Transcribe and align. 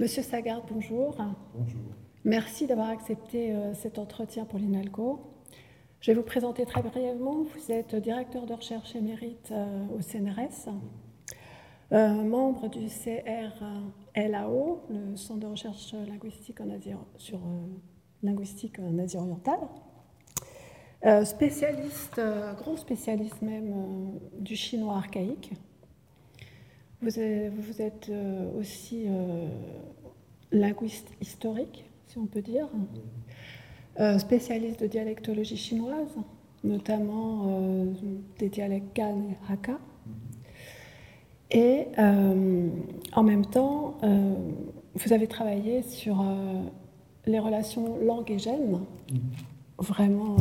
Monsieur 0.00 0.22
Sagard, 0.22 0.62
bonjour. 0.70 1.16
Bonjour. 1.54 1.80
Merci 2.24 2.68
d'avoir 2.68 2.88
accepté 2.88 3.50
euh, 3.50 3.74
cet 3.74 3.98
entretien 3.98 4.44
pour 4.44 4.60
l'INALCO. 4.60 5.18
Je 6.00 6.12
vais 6.12 6.14
vous 6.14 6.22
présenter 6.22 6.64
très 6.64 6.82
brièvement. 6.82 7.42
Vous 7.42 7.72
êtes 7.72 7.96
directeur 7.96 8.46
de 8.46 8.54
recherche 8.54 8.94
émérite 8.94 9.48
euh, 9.50 9.86
au 9.88 10.00
CNRS, 10.00 10.68
euh, 11.90 12.22
membre 12.22 12.68
du 12.68 12.86
CRLAO, 12.86 14.82
le 14.88 15.16
Centre 15.16 15.40
de 15.40 15.46
recherche 15.48 15.92
linguistique 16.06 16.60
en 16.60 16.70
Asie, 16.70 16.92
sur 17.16 17.40
linguistique 18.22 18.78
en 18.78 18.96
Asie 19.00 19.16
orientale. 19.16 19.66
spécialiste, 21.24 22.20
grand 22.56 22.76
spécialiste 22.76 23.42
même 23.42 24.20
du 24.38 24.54
chinois 24.54 24.94
archaïque. 24.94 25.54
Vous 27.00 27.20
êtes, 27.20 27.52
vous 27.52 27.80
êtes 27.82 28.10
aussi 28.58 29.06
linguiste 30.52 31.08
historique, 31.20 31.84
si 32.06 32.18
on 32.18 32.26
peut 32.26 32.42
dire, 32.42 32.68
euh, 34.00 34.18
spécialiste 34.18 34.80
de 34.80 34.86
dialectologie 34.86 35.56
chinoise, 35.56 36.14
notamment 36.62 37.46
euh, 37.48 37.84
des 38.38 38.48
dialectes 38.48 38.94
Gan 38.94 39.16
et 39.30 39.52
Hakka. 39.52 39.78
Et 41.50 41.86
euh, 41.98 42.68
en 43.12 43.22
même 43.22 43.46
temps, 43.46 43.96
vous 44.94 45.12
avez 45.12 45.26
travaillé 45.26 45.82
sur 45.82 46.22
les 47.26 47.38
relations 47.38 47.96
langue 48.04 48.30
et 48.30 48.38
gène, 48.38 48.80
vraiment 49.78 50.36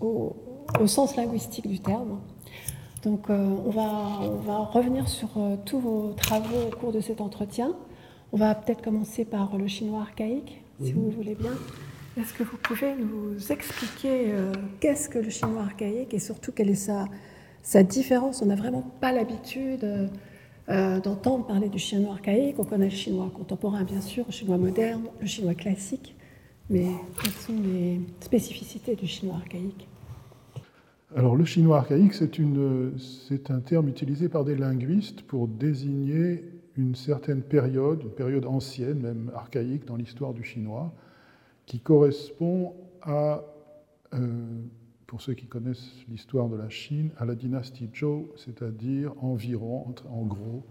au, 0.00 0.86
sens 0.86 1.14
linguistique 1.16 1.68
du 1.68 1.78
terme. 1.78 2.20
Donc 3.02 3.30
on 3.30 3.70
va, 3.70 4.20
on, 4.20 4.36
va, 4.36 4.58
revenir 4.58 5.08
sur 5.08 5.28
tous 5.64 5.78
vos 5.78 6.12
travaux 6.12 6.68
au 6.68 6.76
cours 6.76 6.92
de 6.92 7.00
cet 7.00 7.20
entretien. 7.20 7.74
On 8.32 8.36
va 8.36 8.54
peut-être 8.54 8.82
commencer 8.82 9.24
par 9.24 9.56
le 9.56 9.66
chinois 9.66 10.02
archaïque, 10.02 10.62
si 10.82 10.92
vous 10.92 11.10
voulez 11.10 11.34
bien. 11.34 11.52
Est-ce 12.18 12.34
que 12.34 12.42
vous 12.42 12.56
pouvez 12.56 12.94
nous 12.94 13.52
expliquer 13.52 14.32
euh, 14.32 14.52
qu'est-ce 14.80 15.08
que 15.08 15.18
le 15.18 15.30
chinois 15.30 15.62
archaïque 15.62 16.12
et 16.12 16.18
surtout 16.18 16.52
quelle 16.52 16.70
est 16.70 16.74
sa, 16.74 17.06
sa 17.62 17.82
différence? 17.82 18.42
On 18.42 18.46
n'a 18.46 18.56
vraiment 18.56 18.82
pas 19.00 19.12
l'habitude 19.12 20.10
euh, 20.68 21.00
d'entendre 21.00 21.46
parler 21.46 21.68
du 21.68 21.78
chinois 21.78 22.14
archaïque. 22.14 22.56
On 22.58 22.64
connaît 22.64 22.88
le 22.88 22.94
chinois 22.94 23.30
contemporain, 23.34 23.84
bien 23.84 24.00
sûr, 24.00 24.24
le 24.26 24.32
chinois 24.32 24.58
moderne, 24.58 25.04
le 25.20 25.26
chinois 25.26 25.54
classique. 25.54 26.14
Mais 26.68 26.86
quelles 27.20 27.32
sont 27.32 27.60
les 27.62 28.00
spécificités 28.20 28.96
du 28.96 29.06
chinois 29.06 29.36
archaïque? 29.36 29.88
Alors 31.16 31.34
le 31.34 31.44
chinois 31.44 31.78
archaïque, 31.78 32.14
c'est 32.14 33.50
un 33.50 33.60
terme 33.60 33.88
utilisé 33.88 34.28
par 34.28 34.44
des 34.44 34.54
linguistes 34.54 35.22
pour 35.22 35.48
désigner 35.48 36.44
une 36.76 36.94
certaine 36.94 37.42
période, 37.42 38.02
une 38.04 38.10
période 38.10 38.46
ancienne, 38.46 39.00
même 39.00 39.32
archaïque 39.34 39.84
dans 39.86 39.96
l'histoire 39.96 40.32
du 40.32 40.44
chinois, 40.44 40.92
qui 41.66 41.80
correspond 41.80 42.74
à, 43.02 43.42
euh, 44.14 44.28
pour 45.08 45.20
ceux 45.20 45.34
qui 45.34 45.46
connaissent 45.46 46.04
l'histoire 46.08 46.48
de 46.48 46.56
la 46.56 46.68
Chine, 46.68 47.10
à 47.18 47.24
la 47.24 47.34
dynastie 47.34 47.90
Zhou, 47.92 48.28
c'est-à-dire 48.36 49.12
environ, 49.20 49.92
en 50.08 50.24
gros, 50.24 50.64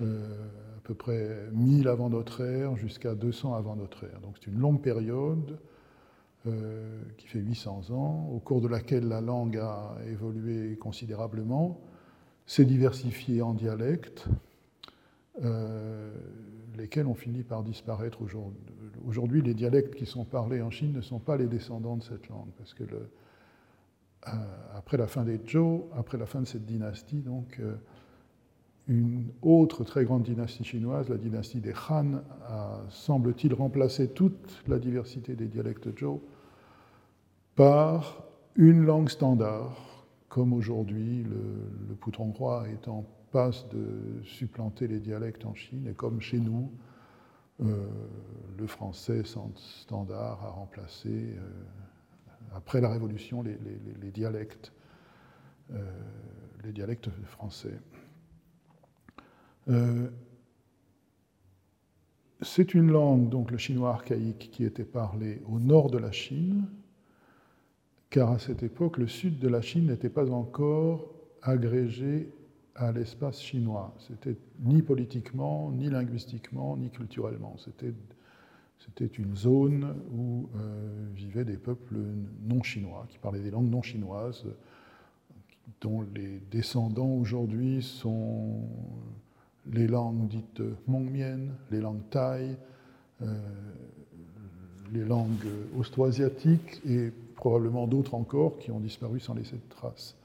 euh, 0.00 0.46
à 0.78 0.80
peu 0.84 0.94
près 0.94 1.50
1000 1.52 1.86
avant 1.88 2.08
notre 2.08 2.42
ère 2.42 2.76
jusqu'à 2.76 3.14
200 3.14 3.54
avant 3.54 3.76
notre 3.76 4.04
ère. 4.04 4.20
Donc 4.22 4.36
c'est 4.40 4.50
une 4.50 4.58
longue 4.58 4.80
période 4.80 5.58
euh, 6.46 7.02
qui 7.16 7.26
fait 7.26 7.40
800 7.40 7.90
ans, 7.90 8.28
au 8.32 8.38
cours 8.38 8.60
de 8.60 8.68
laquelle 8.68 9.08
la 9.08 9.20
langue 9.20 9.56
a 9.56 9.96
évolué 10.08 10.76
considérablement, 10.76 11.80
s'est 12.46 12.64
diversifiée 12.64 13.42
en 13.42 13.52
dialectes, 13.52 14.28
euh, 15.42 16.12
lesquels 16.76 17.06
ont 17.06 17.14
fini 17.14 17.42
par 17.42 17.62
disparaître 17.62 18.22
aujourd'hui. 18.22 18.60
Aujourd'hui, 19.06 19.42
les 19.42 19.54
dialectes 19.54 19.94
qui 19.94 20.06
sont 20.06 20.24
parlés 20.24 20.62
en 20.62 20.70
Chine 20.70 20.92
ne 20.92 21.00
sont 21.00 21.18
pas 21.18 21.36
les 21.36 21.46
descendants 21.46 21.96
de 21.96 22.02
cette 22.02 22.28
langue, 22.28 22.50
parce 22.58 22.74
que 22.74 22.84
euh, 22.84 24.30
après 24.74 24.96
la 24.96 25.06
fin 25.06 25.24
des 25.24 25.40
Zhou, 25.48 25.86
après 25.96 26.18
la 26.18 26.26
fin 26.26 26.40
de 26.40 26.46
cette 26.46 26.66
dynastie, 26.66 27.22
donc, 27.22 27.60
une 28.88 29.32
autre 29.42 29.82
très 29.82 30.04
grande 30.04 30.22
dynastie 30.22 30.64
chinoise, 30.64 31.08
la 31.08 31.16
dynastie 31.16 31.60
des 31.60 31.74
Han, 31.90 32.20
a, 32.46 32.82
semble-t-il, 32.88 33.52
remplacé 33.52 34.08
toute 34.08 34.62
la 34.68 34.78
diversité 34.78 35.34
des 35.34 35.46
dialectes 35.46 35.96
Zhou 35.98 36.20
par 37.56 38.22
une 38.54 38.84
langue 38.84 39.08
standard, 39.08 40.06
comme 40.28 40.52
aujourd'hui 40.52 41.24
le, 41.24 41.88
le 41.88 41.94
poutron 41.94 42.26
hongrois 42.26 42.68
étant 42.68 43.04
passe 43.32 43.68
de 43.68 44.22
supplanter 44.24 44.86
les 44.86 45.00
dialectes 45.00 45.44
en 45.44 45.54
Chine, 45.54 45.88
et 45.88 45.94
comme 45.94 46.20
chez 46.20 46.38
nous, 46.38 46.70
euh, 47.62 47.86
le 48.58 48.66
français 48.66 49.22
standard 49.24 50.44
a 50.44 50.50
remplacé, 50.50 51.08
euh, 51.08 51.40
après 52.54 52.80
la 52.80 52.90
Révolution, 52.90 53.42
les, 53.42 54.10
dialectes, 54.10 54.72
euh, 55.72 55.82
dialectes 56.72 57.08
français. 57.24 57.78
C'est 62.42 62.74
une 62.74 62.90
langue, 62.90 63.28
donc 63.28 63.50
le 63.50 63.58
chinois 63.58 63.90
archaïque, 63.90 64.50
qui 64.52 64.64
était 64.64 64.84
parlée 64.84 65.42
au 65.46 65.58
nord 65.58 65.90
de 65.90 65.98
la 65.98 66.12
Chine, 66.12 66.66
car 68.16 68.30
à 68.30 68.38
cette 68.38 68.62
époque, 68.62 68.96
le 68.96 69.08
sud 69.08 69.38
de 69.40 69.46
la 69.46 69.60
Chine 69.60 69.88
n'était 69.88 70.08
pas 70.08 70.30
encore 70.30 71.04
agrégé 71.42 72.32
à 72.74 72.90
l'espace 72.90 73.42
chinois. 73.42 73.94
C'était 74.08 74.38
ni 74.60 74.80
politiquement, 74.80 75.70
ni 75.70 75.90
linguistiquement, 75.90 76.78
ni 76.78 76.88
culturellement. 76.88 77.56
C'était, 77.58 77.92
une 79.18 79.36
zone 79.36 79.94
où 80.14 80.48
euh, 80.56 81.08
vivaient 81.14 81.44
des 81.44 81.58
peuples 81.58 81.98
non 82.48 82.62
chinois, 82.62 83.04
qui 83.10 83.18
parlaient 83.18 83.42
des 83.42 83.50
langues 83.50 83.68
non 83.68 83.82
chinoises, 83.82 84.46
dont 85.82 86.06
les 86.14 86.40
descendants 86.50 87.12
aujourd'hui 87.16 87.82
sont 87.82 88.62
les 89.70 89.88
langues 89.88 90.26
dites 90.26 90.62
hmongmiennes, 90.88 91.52
les 91.70 91.82
langues 91.82 92.08
thaï, 92.08 92.56
euh, 93.20 93.26
les 94.94 95.04
langues 95.04 95.50
austroasiatiques 95.76 96.80
et 96.88 97.12
probablement 97.36 97.86
d'autres 97.86 98.14
encore 98.14 98.58
qui 98.58 98.70
ont 98.72 98.80
disparu 98.80 99.20
sans 99.20 99.34
laisser 99.34 99.56
de 99.56 99.68
traces. 99.68 100.16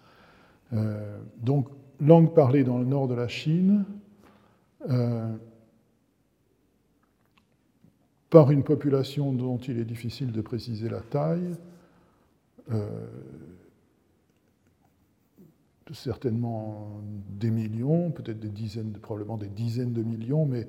Euh, 0.74 1.20
donc 1.38 1.68
langue 2.00 2.34
parlée 2.34 2.64
dans 2.64 2.80
le 2.80 2.86
nord 2.86 3.08
de 3.08 3.14
la 3.14 3.28
Chine, 3.28 3.86
euh, 4.90 5.32
par 8.30 8.50
une 8.50 8.64
population 8.64 9.34
dont 9.34 9.58
il 9.58 9.78
est 9.78 9.86
difficile 9.86 10.32
de 10.32 10.42
préciser 10.42 10.90
la 10.90 11.02
taille, 11.02 11.56
euh, 12.72 13.06
certainement 15.92 17.02
des 17.30 17.52
millions, 17.52 18.12
peut-être 18.12 18.40
des 18.40 18.50
dizaines, 18.50 18.94
probablement 18.94 19.38
des 19.38 19.50
dizaines 19.50 19.92
de 19.92 20.02
millions, 20.02 20.46
mais 20.46 20.66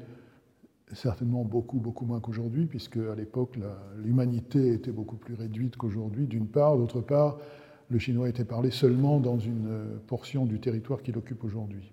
certainement 0.93 1.45
beaucoup, 1.45 1.79
beaucoup 1.79 2.05
moins 2.05 2.21
qu'aujourd'hui, 2.21 2.67
puisque 2.67 2.99
à 2.99 3.15
l'époque, 3.15 3.59
l'humanité 3.97 4.73
était 4.73 4.93
beaucoup 4.93 5.17
plus 5.17 5.35
réduite 5.35 5.77
qu'aujourd'hui, 5.77 6.27
d'une 6.27 6.47
part. 6.47 6.77
D'autre 6.77 7.01
part, 7.01 7.39
le 7.89 7.99
chinois 7.99 8.29
était 8.29 8.45
parlé 8.45 8.71
seulement 8.71 9.21
dans 9.21 9.39
une 9.39 9.69
euh, 9.69 9.99
portion 10.07 10.47
du 10.47 10.61
territoire 10.61 11.03
qu'il 11.03 11.17
occupe 11.17 11.45
aujourd'hui. 11.45 11.93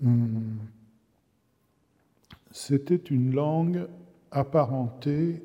Hmm. 0.00 0.56
C'était 2.50 2.96
une 2.96 3.32
langue 3.32 3.86
apparentée 4.30 5.42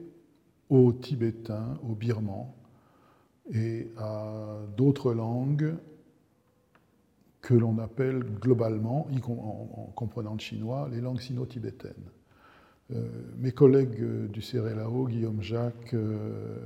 au 0.70 0.92
tibétain, 0.94 1.78
au 1.88 1.94
birman, 1.94 2.48
et 3.54 3.92
à 3.98 4.58
d'autres 4.76 5.14
langues 5.14 5.76
que 7.42 7.54
l'on 7.54 7.78
appelle 7.78 8.24
globalement, 8.24 9.08
en 9.28 9.92
comprenant 9.96 10.34
le 10.34 10.40
chinois, 10.40 10.90
les 10.92 11.00
langues 11.00 11.22
sino-tibétaines. 11.22 11.94
Euh, 12.94 13.08
mes 13.38 13.52
collègues 13.52 14.30
du 14.30 14.42
CRLAO, 14.42 15.08
Guillaume 15.08 15.42
Jacques 15.42 15.96
euh, 15.96 16.58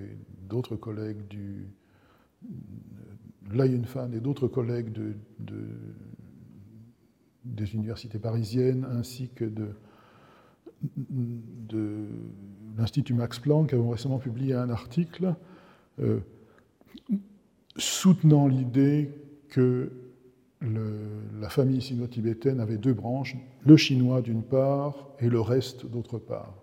et 0.00 0.16
d'autres 0.48 0.76
collègues 0.76 1.26
du, 1.28 1.68
Fan 3.84 4.12
et 4.14 4.20
d'autres 4.20 4.48
collègues 4.48 4.90
de, 4.92 5.14
des 7.44 7.74
universités 7.74 8.18
parisiennes 8.18 8.86
ainsi 8.90 9.28
que 9.28 9.44
de, 9.44 9.68
l'Institut 12.76 13.14
Max 13.14 13.38
Planck 13.38 13.72
avons 13.72 13.90
récemment 13.90 14.18
publié 14.18 14.54
un 14.54 14.68
article 14.68 15.34
euh, 16.00 16.20
soutenant 17.76 18.48
l'idée 18.48 19.10
que 19.48 19.90
la 20.62 21.48
famille 21.48 21.82
sino-tibétaine 21.82 22.60
avait 22.60 22.78
deux 22.78 22.94
branches, 22.94 23.36
le 23.64 23.76
chinois 23.76 24.22
d'une 24.22 24.42
part 24.42 25.10
et 25.20 25.28
le 25.28 25.40
reste 25.40 25.86
d'autre 25.86 26.18
part. 26.18 26.54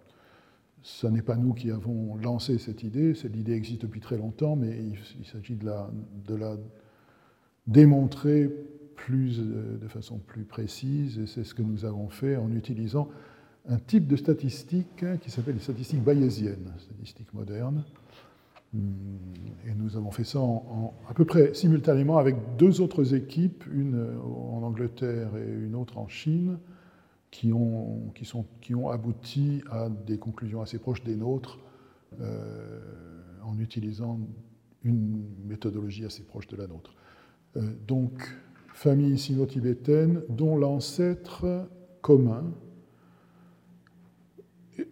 Ce 0.81 1.07
n'est 1.07 1.22
pas 1.22 1.38
nous 1.38 1.54
qui 1.54 1.72
avons 1.72 2.18
lancé 2.18 2.57
cette 2.57 2.84
idée, 2.84 3.13
cette 3.13 3.36
idée 3.36 3.54
existe 3.54 3.84
depuis 3.84 4.01
très 4.01 4.18
longtemps, 4.18 4.56
mais 4.56 4.78
il, 5.19 5.25
s'agit 5.25 5.56
de 5.56 5.66
la, 6.36 6.57
démontrer 7.68 8.51
plus, 8.95 9.40
de 9.40 9.88
façon 9.88 10.18
plus 10.18 10.44
précise, 10.44 11.19
et 11.19 11.28
c'est 11.28 11.44
ce 11.44 11.54
que 11.54 11.62
nous 11.62 11.86
avons 11.86 12.10
fait 12.10 12.36
en 12.36 12.51
utilisant 12.51 13.10
un 13.69 13.78
type 13.78 14.07
de 14.07 14.18
statistique 14.18 15.06
qui 15.22 15.31
s'appelle 15.31 15.56
les 15.56 15.62
statistiques 15.62 16.04
bayésiennes, 16.04 16.74
statistiques 16.80 17.34
modernes. 17.34 17.86
Hmm, 18.73 18.79
et 19.67 19.73
nous 19.75 19.95
avons 19.95 20.11
fait 20.11 20.23
ça 20.23 20.39
à 21.07 21.13
peu 21.13 21.25
près 21.25 21.53
simultanément 21.53 22.17
avec 22.17 22.35
deux 22.57 22.81
autres 22.81 23.13
équipes, 23.13 23.63
une 23.71 24.17
en 24.23 24.63
Angleterre 24.63 25.29
et 25.37 25.65
une 25.65 25.75
autre 25.75 25.97
en 25.97 26.07
Chine, 26.07 26.57
qui 27.33 27.51
ont, 27.51 28.11
qui 28.13 28.25
sont, 28.25 28.45
qui 28.61 28.75
ont 28.75 28.89
abouti 28.89 29.63
à 29.71 29.89
des 29.89 30.17
conclusions 30.17 30.61
assez 30.61 30.77
proches 30.77 31.03
des 31.03 31.15
nôtres 31.15 31.59
euh, 32.21 32.79
en 33.43 33.57
utilisant 33.57 34.19
une 34.83 35.25
méthodologie 35.45 36.05
assez 36.05 36.23
proche 36.23 36.47
de 36.47 36.55
la 36.55 36.67
nôtre. 36.67 36.93
Euh, 37.57 37.61
donc, 37.87 38.35
famille 38.73 39.17
sino-tibétaine 39.17 40.21
dont 40.29 40.57
l'ancêtre 40.57 41.67
commun 42.01 42.53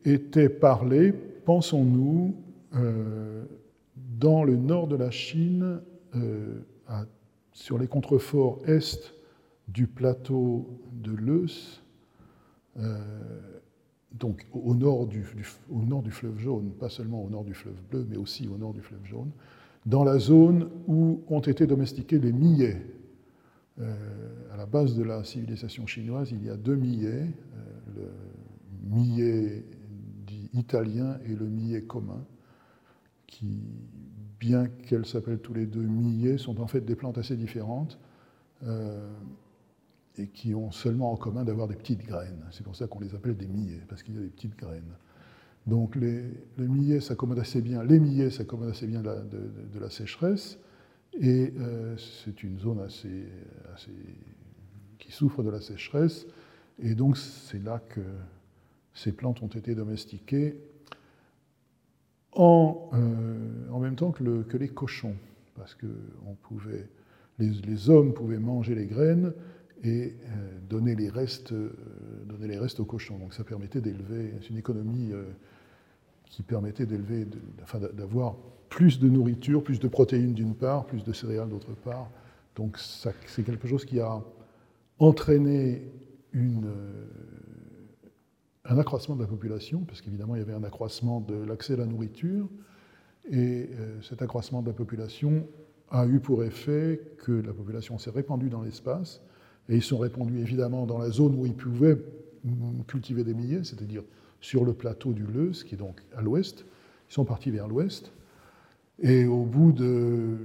était 0.05 0.49
parlé, 0.49 1.11
pensons-nous, 1.11 2.35
euh, 2.75 3.45
dans 4.19 4.44
le 4.44 4.56
nord 4.56 4.88
de 4.88 4.95
la 4.95 5.12
Chine, 5.12 5.81
euh, 6.15 6.59
sur 7.53 7.77
les 7.77 7.88
contreforts 7.88 8.59
est 8.65 9.13
du 9.68 9.88
plateau 9.88 10.80
de 10.92 11.12
Leus, 11.12 11.83
euh, 12.77 12.98
donc 14.13 14.45
au 14.51 14.75
nord, 14.75 15.07
du, 15.07 15.25
au 15.69 15.81
nord 15.83 16.03
du 16.03 16.12
fleuve 16.12 16.38
jaune, 16.38 16.71
pas 16.71 16.89
seulement 16.89 17.24
au 17.24 17.30
nord 17.30 17.44
du 17.44 17.53
fleuve 17.53 17.81
bleu, 17.89 18.06
mais 18.09 18.18
aussi 18.18 18.48
au 18.48 18.57
nord 18.57 18.74
du 18.74 18.81
fleuve 18.81 19.06
jaune, 19.06 19.31
dans 19.86 20.03
la 20.03 20.19
zone 20.19 20.69
où 20.88 21.21
ont 21.27 21.39
été 21.39 21.65
domestiqués 21.65 22.19
les 22.19 22.33
millets. 22.33 22.86
à 23.80 24.57
la 24.57 24.65
base 24.65 24.95
de 24.95 25.03
la 25.03 25.24
civilisation 25.24 25.88
chinoise, 25.88 26.31
il 26.31 26.44
y 26.44 26.50
a 26.50 26.57
deux 26.57 26.75
millets, 26.75 27.31
le 27.95 28.12
millet 28.83 29.63
italien 30.53 31.18
et 31.25 31.36
le 31.36 31.48
millet 31.48 31.81
commun, 31.83 32.25
qui, 33.31 33.47
bien 34.39 34.67
qu'elles 34.67 35.07
s'appellent 35.07 35.39
tous 35.39 35.55
les 35.55 35.65
deux 35.65 35.81
millets, 35.81 36.37
sont 36.37 36.61
en 36.61 36.67
fait 36.67 36.81
des 36.81 36.95
plantes 36.95 37.17
assez 37.17 37.35
différentes 37.35 37.97
euh, 38.63 39.09
et 40.17 40.27
qui 40.27 40.53
ont 40.53 40.71
seulement 40.71 41.11
en 41.11 41.15
commun 41.15 41.43
d'avoir 41.43 41.67
des 41.67 41.75
petites 41.75 42.05
graines. 42.05 42.45
C'est 42.51 42.63
pour 42.63 42.75
ça 42.75 42.85
qu'on 42.85 42.99
les 42.99 43.15
appelle 43.15 43.37
des 43.37 43.47
millets, 43.47 43.81
parce 43.87 44.03
qu'il 44.03 44.13
y 44.13 44.17
a 44.17 44.21
des 44.21 44.27
petites 44.27 44.55
graines. 44.55 44.93
Donc 45.65 45.95
les, 45.95 46.23
les 46.57 46.67
millets 46.67 46.99
s'accommodent 46.99 47.39
assez 47.39 47.61
bien, 47.61 47.83
les 47.83 48.29
s'accommodent 48.29 48.71
assez 48.71 48.87
bien 48.87 49.01
de, 49.01 49.79
la 49.79 49.89
sécheresse, 49.89 50.59
et 51.19 51.53
euh, 51.57 51.95
c'est 51.97 52.43
une 52.43 52.59
zone 52.59 52.81
assez, 52.81 53.27
qui 54.99 55.11
souffre 55.11 55.43
de 55.43 55.49
la 55.49 55.61
sécheresse, 55.61 56.25
et 56.79 56.95
donc 56.95 57.17
c'est 57.17 57.63
là 57.63 57.79
que 57.79 58.01
ces 58.93 59.13
plantes 59.13 59.41
ont 59.41 59.47
été 59.47 59.75
domestiquées 59.75 60.57
en, 62.33 62.89
euh, 62.93 63.71
en 63.71 63.79
même 63.79 63.95
temps 63.95 64.11
que, 64.11 64.23
le, 64.23 64.43
que, 64.43 64.57
les 64.57 64.69
cochons, 64.69 65.15
parce 65.55 65.75
que 65.75 65.87
les, 67.39 67.89
hommes 67.89 68.13
pouvaient 68.13 68.39
manger 68.39 68.75
les 68.75 68.85
graines 68.85 69.33
et 69.83 70.13
euh, 70.13 70.59
donner, 70.69 70.95
les 70.95 71.09
restes, 71.09 71.51
euh, 71.51 71.71
donner 72.25 72.47
les 72.47 72.57
restes 72.57 72.79
aux 72.79 72.85
cochons. 72.85 73.17
Donc 73.17 73.33
ça 73.33 73.43
permettait 73.43 73.81
d'élever, 73.81 74.33
c'est 74.41 74.49
une 74.49 74.57
économie 74.57 75.11
qui 76.25 76.43
permettait 76.43 76.85
d'avoir 76.85 78.35
plus 78.69 78.99
de 78.99 79.09
nourriture, 79.09 79.63
plus 79.63 79.79
de 79.79 79.87
protéines 79.87 80.33
d'une 80.33 80.55
part, 80.55 80.85
plus 80.85 81.03
de 81.03 81.11
céréales 81.11 81.49
d'autre 81.49 81.73
part. 81.73 82.09
Donc 82.55 82.77
c'est 82.77 83.43
quelque 83.43 83.67
chose 83.67 83.85
qui 83.85 83.99
a 83.99 84.21
entraîné 84.99 85.81
une 86.31 86.71
un 88.65 88.77
accroissement 88.77 89.15
de 89.15 89.21
la 89.21 89.27
population, 89.27 89.81
parce 89.81 90.01
qu'évidemment 90.01 90.35
il 90.35 90.39
y 90.39 90.41
avait 90.41 90.53
un 90.53 90.63
accroissement 90.63 91.19
de 91.21 91.35
l'accès 91.35 91.73
à 91.73 91.77
la 91.77 91.85
nourriture, 91.85 92.47
et 93.29 93.69
euh, 93.71 94.01
cet 94.01 94.21
accroissement 94.21 94.61
de 94.61 94.67
la 94.67 94.73
population 94.73 95.47
a 95.89 96.05
eu 96.07 96.19
pour 96.19 96.43
effet 96.43 97.01
que 97.17 97.31
la 97.31 97.53
population 97.53 97.97
s'est 97.97 98.11
répandue 98.11 98.49
dans 98.49 98.61
l'espace, 98.61 99.21
et 99.69 99.75
ils 99.75 99.83
sont 99.83 99.97
répandus 99.97 100.39
évidemment 100.39 100.85
dans 100.85 100.97
la 100.97 101.09
zone 101.09 101.35
où 101.35 101.45
ils 101.45 101.55
pouvaient 101.55 101.97
cultiver 102.87 103.23
des 103.23 103.33
millets, 103.33 103.63
c'est-à-dire 103.63 104.03
sur 104.39 104.65
le 104.65 104.73
plateau 104.73 105.13
du 105.13 105.23
Leus, 105.23 105.63
qui 105.63 105.75
est 105.75 105.77
donc 105.77 106.01
à 106.15 106.21
l'ouest. 106.21 106.65
Ils 107.09 107.13
sont 107.13 107.25
partis 107.25 107.51
vers 107.51 107.67
l'ouest, 107.67 108.11
et 108.99 109.25
au 109.25 109.43
bout 109.43 109.71
de 109.71 110.37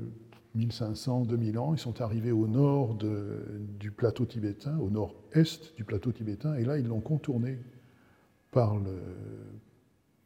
1500, 0.55 1.27
2000 1.27 1.59
ans, 1.59 1.75
ils 1.75 1.79
sont 1.79 2.01
arrivés 2.01 2.33
au 2.33 2.47
nord 2.47 2.97
du 3.79 3.91
plateau 3.91 4.25
tibétain, 4.25 4.77
au 4.79 4.91
nord-est 4.91 5.75
du 5.77 5.85
plateau 5.85 6.13
tibétain, 6.13 6.55
et 6.57 6.65
là 6.65 6.79
ils 6.79 6.87
l'ont 6.87 7.01
contourné 7.01 7.59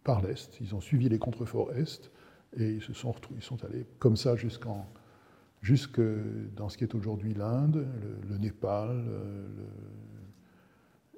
par 0.05 0.23
l'Est. 0.23 0.61
Ils 0.61 0.75
ont 0.75 0.81
suivi 0.81 1.09
les 1.09 1.19
contreforts 1.19 1.73
Est 1.73 2.11
et 2.56 2.71
ils 2.75 2.82
se 2.82 2.93
sont, 2.93 3.15
ils 3.37 3.43
sont 3.43 3.65
allés 3.65 3.87
comme 3.99 4.17
ça 4.17 4.37
jusqu'en, 4.37 4.87
jusque 5.62 6.00
dans 6.56 6.69
ce 6.69 6.79
qui 6.79 6.85
est 6.85 6.94
aujourd'hui 6.94 7.35
l'Inde, 7.35 7.87
le, 8.29 8.38
Népal, 8.38 9.05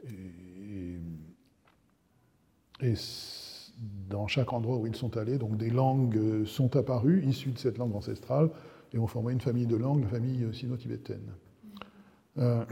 et, 0.05 0.99
et, 2.81 2.95
dans 4.09 4.27
chaque 4.27 4.53
endroit 4.53 4.77
où 4.77 4.87
ils 4.87 4.97
sont 4.97 5.17
allés, 5.17 5.39
donc 5.39 5.57
des 5.57 5.71
langues 5.71 6.45
sont 6.45 6.77
apparues 6.77 7.25
issues 7.25 7.53
de 7.53 7.59
cette 7.59 7.79
langue 7.79 7.95
ancestrale 7.95 8.51
et 8.93 8.99
ont 8.99 9.07
formé 9.07 9.33
une 9.33 9.41
famille 9.41 9.67
de 9.67 9.77
langues, 9.77 10.03
la 10.03 10.09
famille 10.09 10.47
sino-tibétaine. 10.53 11.33
Euh, 12.39 12.65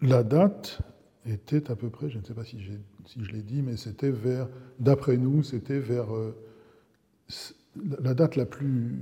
La 0.00 0.22
date 0.22 0.80
était 1.26 1.70
à 1.70 1.76
peu 1.76 1.90
près, 1.90 2.08
je 2.08 2.18
ne 2.18 2.24
sais 2.24 2.34
pas 2.34 2.44
si, 2.44 2.58
je 2.60 3.32
l'ai 3.32 3.42
dit, 3.42 3.62
mais 3.62 3.76
c'était 3.76 4.10
vers, 4.10 4.48
d'après 4.78 5.16
nous, 5.16 5.42
c'était 5.42 5.78
vers 5.78 6.14
euh, 6.14 6.34
la 8.00 8.14
date 8.14 8.36
la 8.36 8.46
plus, 8.46 8.96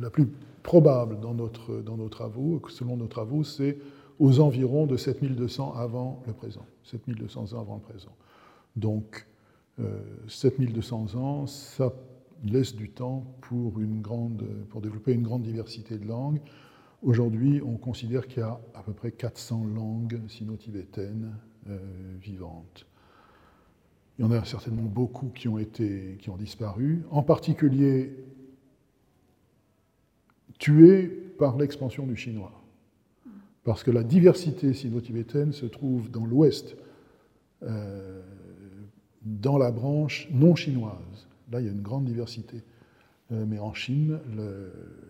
la 0.00 0.10
plus 0.10 0.28
probable 0.62 1.18
dans, 1.20 1.34
notre, 1.34 1.80
dans 1.80 1.96
nos 1.96 2.08
travaux, 2.08 2.62
selon 2.68 2.96
nos 2.96 3.08
travaux, 3.08 3.42
c'est 3.42 3.78
aux 4.18 4.40
environs 4.40 4.86
de 4.86 4.96
7200 4.96 5.74
avant 5.74 6.22
le 6.26 6.32
présent, 6.32 6.66
7200 6.84 7.52
ans 7.52 7.60
avant 7.60 7.76
le 7.76 7.80
présent. 7.82 8.16
Donc, 8.76 9.26
7200 10.28 11.06
euh, 11.14 11.18
ans, 11.18 11.46
ça 11.46 11.92
laisse 12.44 12.74
du 12.74 12.90
temps 12.90 13.24
pour, 13.40 13.80
une 13.80 14.00
grande, 14.00 14.44
pour 14.70 14.80
développer 14.80 15.12
une 15.12 15.22
grande 15.22 15.42
diversité 15.42 15.98
de 15.98 16.06
langues, 16.06 16.40
Aujourd'hui, 17.02 17.62
on 17.64 17.76
considère 17.76 18.26
qu'il 18.26 18.40
y 18.40 18.42
a 18.42 18.60
à 18.74 18.82
peu 18.82 18.92
près 18.92 19.12
400 19.12 19.64
langues 19.66 20.20
sino-tibétaines 20.28 21.32
euh, 21.68 21.78
vivantes. 22.20 22.86
Il 24.18 24.24
y 24.24 24.24
en 24.28 24.32
a 24.32 24.44
certainement 24.44 24.82
beaucoup 24.82 25.28
qui 25.28 25.46
ont, 25.46 25.58
été, 25.58 26.16
qui 26.20 26.28
ont 26.28 26.36
disparu, 26.36 27.04
en 27.10 27.22
particulier 27.22 28.16
tuées 30.58 31.06
par 31.38 31.56
l'expansion 31.56 32.04
du 32.04 32.16
chinois. 32.16 32.52
Parce 33.62 33.84
que 33.84 33.92
la 33.92 34.02
diversité 34.02 34.74
sino-tibétaine 34.74 35.52
se 35.52 35.66
trouve 35.66 36.10
dans 36.10 36.26
l'ouest, 36.26 36.76
euh, 37.62 38.22
dans 39.22 39.56
la 39.56 39.70
branche 39.70 40.28
non 40.32 40.56
chinoise. 40.56 41.28
Là, 41.52 41.60
il 41.60 41.66
y 41.66 41.68
a 41.68 41.72
une 41.72 41.82
grande 41.82 42.06
diversité. 42.06 42.64
Euh, 43.30 43.44
mais 43.46 43.58
en 43.58 43.74
Chine, 43.74 44.18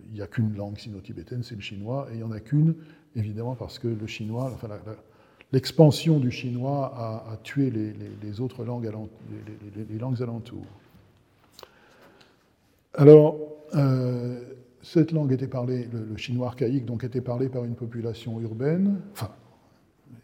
il 0.09 0.15
n'y 0.15 0.21
a 0.21 0.27
qu'une 0.27 0.57
langue 0.57 0.79
sino-tibétaine, 0.79 1.43
c'est 1.43 1.55
le 1.55 1.61
chinois, 1.61 2.09
et 2.11 2.15
il 2.15 2.19
n'y 2.19 2.25
en 2.25 2.33
a 2.33 2.41
qu'une, 2.41 2.75
évidemment, 3.15 3.55
parce 3.55 3.79
que 3.79 3.87
le 3.87 4.07
chinois, 4.07 4.51
enfin, 4.53 4.69
l'expansion 5.53 6.19
du 6.19 6.31
chinois 6.31 6.93
a, 7.31 7.37
tué 7.43 7.71
les, 7.71 8.41
autres 8.41 8.65
langues, 8.65 8.91
les, 9.89 9.99
langues 9.99 10.21
alentours. 10.21 10.67
Alors, 12.95 13.39
euh, 13.77 14.41
cette 14.83 15.13
langue 15.13 15.33
était 15.33 15.47
parlée, 15.47 15.89
le, 15.93 16.17
chinois 16.17 16.49
archaïque, 16.49 16.87
donc 16.87 17.05
était 17.05 17.21
parlé 17.21 17.49
par 17.49 17.65
une 17.65 17.77
population 17.77 18.41
urbaine, 18.41 19.01
enfin, 19.13 19.31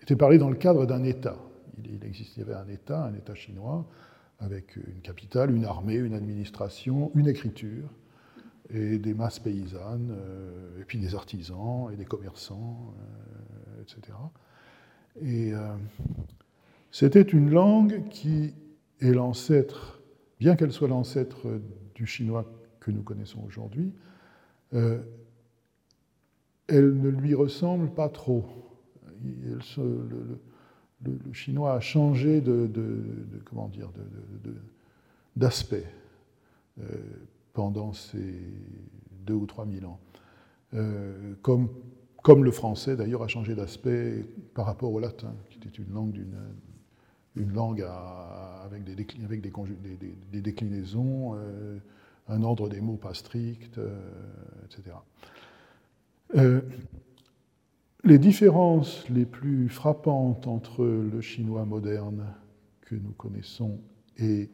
était 0.03 0.17
parlé 0.17 0.39
dans 0.39 0.51
le 0.51 0.57
cadre 0.57 0.85
d'un 0.85 1.05
État. 1.05 1.37
Il, 1.79 1.95
il 1.95 2.05
existait, 2.05 2.43
un 2.53 2.69
État, 2.69 3.05
un 3.05 3.15
État 3.15 3.37
chinois, 3.37 3.87
avec 4.38 4.76
une 4.76 5.00
capitale, 5.00 5.55
une 5.55 5.64
armée, 5.64 5.95
une 5.95 6.14
administration, 6.14 7.11
une 7.14 7.29
écriture, 7.29 7.88
et 8.71 8.99
des 8.99 9.14
masses 9.14 9.38
paysannes, 9.38 10.14
euh, 10.17 10.81
et 10.81 10.85
puis 10.85 10.99
des 10.99 11.14
artisans 11.14 11.91
et 11.93 11.97
des 11.97 12.05
commerçants, 12.05 12.95
euh, 12.99 13.83
etc. 13.83 14.17
Et 15.21 15.53
euh, 15.53 15.75
c'était 16.91 17.23
une 17.23 17.50
langue 17.50 18.09
qui 18.09 18.55
est 19.00 19.12
l'ancêtre, 19.12 20.00
bien 20.41 20.57
qu'elle 20.57 20.73
soit 20.73 20.88
l'ancêtre 20.88 21.61
du 21.95 22.07
chinois 22.07 22.50
que 22.81 22.91
nous 22.91 23.03
connaissons 23.03 23.43
aujourd'hui, 23.47 23.93
elle 24.73 25.05
ne 26.69 27.09
lui 27.09 27.35
ressemble 27.35 27.95
pas 27.95 28.09
trop. 28.09 28.45
Chinois 31.33 31.75
a 31.75 31.81
changé 31.81 32.41
de, 32.41 32.71
comment 33.45 33.69
dire, 33.69 33.91
d'aspect 35.37 35.87
euh, 36.81 36.85
pendant 37.53 37.93
ces 37.93 38.35
deux 39.27 39.35
ou 39.35 39.47
trois 39.47 39.65
mille 39.65 39.87
ans. 39.87 40.01
Euh, 40.75 41.35
comme, 41.43 41.69
comme 42.23 42.45
le 42.45 42.51
français 42.51 42.97
d'ailleurs 42.97 43.23
a 43.23 43.29
changé 43.29 43.55
d'aspect 43.55 44.25
par 44.55 44.67
rapport 44.67 44.93
au 44.93 44.99
latin, 44.99 45.35
qui 45.51 45.59
était 45.59 45.69
une 45.69 45.93
langue, 45.93 46.21
une 47.37 47.53
langue 47.53 47.87
avec, 48.65 48.85
des, 48.85 48.97
avec 49.25 49.41
des, 49.41 50.41
déclinaisons, 50.41 51.35
euh, 51.37 51.79
un 52.29 52.43
ordre 52.43 52.69
des 52.69 52.81
mots 52.81 52.97
pas 52.97 53.15
strict, 53.15 53.79
etc. 54.65 54.97
Euh, 58.05 58.09
les 58.09 58.19
différences 58.19 59.09
les 59.09 59.25
plus 59.25 59.69
frappantes 59.69 60.47
entre 60.47 60.85
le 60.85 61.21
chinois 61.21 61.65
moderne 61.65 62.27
que 62.83 62.95
nous 62.95 63.13
connaissons 63.13 63.81
et 64.19 64.51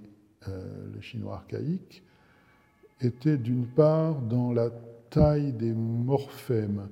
le 0.46 1.00
chinois 1.02 1.34
archaïque 1.34 2.02
étaient 3.00 3.36
d'une 3.36 3.66
part 3.66 4.20
dans 4.22 4.52
la 4.52 4.70
taille 5.10 5.52
des 5.52 5.72
morphèmes, 5.72 6.88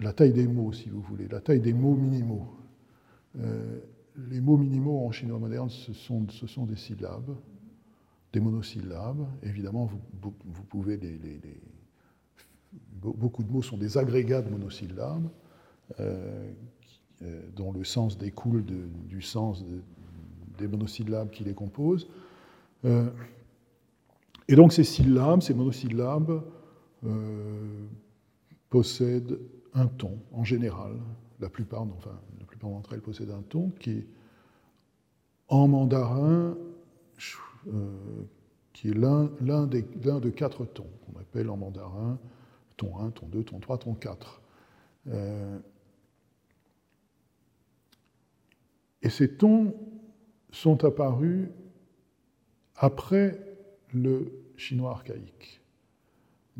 la 0.00 0.12
taille 0.12 0.32
des 0.32 0.48
mots, 0.48 0.72
si 0.72 0.88
vous 0.88 1.00
voulez, 1.00 1.28
la 1.28 1.40
taille 1.40 1.60
des 1.60 1.72
mots 1.72 1.94
minimaux. 1.94 2.48
Euh, 3.38 3.78
les 4.28 4.40
mots 4.40 4.56
minimaux 4.56 5.06
en 5.06 5.12
chinois 5.12 5.38
moderne, 5.38 5.70
ce 5.70 5.92
sont, 5.92 6.26
des 6.64 6.76
syllabes, 6.76 7.36
des 8.32 8.40
monosyllabes. 8.40 9.26
Évidemment, 9.42 9.86
vous, 9.86 10.64
pouvez 10.68 10.96
les, 10.96 11.18
Beaucoup 12.92 13.42
de 13.42 13.50
mots 13.50 13.62
sont 13.62 13.76
des 13.76 13.98
agrégats 13.98 14.42
de 14.42 14.48
monosyllabes, 14.48 15.26
euh, 15.26 15.28
euh, 15.28 15.41
dont 17.54 17.72
le 17.72 17.84
sens 17.84 18.18
découle 18.18 18.64
du 18.64 19.22
sens 19.22 19.64
des 20.58 20.66
monosyllabes 20.68 21.30
qui 21.30 21.44
les 21.44 21.54
composent. 21.54 22.08
et 22.84 24.56
donc 24.56 24.72
ces 24.72 24.84
syllabes, 24.84 25.42
ces 25.42 25.54
monosyllabes, 25.54 26.42
possèdent 28.70 29.38
un 29.74 29.86
ton 29.86 30.18
en 30.32 30.44
général. 30.44 30.92
La 31.40 31.48
plupart, 31.48 31.82
enfin, 31.82 32.18
la 32.38 32.46
plupart 32.46 32.70
d'entre 32.70 32.94
elles 32.94 33.00
possèdent 33.00 33.30
un 33.30 33.42
ton 33.42 33.70
qui 33.80 33.90
est 33.90 34.06
en 35.48 35.68
mandarin, 35.68 36.56
euh, 37.68 38.22
qui 38.72 38.88
est 38.88 38.94
l'un 38.94 39.66
de 39.66 40.30
quatre 40.30 40.64
tons, 40.64 40.86
qu'on 41.04 41.20
appelle 41.20 41.50
en 41.50 41.56
mandarin 41.56 42.18
ton 42.78 42.98
1, 42.98 43.10
ton 43.10 43.26
2, 43.26 43.44
ton 43.44 43.60
3, 43.60 43.78
ton 43.78 43.94
4. 43.94 44.40
Euh, 45.08 45.58
et 49.02 49.10
ces 49.10 49.28
tons 49.36 49.74
sont 50.50 50.84
apparus 50.84 51.48
après 52.76 53.38
le 53.92 54.32
chinois 54.56 54.92
archaïque 54.92 55.62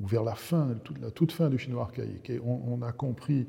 ou 0.01 0.07
vers 0.07 0.25
la 0.25 0.35
fin, 0.35 0.69
la 1.01 1.11
toute 1.11 1.33
fin 1.33 1.51
du 1.51 1.59
chinois 1.59 1.83
archaïque. 1.83 2.31
Et 2.31 2.41
on, 2.41 2.81
a 2.83 2.93
compris, 2.93 3.47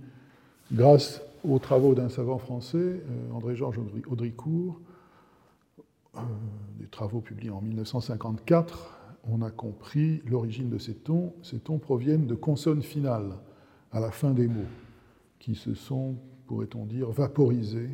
grâce 0.72 1.22
aux 1.44 1.60
travaux 1.60 1.96
d'un 1.96 2.10
savant 2.10 2.38
français, 2.38 2.78
euh, 2.78 3.32
André-Georges 3.34 3.80
Audricourt, 4.08 4.80
euh, 6.16 6.20
des 6.80 6.88
travaux 6.88 7.22
publiés 7.22 7.50
en 7.50 7.62
1954, 7.62 9.00
on 9.30 9.42
a 9.42 9.52
compris 9.52 10.22
l'origine 10.26 10.70
de 10.70 10.78
ces 10.78 10.96
tons. 10.96 11.34
Ces 11.44 11.60
tons 11.60 11.80
proviennent 11.80 12.28
de 12.28 12.36
consonnes 12.36 12.84
finales 12.84 13.38
à 13.92 14.00
la 14.00 14.12
fin 14.12 14.32
des 14.32 14.48
mots, 14.48 14.68
qui 15.40 15.56
se 15.56 15.74
sont, 15.74 16.16
pourrait-on 16.46 16.86
dire, 16.86 17.10
vaporisées, 17.10 17.90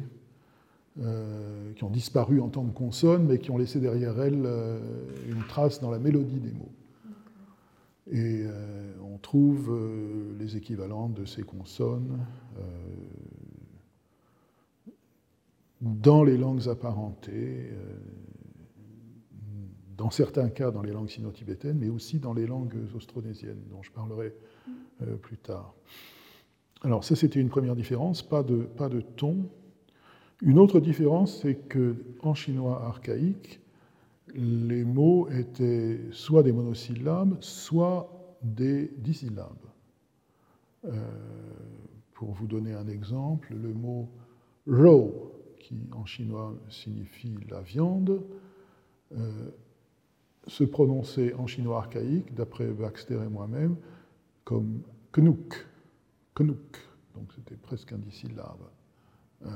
euh, 1.01 1.73
qui 1.73 1.83
ont 1.83 1.89
disparu 1.89 2.41
en 2.41 2.49
tant 2.49 2.65
que 2.65 2.73
consonnes, 2.73 3.25
mais 3.27 3.39
qui 3.39 3.51
ont 3.51 3.57
laissé 3.57 3.79
derrière 3.79 4.19
elles 4.21 4.47
une 5.27 5.43
trace 5.47 5.79
dans 5.81 5.91
la 5.91 5.99
mélodie 5.99 6.39
des 6.39 6.51
mots. 6.51 6.71
Et 8.11 8.43
euh, 8.43 8.91
on 9.03 9.17
trouve 9.19 9.69
euh, 9.71 10.35
les 10.39 10.57
équivalents 10.57 11.09
de 11.09 11.25
ces 11.25 11.43
consonnes 11.43 12.25
euh, 12.57 12.61
dans 15.81 16.23
les 16.23 16.37
langues 16.37 16.67
apparentées, 16.67 17.69
dans 19.95 20.09
certains 20.09 20.49
cas 20.49 20.71
dans 20.71 20.81
les 20.81 20.91
langues 20.91 21.07
sino-tibétaines, 21.07 21.77
mais 21.77 21.89
aussi 21.89 22.19
dans 22.19 22.33
les 22.33 22.47
langues 22.47 22.75
austronésiennes, 22.95 23.61
dont 23.69 23.81
je 23.81 23.91
parlerai 23.91 24.33
plus 25.21 25.37
tard. 25.37 25.73
Alors 26.81 27.05
ça, 27.05 27.15
c'était 27.15 27.39
une 27.39 27.47
première 27.47 27.77
différence, 27.77 28.21
pas 28.21 28.43
de, 28.43 28.63
pas 28.63 28.89
de 28.89 28.99
ton. 28.99 29.49
Une 30.41 30.58
autre 30.58 30.79
différence, 30.79 31.41
c'est 31.41 31.55
qu'en 31.67 32.34
chinois 32.34 32.84
archaïque, 32.86 33.60
les 34.34 34.86
mots 34.86 35.27
étaient 35.29 36.00
soit 36.12 36.43
des 36.43 36.53
monosyllabes, 36.53 37.38
soit 37.41 38.38
des 38.41 38.91
dissyllabes. 38.98 39.65
Euh, 40.86 40.91
pour 42.13 42.31
vous 42.31 42.48
donner 42.48 42.74
un 42.74 42.88
exemple, 42.88 43.53
le 43.53 43.74
mot 43.74 44.10
ro, 44.65 45.34
qui 45.60 45.75
en 45.91 46.05
chinois 46.05 46.53
signifie 46.69 47.36
la 47.50 47.62
viande, 47.62 48.22
euh, 49.12 49.50
se 50.48 50.63
prononçait 50.63 51.34
en 51.34 51.48
chinois 51.48 51.79
archaïque, 51.79 52.34
d'après 52.34 52.67
Baxter 52.67 53.19
et 53.25 53.29
moi-même, 53.29 53.75
comme 54.46 54.81
knouk, 55.17 55.67
knouk. 56.39 56.77
Donc 57.13 57.34
c'était 57.36 57.58
presque 57.58 57.91
un 57.91 57.98
dissyllabe. 57.98 58.63
Euh, 59.46 59.50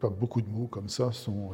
pas 0.00 0.08
beaucoup 0.08 0.40
de 0.42 0.48
mots 0.48 0.66
comme 0.66 0.88
ça 0.88 1.12
sont 1.12 1.50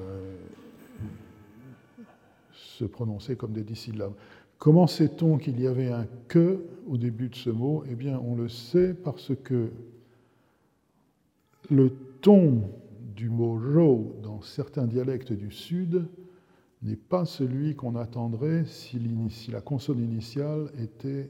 se 2.79 2.85
prononcer 2.85 3.37
comme 3.37 3.53
des 3.53 3.65
dissyllabes. 3.65 4.15
Comment 4.59 4.87
sait-on 4.87 5.39
qu'il 5.39 5.61
y 5.61 5.67
avait 5.67 5.91
un 5.91 6.07
que 6.27 6.65
au 6.87 6.97
début 6.97 7.29
de 7.29 7.37
ce 7.37 7.51
mot? 7.51 7.85
Eh 7.91 7.95
bien, 7.95 8.21
on 8.25 8.35
le 8.35 8.49
sait 8.49 8.95
parce 8.95 9.33
que 9.45 9.71
le 11.71 11.91
ton 12.21 12.63
du 13.15 13.31
mot 13.31 13.59
ro 13.59 14.17
dans 14.23 14.43
certains 14.43 14.87
dialectes 14.87 15.33
du 15.33 15.51
Sud 15.51 16.07
n'est 16.83 16.97
pas 16.97 17.25
celui 17.25 17.75
qu'on 17.75 17.97
attendrait 17.97 18.65
si, 18.65 19.01
la 19.51 19.61
consonne 19.61 20.01
initiale 20.01 20.71
était, 20.79 21.29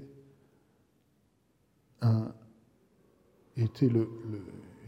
le, 3.56 4.08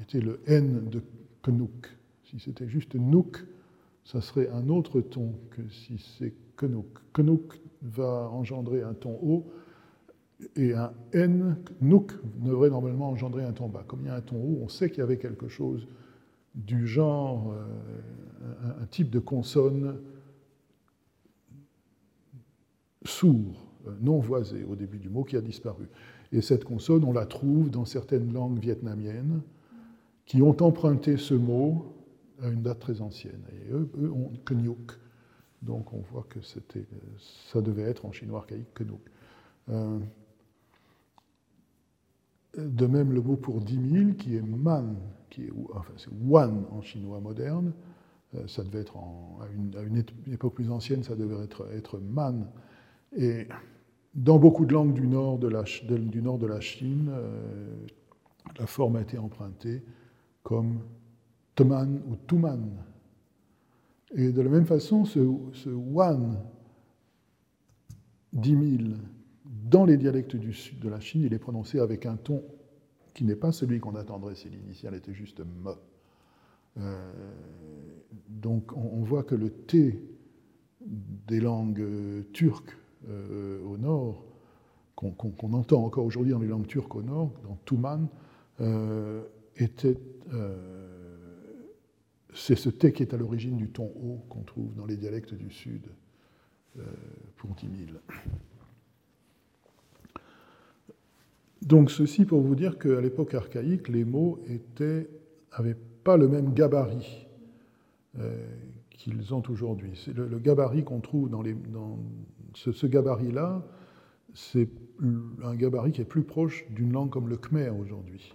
était 0.03 0.21
le 0.21 0.41
N 0.47 0.89
de 0.91 1.03
Knouk. 1.47 1.97
Si 2.25 2.39
c'était 2.39 2.69
juste 2.69 2.95
Nouk, 2.95 3.45
ça 4.05 4.21
serait 4.21 4.49
un 4.51 4.69
autre 4.69 5.01
ton 5.01 5.35
que 5.51 5.69
si 5.69 5.99
c'est 6.19 6.35
Knouk. 6.61 6.99
Knouk 7.17 7.61
va 7.83 8.29
engendrer 8.31 8.83
un 8.83 8.95
ton 8.95 9.19
haut 9.23 9.47
et 10.57 10.75
un 10.75 10.93
N, 11.13 11.57
Nouk, 11.81 12.13
devrait 12.37 12.71
normalement 12.71 13.11
engendrer 13.11 13.45
un 13.45 13.53
ton 13.53 13.69
bas. 13.69 13.85
Comme 13.87 14.01
il 14.03 14.07
y 14.07 14.11
a 14.11 14.17
un 14.17 14.21
ton 14.21 14.37
haut, 14.37 14.59
on 14.63 14.69
sait 14.69 14.91
qu'il 14.91 14.99
y 14.99 15.03
avait 15.03 15.19
quelque 15.19 15.49
chose 15.49 15.87
du 16.55 16.87
genre, 16.87 17.53
euh, 17.53 18.83
un, 18.83 18.87
type 18.87 19.11
de 19.11 19.19
consonne 19.19 20.01
sourd, 23.05 23.67
euh, 23.87 23.93
non 24.01 24.19
voisé 24.19 24.65
au 24.65 24.75
début 24.77 24.99
du 24.99 25.09
mot 25.09 25.25
qui 25.25 25.37
a 25.37 25.41
disparu. 25.41 25.89
Et 26.33 26.41
cette 26.41 26.65
consonne, 26.65 27.05
on 27.05 27.13
la 27.13 27.27
trouve 27.27 27.71
dans 27.71 27.85
certaines 27.85 28.33
langues 28.33 28.59
vietnamiennes 28.59 29.43
qui 30.31 30.43
ont 30.43 30.57
emprunté 30.63 31.17
ce 31.17 31.35
mot 31.35 31.93
à 32.41 32.47
une 32.47 32.63
date 32.63 32.79
très 32.79 33.01
ancienne. 33.01 33.43
Et 33.53 33.73
eux, 33.73 33.91
ont 34.13 34.31
Kenyuk. 34.47 34.93
Donc 35.61 35.93
on 35.93 36.03
voit 36.13 36.25
que 36.29 36.39
ça 36.41 37.61
devait 37.61 37.83
être 37.83 38.07
en 38.07 38.13
chinois 38.13 38.39
archaïque 38.39 38.73
Kenyuk. 38.73 39.01
Euh, 39.71 39.99
de 42.57 42.87
même, 42.87 43.13
le 43.13 43.21
mot 43.21 43.35
pour 43.35 43.61
10 43.61 43.91
000, 43.91 44.13
qui 44.13 44.37
est 44.37 44.41
man, 44.41 44.95
qui 45.31 45.47
est, 45.47 45.53
enfin 45.75 45.95
c'est 45.97 46.13
wan 46.23 46.65
en 46.71 46.81
chinois 46.81 47.19
moderne, 47.19 47.73
euh, 48.37 48.47
ça 48.47 48.63
devait 48.63 48.83
être 48.83 48.99
à, 48.99 49.49
une, 49.53 50.05
époque 50.33 50.55
plus 50.55 50.71
ancienne, 50.71 51.03
ça 51.03 51.17
devait 51.17 51.43
être, 51.43 51.67
être 51.73 51.99
man. 51.99 52.47
Et 53.17 53.49
dans 54.15 54.39
beaucoup 54.39 54.65
de 54.65 54.75
langues 54.75 54.95
du 54.95 55.09
nord 55.09 55.41
de 55.41 55.49
la, 55.49 55.65
du 55.89 56.23
nord 56.23 56.39
de 56.39 56.47
la 56.47 56.61
Chine, 56.61 57.09
euh, 57.11 57.75
la 58.61 58.69
forme 58.69 58.95
a 58.95 59.01
été 59.01 59.19
empruntée 59.19 59.83
comme 60.43 60.81
Toman 61.55 62.01
ou 62.09 62.17
Tuman. 62.27 62.85
Et 64.13 64.33
de 64.33 64.43
la 64.43 64.51
même 64.51 64.67
façon, 64.67 65.05
ce, 65.05 65.21
Wan, 65.69 66.39
10 68.33 68.51
000, 68.51 68.93
dans 69.45 69.85
les 69.85 69.97
dialectes 69.97 70.37
du 70.37 70.53
sud 70.53 70.81
de 70.81 70.89
la 70.89 71.01
Chine, 71.01 71.23
il 71.23 71.33
est 71.33 71.39
prononcé 71.39 71.79
avec 71.79 72.07
un 72.07 72.17
ton 72.17 72.43
qui 73.15 73.25
n'est 73.25 73.37
pas 73.37 73.53
celui 73.53 73.81
qu'on 73.81 73.95
attendrait 73.95 74.35
si 74.35 74.49
l'initiale 74.49 74.95
était 74.95 75.15
juste 75.15 75.41
me. 75.41 75.75
Euh, 76.79 77.13
donc 78.29 78.77
on, 78.77 79.03
voit 79.03 79.25
que 79.25 79.35
le 79.35 79.51
T 79.51 80.01
des 80.81 81.41
langues 81.41 81.85
turques 82.33 82.77
euh, 83.09 83.63
au 83.65 83.77
nord, 83.77 84.25
qu'on 84.95 85.53
entend 85.53 85.85
encore 85.85 86.05
aujourd'hui 86.05 86.33
dans 86.33 86.39
les 86.39 86.47
langues 86.47 86.67
turques 86.67 86.95
au 86.95 87.03
nord, 87.03 87.33
dans 87.43 87.59
Tuman, 87.65 88.09
euh, 88.61 89.23
était 89.57 89.99
c'est 92.35 92.57
ce 92.57 92.69
T 92.69 92.93
qui 92.93 93.03
est 93.03 93.15
à 93.15 93.17
l'origine 93.17 93.57
du 93.57 93.69
ton 93.69 93.85
haut 93.85 94.25
qu'on 94.29 94.43
trouve 94.43 94.75
dans 94.75 94.87
les 94.87 94.97
dialectes 94.97 95.35
du 95.35 95.51
Sud 95.51 95.87
euh, 96.79 96.83
pour 97.37 97.55
10 97.55 97.67
000. 97.87 97.99
Donc 101.63 101.91
ceci 101.91 102.25
pour 102.25 102.41
vous 102.41 102.55
dire 102.55 102.79
qu'à 102.79 103.01
l'époque 103.01 103.35
archaïque, 103.35 103.89
les 103.89 104.05
mots 104.05 104.43
n'avaient 104.79 105.77
pas 106.05 106.17
le 106.17 106.29
même 106.29 106.55
gabarit 106.55 107.27
euh, 108.19 108.47
qu'ils 108.91 109.35
ont 109.35 109.43
aujourd'hui. 109.49 109.93
C'est 110.03 110.15
le, 110.15 110.39
gabarit 110.39 110.85
qu'on 110.85 111.01
trouve 111.01 111.29
dans, 111.29 111.43
dans 111.43 111.99
ce, 112.55 112.87
gabarit-là, 112.87 113.63
c'est 114.33 114.69
un 115.43 115.55
gabarit 115.55 115.93
qui 115.93 116.01
est 116.01 116.07
plus 116.07 116.23
proche 116.23 116.65
d'une 116.71 116.93
langue 116.93 117.11
comme 117.11 117.29
le 117.29 117.37
khmer 117.37 117.71
aujourd'hui 117.71 118.35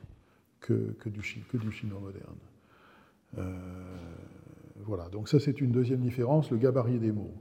que, 0.65 1.10
du, 1.10 1.22
chinois 1.22 2.00
moderne. 2.00 2.38
Euh, 3.38 3.53
voilà, 4.84 5.10
donc 5.10 5.29
ça 5.29 5.39
c'est 5.39 5.62
une 5.62 5.72
deuxième 5.72 6.01
différence, 6.01 6.51
le 6.51 6.57
gabarit 6.57 7.00
des 7.00 7.12
mots. 7.12 7.34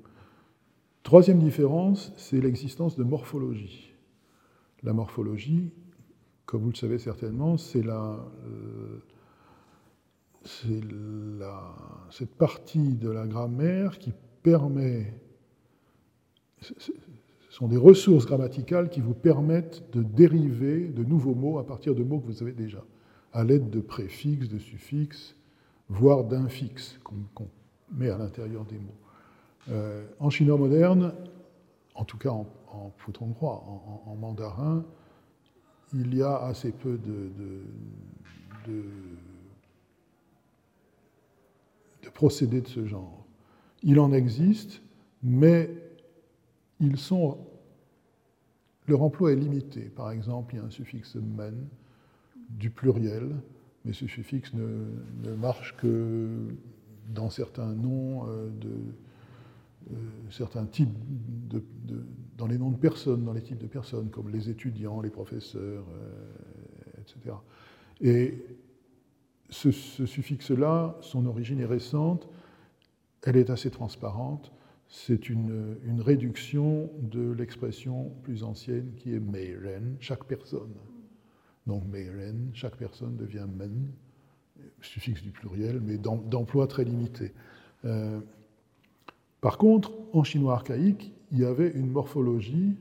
Troisième 1.02 1.38
différence, 1.38 2.12
c'est 2.16 2.40
l'existence 2.40 2.96
de 2.96 3.04
morphologie. 3.04 3.92
La 4.82 4.92
morphologie, 4.92 5.70
comme 6.46 6.62
vous 6.62 6.70
le 6.70 6.76
savez 6.76 6.98
certainement, 6.98 7.56
c'est 7.56 7.82
la, 7.82 8.18
euh, 8.46 9.00
cette 12.10 12.34
partie 12.34 12.94
de 12.96 13.10
la 13.10 13.26
grammaire 13.26 13.98
qui 13.98 14.12
permet, 14.42 15.14
ce 16.60 16.72
sont 17.50 17.68
des 17.68 17.76
ressources 17.76 18.26
grammaticales 18.26 18.90
qui 18.90 19.00
vous 19.00 19.14
permettent 19.14 19.90
de 19.92 20.02
dériver 20.02 20.88
de 20.88 21.02
nouveaux 21.02 21.34
mots 21.34 21.58
à 21.58 21.66
partir 21.66 21.94
de 21.94 22.02
mots 22.02 22.20
que 22.20 22.26
vous 22.26 22.42
avez 22.42 22.52
déjà, 22.52 22.84
à 23.34 23.44
l'aide 23.44 23.68
de 23.68 23.80
préfixes, 23.80 24.48
de 24.48 24.58
suffixes, 24.58 25.34
voire 25.88 26.24
d'infixes 26.24 26.98
qu'on 27.02 27.48
met 27.92 28.08
à 28.08 28.16
l'intérieur 28.16 28.64
des 28.64 28.78
mots. 28.78 28.94
Euh, 29.68 30.06
en 30.20 30.30
chinois 30.30 30.56
moderne, 30.56 31.12
en 31.94 32.04
tout 32.04 32.16
cas 32.16 32.30
en, 32.30 32.46
en 32.70 32.92
en, 34.06 34.14
mandarin, 34.14 34.84
il 35.92 36.14
y 36.14 36.22
a 36.22 36.36
assez 36.36 36.72
peu 36.72 36.96
de, 36.98 37.30
de, 38.66 38.84
de, 42.02 42.08
procédés 42.10 42.60
de 42.60 42.68
ce 42.68 42.86
genre. 42.86 43.26
Il 43.82 43.98
en 43.98 44.12
existe, 44.12 44.80
mais 45.22 45.70
ils 46.78 46.98
sont, 46.98 47.38
leur 48.86 49.02
emploi 49.02 49.32
est 49.32 49.36
limité. 49.36 49.82
Par 49.82 50.10
exemple, 50.12 50.54
il 50.54 50.58
y 50.58 50.60
a 50.60 50.64
un 50.64 50.70
suffixe 50.70 51.16
men 51.16 51.68
du 52.54 52.70
pluriel, 52.70 53.34
mais 53.84 53.92
ce 53.92 54.06
suffixe 54.06 54.52
ne, 54.54 55.34
marche 55.34 55.76
que 55.76 56.48
dans 57.10 57.30
certains 57.30 57.74
noms 57.74 58.26
euh, 58.28 58.48
de, 58.48 58.70
euh, 59.90 59.94
certains 60.30 60.64
types 60.64 60.96
dans 62.38 62.46
les 62.46 62.58
noms 62.58 62.70
de 62.70 62.78
personnes, 62.78 63.24
dans 63.24 63.32
les 63.32 63.42
types 63.42 63.58
de 63.58 63.66
personnes, 63.66 64.08
comme 64.10 64.30
les 64.30 64.48
étudiants, 64.48 65.00
les 65.00 65.10
professeurs, 65.10 65.84
euh, 65.90 67.00
etc. 67.00 67.36
Et 68.00 68.46
ce, 69.50 69.70
suffixe-là, 69.70 70.96
son 71.00 71.26
origine 71.26 71.60
est 71.60 71.66
récente, 71.66 72.28
elle 73.22 73.36
est 73.36 73.50
assez 73.50 73.70
transparente, 73.70 74.52
c'est 74.88 75.28
une, 75.28 75.76
une, 75.84 76.00
réduction 76.00 76.90
de 77.00 77.32
l'expression 77.32 78.10
plus 78.22 78.42
ancienne 78.42 78.94
qui 78.96 79.14
est 79.14 79.20
meiren, 79.20 79.96
chaque 80.00 80.24
personne. 80.24 80.74
Donc 81.66 81.84
meiren, 81.86 82.50
chaque 82.52 82.76
personne 82.76 83.16
devient 83.16 83.46
men, 83.56 83.90
suffixe 84.80 85.22
du 85.22 85.30
pluriel, 85.30 85.80
mais 85.80 85.96
d'emploi 85.98 86.66
très 86.66 86.84
limité. 86.84 87.32
Euh, 87.84 88.20
par 89.40 89.58
contre, 89.58 89.92
en 90.12 90.24
chinois 90.24 90.54
archaïque, 90.54 91.12
il 91.30 91.38
y 91.38 91.44
avait 91.44 91.70
une 91.70 91.90
morphologie 91.90 92.76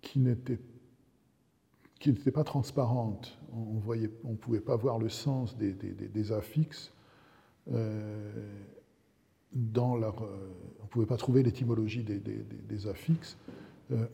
qui 0.00 0.18
n'était 0.18 0.58
pas 2.32 2.44
transparente. 2.44 3.38
On 3.52 3.80
ne 3.94 4.08
on 4.24 4.34
pouvait 4.34 4.60
pas 4.60 4.76
voir 4.76 4.98
le 4.98 5.08
sens 5.08 5.56
des, 5.56 6.32
affixes. 6.32 6.92
Euh, 7.72 8.30
dans 9.52 9.96
euh, 10.00 10.10
on 10.80 10.84
ne 10.84 10.88
pouvait 10.88 11.06
pas 11.06 11.16
trouver 11.16 11.42
l'étymologie 11.42 12.04
des, 12.04 12.86
affixes. 12.86 13.38
Euh, 13.90 14.06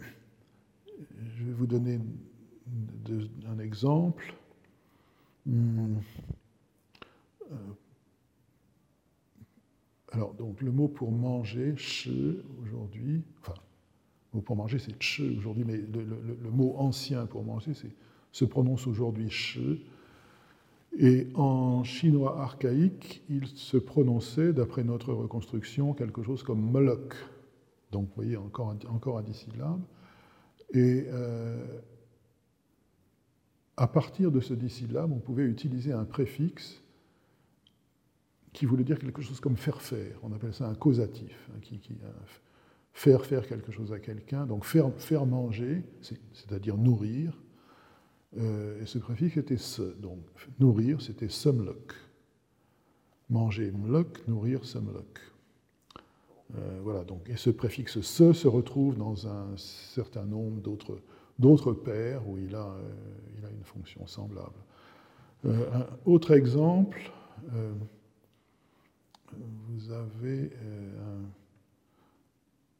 je 1.36 1.44
vais 1.44 1.52
vous 1.52 1.66
donner 1.66 1.98
un 3.48 3.58
exemple. 3.58 4.34
Hmm. 5.46 5.98
Alors, 10.12 10.34
donc, 10.34 10.60
le 10.60 10.70
mot 10.70 10.88
pour 10.88 11.10
manger, 11.10 11.74
che, 11.76 12.42
aujourd'hui, 12.62 13.22
enfin, 13.40 13.54
le 14.32 14.38
mot 14.38 14.42
pour 14.42 14.56
manger, 14.56 14.78
c'est 14.78 14.96
che 14.98 15.22
aujourd'hui, 15.38 15.64
mais 15.64 15.78
le, 15.78 16.50
mot 16.50 16.74
ancien 16.76 17.26
pour 17.26 17.44
manger 17.44 17.72
se 18.30 18.44
prononce 18.44 18.86
aujourd'hui 18.86 19.30
che. 19.30 19.80
Et 20.98 21.28
en 21.34 21.84
chinois 21.84 22.38
archaïque, 22.42 23.22
il 23.30 23.46
se 23.46 23.78
prononçait, 23.78 24.52
d'après 24.52 24.84
notre 24.84 25.14
reconstruction, 25.14 25.94
quelque 25.94 26.22
chose 26.22 26.42
comme 26.42 26.60
molok. 26.60 27.14
Donc, 27.92 28.08
vous 28.08 28.14
voyez, 28.16 28.36
encore, 28.36 28.74
encore 28.90 29.22
syllabes. 29.32 29.80
Et 30.74 31.06
euh, 31.08 31.64
à 33.76 33.86
partir 33.86 34.30
de 34.30 34.40
ce 34.40 34.54
dix 34.54 34.70
syllabes, 34.70 35.12
on 35.12 35.18
pouvait 35.18 35.44
utiliser 35.44 35.92
un 35.92 36.04
préfixe 36.04 36.82
qui 38.52 38.66
voulait 38.66 38.84
dire 38.84 38.98
quelque 38.98 39.22
chose 39.22 39.40
comme 39.40 39.56
faire 39.56 39.80
faire. 39.80 40.18
On 40.22 40.32
appelle 40.32 40.52
ça 40.52 40.68
un 40.68 40.74
causatif, 40.74 41.48
hein, 41.50 41.58
qui, 41.62 41.80
faire 42.92 43.24
faire 43.24 43.46
quelque 43.46 43.72
chose 43.72 43.92
à 43.92 43.98
quelqu'un. 43.98 44.46
Donc 44.46 44.64
faire, 44.64 44.92
faire 44.98 45.26
manger, 45.26 45.82
c'est-à-dire 46.32 46.76
nourrir. 46.76 47.32
Euh, 48.38 48.82
et 48.82 48.86
ce 48.86 48.98
préfixe 48.98 49.36
était 49.36 49.56
se. 49.56 49.82
Donc 49.82 50.20
nourrir, 50.58 51.00
c'était 51.00 51.28
semlok. 51.28 51.94
Manger 53.30 53.70
mlok, 53.70 54.26
nourrir 54.28 54.64
semlok. 54.64 55.20
Euh, 56.54 56.80
voilà, 56.82 57.02
donc, 57.04 57.30
et 57.30 57.36
ce 57.36 57.48
préfixe 57.48 58.00
se 58.02 58.32
se 58.34 58.48
retrouve 58.48 58.96
dans 58.96 59.26
un 59.26 59.56
certain 59.56 60.24
nombre 60.24 60.60
d'autres, 60.60 61.00
d'autres 61.38 61.72
paires 61.72 62.26
où 62.28 62.38
il 62.38 62.54
a, 62.54 62.74
il 63.38 63.44
a 63.44 63.50
une 63.50 63.64
fonction 63.64 64.06
semblable. 64.06 64.58
un 65.44 65.86
autre 66.04 66.32
exemple, 66.32 67.10
vous 69.36 69.92
avez 69.92 70.50
euh, 70.62 71.22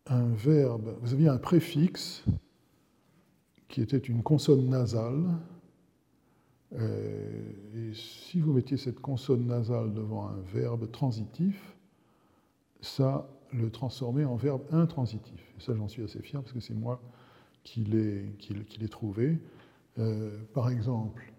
un, 0.07 0.29
verbe, 0.35 0.97
vous 1.01 1.13
aviez 1.13 1.29
un 1.29 1.39
préfixe 1.39 2.25
qui 3.69 3.81
était 3.81 3.99
une 3.99 4.23
consonne 4.23 4.69
nasale. 4.69 5.25
Euh, 6.75 7.43
et 7.75 7.95
si 7.95 8.41
vous 8.41 8.53
mettiez 8.53 8.77
cette 8.77 9.01
consonne 9.01 9.47
nasale 9.47 9.93
devant 9.93 10.29
un 10.29 10.41
verbe 10.53 10.91
transitif, 10.91 11.77
ça 12.81 13.29
le 13.53 13.71
transformait 13.71 14.25
en 14.25 14.37
verbe 14.37 14.63
intransitif. 14.71 15.41
Et 15.59 15.61
ça, 15.61 15.75
j'en 15.75 15.89
suis 15.89 16.03
assez 16.03 16.21
fier 16.21 16.41
parce 16.41 16.53
que 16.53 16.61
c'est 16.61 16.75
moi 16.75 17.01
qui 17.65 17.81
l'ai 17.85 18.89
trouvé. 18.89 19.39
Euh, 19.99 20.39
par 20.53 20.71
exemple, 20.71 21.33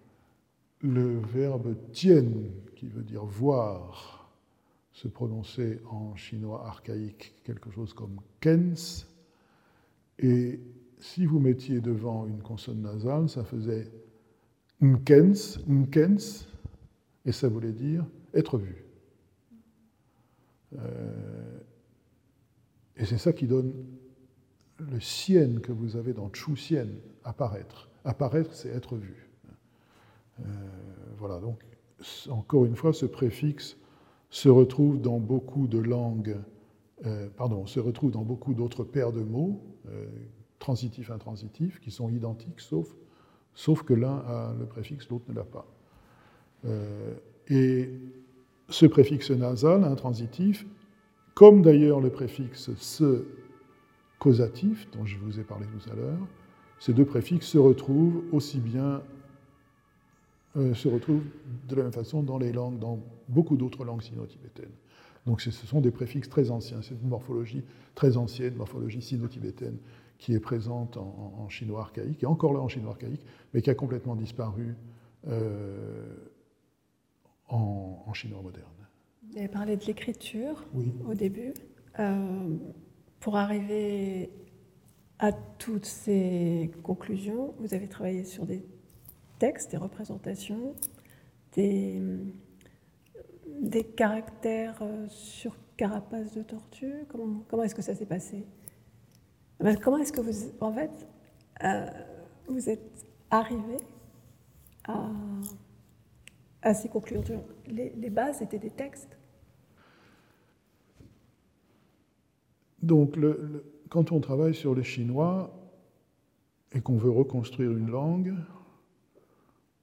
le 0.80 1.18
verbe 1.18 1.76
tienne, 1.92 2.50
qui 2.76 2.88
veut 2.88 3.02
dire 3.02 3.24
voir, 3.24 4.32
se 4.92 5.08
prononçait 5.08 5.80
en 5.90 6.14
chinois 6.14 6.66
archaïque 6.66 7.34
quelque 7.44 7.70
chose 7.70 7.92
comme 7.94 8.20
kens. 8.40 9.08
Et 10.18 10.60
si 10.98 11.26
vous 11.26 11.40
mettiez 11.40 11.80
devant 11.80 12.26
une 12.26 12.40
consonne 12.40 12.82
nasale, 12.82 13.28
ça 13.28 13.44
faisait 13.44 13.90
nkens, 14.80 15.58
nkens, 15.66 16.46
et 17.24 17.32
ça 17.32 17.48
voulait 17.48 17.72
dire 17.72 18.06
être 18.34 18.58
vu. 18.58 18.84
Euh, 20.76 21.60
et 22.96 23.04
c'est 23.04 23.18
ça 23.18 23.32
qui 23.32 23.46
donne 23.46 23.72
le 24.78 25.00
sien 25.00 25.60
que 25.60 25.72
vous 25.72 25.96
avez 25.96 26.12
dans 26.12 26.32
chu 26.32 26.56
sien, 26.56 26.86
apparaître. 27.24 27.88
Apparaître, 28.04 28.52
c'est 28.52 28.68
être 28.68 28.96
vu. 28.96 29.28
Euh, 30.40 30.44
voilà, 31.18 31.38
donc 31.38 31.60
encore 32.28 32.64
une 32.64 32.76
fois, 32.76 32.92
ce 32.92 33.06
préfixe 33.06 33.76
se 34.30 34.48
retrouve 34.48 35.00
dans 35.00 35.20
beaucoup 35.20 35.66
de 35.66 35.78
langues, 35.78 36.36
euh, 37.06 37.28
pardon, 37.36 37.66
se 37.66 37.80
retrouve 37.80 38.10
dans 38.10 38.24
beaucoup 38.24 38.52
d'autres 38.52 38.84
paires 38.84 39.12
de 39.12 39.22
mots, 39.22 39.62
euh, 39.88 40.06
transitifs, 40.58 41.10
intransitifs, 41.10 41.80
qui 41.80 41.90
sont 41.90 42.10
identiques, 42.10 42.60
sauf, 42.60 42.94
sauf 43.54 43.82
que 43.84 43.94
l'un 43.94 44.18
a 44.26 44.54
le 44.58 44.66
préfixe, 44.66 45.08
l'autre 45.08 45.26
ne 45.28 45.34
l'a 45.34 45.44
pas. 45.44 45.66
Et 47.48 47.90
ce 48.70 48.86
préfixe 48.86 49.30
nasal, 49.30 49.84
intransitif, 49.84 50.66
comme 51.34 51.60
d'ailleurs 51.60 52.00
le 52.00 52.08
préfixe 52.08 52.74
se 52.76 53.26
causatif, 54.24 54.90
dont 54.92 55.04
je 55.04 55.18
vous 55.18 55.38
ai 55.38 55.42
parlé 55.42 55.66
tout 55.66 55.90
à 55.90 55.94
l'heure, 55.94 56.26
ces 56.78 56.94
deux 56.94 57.04
préfixes 57.04 57.46
se 57.46 57.58
retrouvent 57.58 58.24
aussi 58.32 58.58
bien 58.58 59.02
euh, 60.56 60.72
se 60.72 60.88
retrouvent 60.88 61.26
de 61.68 61.76
la 61.76 61.82
même 61.82 61.92
façon 61.92 62.22
dans 62.22 62.38
les 62.38 62.50
langues, 62.50 62.78
dans 62.78 63.00
beaucoup 63.28 63.58
d'autres 63.58 63.84
langues 63.84 64.00
sino-tibétaines. 64.00 64.72
Donc 65.26 65.42
ce 65.42 65.50
sont 65.50 65.82
des 65.82 65.90
préfixes 65.90 66.30
très 66.30 66.50
anciens, 66.50 66.80
c'est 66.80 66.94
une 66.94 67.08
morphologie 67.08 67.64
très 67.94 68.16
ancienne, 68.16 68.54
morphologie 68.54 69.02
sino-tibétaine, 69.02 69.76
qui 70.16 70.32
est 70.32 70.40
présente 70.40 70.96
en, 70.96 71.46
chinois 71.50 71.82
archaïque, 71.82 72.22
et 72.22 72.26
encore 72.26 72.54
là 72.54 72.60
en 72.60 72.68
chinois 72.68 72.92
archaïque, 72.92 73.26
mais 73.52 73.60
qui 73.60 73.68
a 73.68 73.74
complètement 73.74 74.16
disparu 74.16 74.74
en, 77.48 78.12
chinois 78.14 78.40
moderne. 78.40 78.64
Vous 79.28 79.36
avez 79.36 79.48
parlé 79.48 79.76
de 79.76 79.84
l'écriture 79.84 80.64
oui. 80.72 80.94
au 81.06 81.14
début. 81.14 81.52
Pour 83.24 83.38
arriver 83.38 84.28
à 85.18 85.32
toutes 85.32 85.86
ces 85.86 86.70
conclusions, 86.82 87.54
vous 87.58 87.72
avez 87.72 87.88
travaillé 87.88 88.22
sur 88.22 88.44
des 88.44 88.62
textes, 89.38 89.70
des 89.70 89.78
représentations, 89.78 90.74
des, 91.54 92.02
des 93.62 93.82
caractères 93.82 94.78
euh, 94.82 95.06
sur 95.08 95.56
carapace 95.78 96.34
de 96.34 96.42
tortue. 96.42 97.06
Comment, 97.08 97.42
comment 97.48 97.62
est-ce 97.62 97.74
que 97.74 97.80
ça 97.80 97.94
s'est 97.94 98.04
passé? 98.04 98.44
Comment 99.82 99.96
est-ce 99.96 100.12
que 100.12 100.20
vous, 100.20 100.52
en 100.60 100.72
fait, 100.72 101.08
euh, 101.62 101.86
vous 102.46 102.68
êtes 102.68 103.06
arrivé 103.30 103.78
à, 104.86 105.08
à 106.60 106.74
ces 106.74 106.90
conclusions? 106.90 107.42
Les, 107.68 107.88
les 107.96 108.10
bases 108.10 108.42
étaient 108.42 108.58
des 108.58 108.68
textes 108.68 109.16
Donc, 112.84 113.18
quand 113.88 114.12
on 114.12 114.20
travaille 114.20 114.54
sur 114.54 114.74
le 114.74 114.82
chinois 114.82 115.50
et 116.72 116.82
qu'on 116.82 116.98
veut 116.98 117.10
reconstruire 117.10 117.70
une 117.72 117.90
langue, 117.90 118.34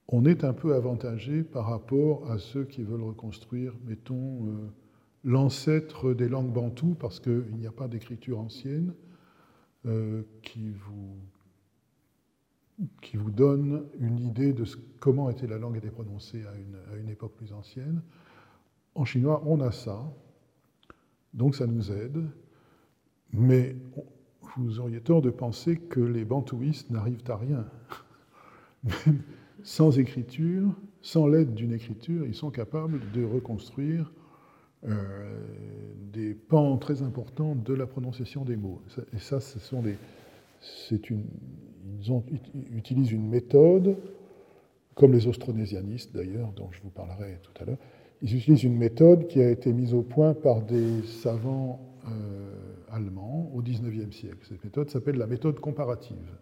on 0.07 0.23
est 0.25 0.43
un 0.43 0.53
peu 0.53 0.75
avantagé 0.75 1.41
par 1.41 1.65
rapport 1.65 2.29
à 2.29 2.37
ceux 2.37 2.63
qui 2.63 2.83
veulent 2.83 3.01
reconstruire, 3.01 3.73
mettons, 3.85 4.45
euh, 4.45 4.69
l'ancêtre 5.23 6.13
des 6.13 6.29
langues 6.29 6.51
bantoues, 6.51 6.93
parce 6.93 7.19
qu'il 7.19 7.55
n'y 7.57 7.65
a 7.65 7.71
pas 7.71 7.87
d'écriture 7.87 8.39
ancienne 8.39 8.93
euh, 9.87 10.21
qui, 10.43 10.69
vous, 10.69 11.15
qui 13.01 13.17
vous 13.17 13.31
donne 13.31 13.87
une 13.99 14.19
idée 14.19 14.53
de 14.53 14.65
comment 14.99 15.31
était 15.31 15.47
la 15.47 15.57
langue 15.57 15.77
était 15.77 15.89
prononcée 15.89 16.43
à 16.45 16.51
à 16.93 16.97
une 16.97 17.09
époque 17.09 17.33
plus 17.35 17.51
ancienne. 17.51 18.03
En 18.93 19.05
chinois, 19.05 19.41
on 19.47 19.59
a 19.59 19.71
ça, 19.71 20.03
donc 21.33 21.55
ça 21.55 21.65
nous 21.65 21.91
aide. 21.91 22.27
Mais 23.33 23.75
vous 24.57 24.79
auriez 24.79 25.01
tort 25.01 25.21
de 25.21 25.29
penser 25.29 25.77
que 25.77 25.99
les 25.99 26.25
bantouistes 26.25 26.89
n'arrivent 26.89 27.23
à 27.29 27.37
rien. 27.37 27.65
sans 29.63 29.99
écriture, 29.99 30.73
sans 31.01 31.27
l'aide 31.27 31.53
d'une 31.53 31.73
écriture, 31.73 32.25
ils 32.25 32.35
sont 32.35 32.51
capables 32.51 32.99
de 33.11 33.23
reconstruire 33.23 34.11
euh, 34.87 35.39
des 36.11 36.33
pans 36.33 36.77
très 36.77 37.03
importants 37.03 37.55
de 37.55 37.73
la 37.73 37.85
prononciation 37.85 38.43
des 38.43 38.57
mots. 38.57 38.81
Et 39.13 39.19
ça, 39.19 39.39
ce 39.39 39.59
sont 39.59 39.81
des, 39.81 39.95
une, 41.09 41.23
ils 42.03 42.77
utilisent 42.77 43.11
une 43.11 43.29
méthode, 43.29 43.95
comme 44.95 45.13
les 45.13 45.27
austronésianistes 45.27 46.15
d'ailleurs, 46.15 46.51
dont 46.53 46.69
je 46.71 46.81
vous 46.81 46.89
parlerai 46.89 47.39
tout 47.43 47.53
à 47.61 47.65
l'heure, 47.65 47.77
ils 48.23 48.35
utilisent 48.35 48.63
une 48.63 48.77
méthode 48.77 49.27
qui 49.27 49.41
a 49.41 49.49
été 49.49 49.71
mise 49.73 49.93
au 49.93 50.01
point 50.01 50.33
par 50.33 50.61
des 50.61 51.01
savants 51.03 51.79
euh, 52.07 52.70
allemand 52.91 53.51
au 53.53 53.61
XIXe 53.61 54.15
siècle. 54.15 54.45
Cette 54.47 54.63
méthode 54.63 54.89
s'appelle 54.89 55.17
la 55.17 55.27
méthode 55.27 55.59
comparative. 55.59 56.37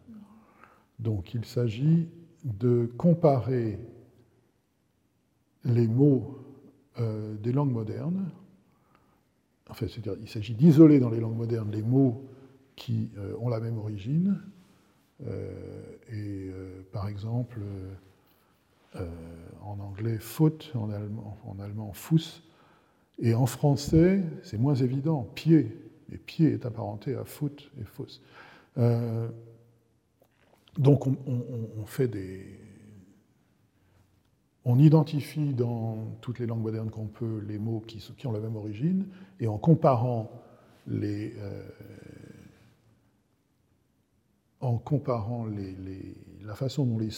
Donc 1.00 1.34
il 1.34 1.46
s'agit 1.46 2.10
de 2.44 2.90
comparer 2.98 3.80
les 5.66 5.88
mots 5.88 6.40
euh, 7.00 7.36
des 7.36 7.52
langues 7.52 7.72
modernes, 7.72 8.30
enfin, 9.70 9.88
c'est-à-dire 9.88 10.16
il 10.22 10.30
s'agit 10.30 10.54
d'isoler 10.54 11.00
dans 11.00 11.10
les 11.10 11.20
langues 11.20 11.38
modernes 11.38 11.72
les 11.72 11.82
mots 11.82 12.26
qui 12.76 13.12
euh, 13.18 13.36
ont 13.40 13.50
la 13.50 13.60
même 13.60 13.78
origine, 13.78 14.42
euh, 15.26 15.52
et 16.12 16.52
par 16.92 17.08
exemple, 17.08 17.60
en 19.62 19.80
anglais 19.80 20.18
foot, 20.18 20.72
en 20.74 20.90
allemand, 20.90 21.38
en 21.46 21.60
allemand 21.60 21.94
et 23.20 23.34
en 23.36 23.46
français, 23.46 24.24
c'est 24.44 24.58
moins 24.58 24.76
évident, 24.76 25.30
pied. 25.36 25.78
Et 26.12 26.18
pied 26.18 26.54
est 26.54 26.66
apparenté 26.66 27.16
à 27.16 27.24
foot 27.24 27.72
et 27.80 27.84
fausse. 27.84 28.22
Euh, 28.78 29.28
donc 30.78 31.08
on, 31.08 31.86
fait 31.86 32.08
des. 32.08 32.60
On 34.66 34.80
identifie 34.80 35.54
dans 35.54 35.98
toutes 36.22 36.40
les 36.40 36.46
langues 36.46 36.62
modernes 36.62 36.90
qu'on 36.90 37.08
peut 37.08 37.44
les 37.48 37.58
mots 37.58 37.82
qui, 37.82 38.28
ont 38.28 38.32
la 38.32 38.40
même 38.40 38.56
origine, 38.56 39.08
et 39.40 39.48
en 39.48 39.58
comparant 39.58 40.32
les. 40.88 41.34
Euh, 41.38 41.68
en 44.62 44.78
comparant 44.78 45.46
les, 45.46 45.76
la 46.44 46.54
façon 46.54 46.86
dont 46.86 46.98
les 46.98 47.12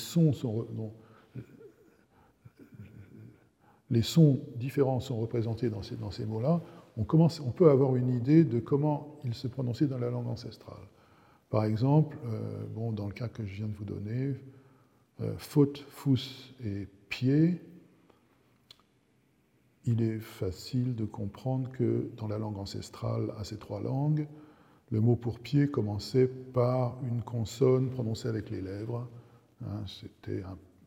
sons 4.03 4.39
différents 4.57 4.99
sont 4.99 5.19
représentés 5.19 5.69
dans 5.69 6.11
ces 6.11 6.25
mots-là, 6.25 6.61
on, 6.97 7.51
peut 7.51 7.69
avoir 7.69 7.95
une 7.95 8.09
idée 8.09 8.43
de 8.43 8.59
comment 8.59 9.19
il 9.23 9.33
se 9.33 9.47
prononçait 9.47 9.87
dans 9.87 9.97
la 9.97 10.09
langue 10.09 10.27
ancestrale. 10.27 10.87
Par 11.49 11.65
exemple, 11.65 12.17
euh, 12.25 12.65
bon, 12.73 12.91
dans 12.91 13.07
le 13.07 13.13
cas 13.13 13.27
que 13.27 13.45
je 13.45 13.55
viens 13.55 13.67
de 13.67 13.73
vous 13.73 13.85
donner, 13.85 14.35
euh, 15.21 15.33
faute, 15.37 15.85
fous 15.89 16.53
et 16.63 16.87
pied, 17.09 17.61
il 19.85 20.01
est 20.01 20.19
facile 20.19 20.95
de 20.95 21.05
comprendre 21.05 21.71
que 21.71 22.09
dans 22.17 22.27
la 22.27 22.37
langue 22.37 22.57
ancestrale 22.57 23.33
à 23.37 23.43
ces 23.43 23.57
trois 23.57 23.81
langues, 23.81 24.27
le 24.91 24.99
mot 24.99 25.15
pour 25.15 25.39
pied 25.39 25.69
commençait 25.69 26.27
par 26.27 26.97
une 27.03 27.21
consonne 27.21 27.89
prononcée 27.89 28.27
avec 28.27 28.49
les 28.49 28.61
lèvres. 28.61 29.07
Hein, 29.63 29.83
c'était 29.87 30.43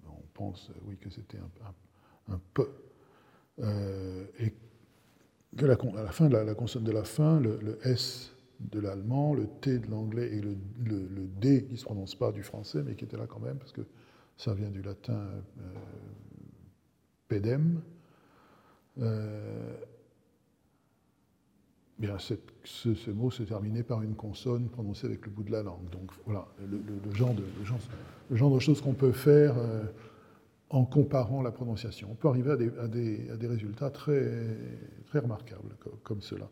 on 0.08 0.22
pense 0.34 0.70
oui 0.86 0.96
que 0.98 1.10
c'était 1.10 1.38
un, 2.28 2.38
peu. 2.52 2.68
Euh, 3.60 4.26
à 5.62 6.02
la 6.02 6.12
fin 6.12 6.28
de 6.28 6.36
la, 6.36 6.54
consonne 6.54 6.84
de 6.84 6.92
la 6.92 7.04
fin, 7.04 7.40
le, 7.40 7.78
S 7.84 8.32
de 8.60 8.80
l'allemand, 8.80 9.34
le 9.34 9.46
T 9.60 9.78
de 9.78 9.90
l'anglais 9.90 10.30
et 10.32 10.40
le, 10.40 10.56
D 11.40 11.64
qui 11.64 11.72
ne 11.72 11.78
se 11.78 11.84
prononce 11.84 12.14
pas 12.14 12.32
du 12.32 12.42
français, 12.42 12.82
mais 12.84 12.94
qui 12.94 13.04
était 13.04 13.16
là 13.16 13.26
quand 13.26 13.40
même, 13.40 13.58
parce 13.58 13.72
que 13.72 13.82
ça 14.36 14.54
vient 14.54 14.70
du 14.70 14.82
latin 14.82 15.14
euh, 15.14 15.62
pedem. 17.28 17.80
Euh, 19.00 19.74
bien, 21.98 22.16
ce, 22.18 23.10
mot 23.10 23.30
se 23.30 23.42
terminait 23.42 23.82
par 23.82 24.02
une 24.02 24.14
consonne 24.14 24.68
prononcée 24.68 25.06
avec 25.06 25.24
le 25.24 25.30
bout 25.30 25.44
de 25.44 25.52
la 25.52 25.62
langue. 25.62 25.88
Donc 25.90 26.10
voilà, 26.26 26.46
le, 26.68 26.80
genre, 27.14 27.34
de, 27.34 27.42
le 28.30 28.36
genre, 28.36 28.54
de 28.54 28.58
choses 28.58 28.80
qu'on 28.80 28.94
peut 28.94 29.12
faire. 29.12 29.56
Euh, 29.58 29.84
en 30.74 30.84
comparant 30.84 31.40
la 31.40 31.52
prononciation. 31.52 32.08
On 32.10 32.16
peut 32.16 32.26
arriver 32.26 32.50
à 32.50 32.88
des, 32.88 33.46
résultats 33.46 33.90
très 33.90 34.28
remarquables 35.12 35.76
comme, 36.02 36.20
cela. 36.20 36.50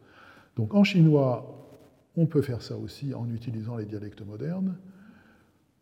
Donc 0.54 0.74
en 0.74 0.84
chinois, 0.84 1.68
on 2.16 2.26
peut 2.26 2.40
faire 2.40 2.62
ça 2.62 2.76
aussi 2.76 3.14
en 3.14 3.28
utilisant 3.32 3.76
les 3.76 3.84
dialectes 3.84 4.24
modernes, 4.24 4.78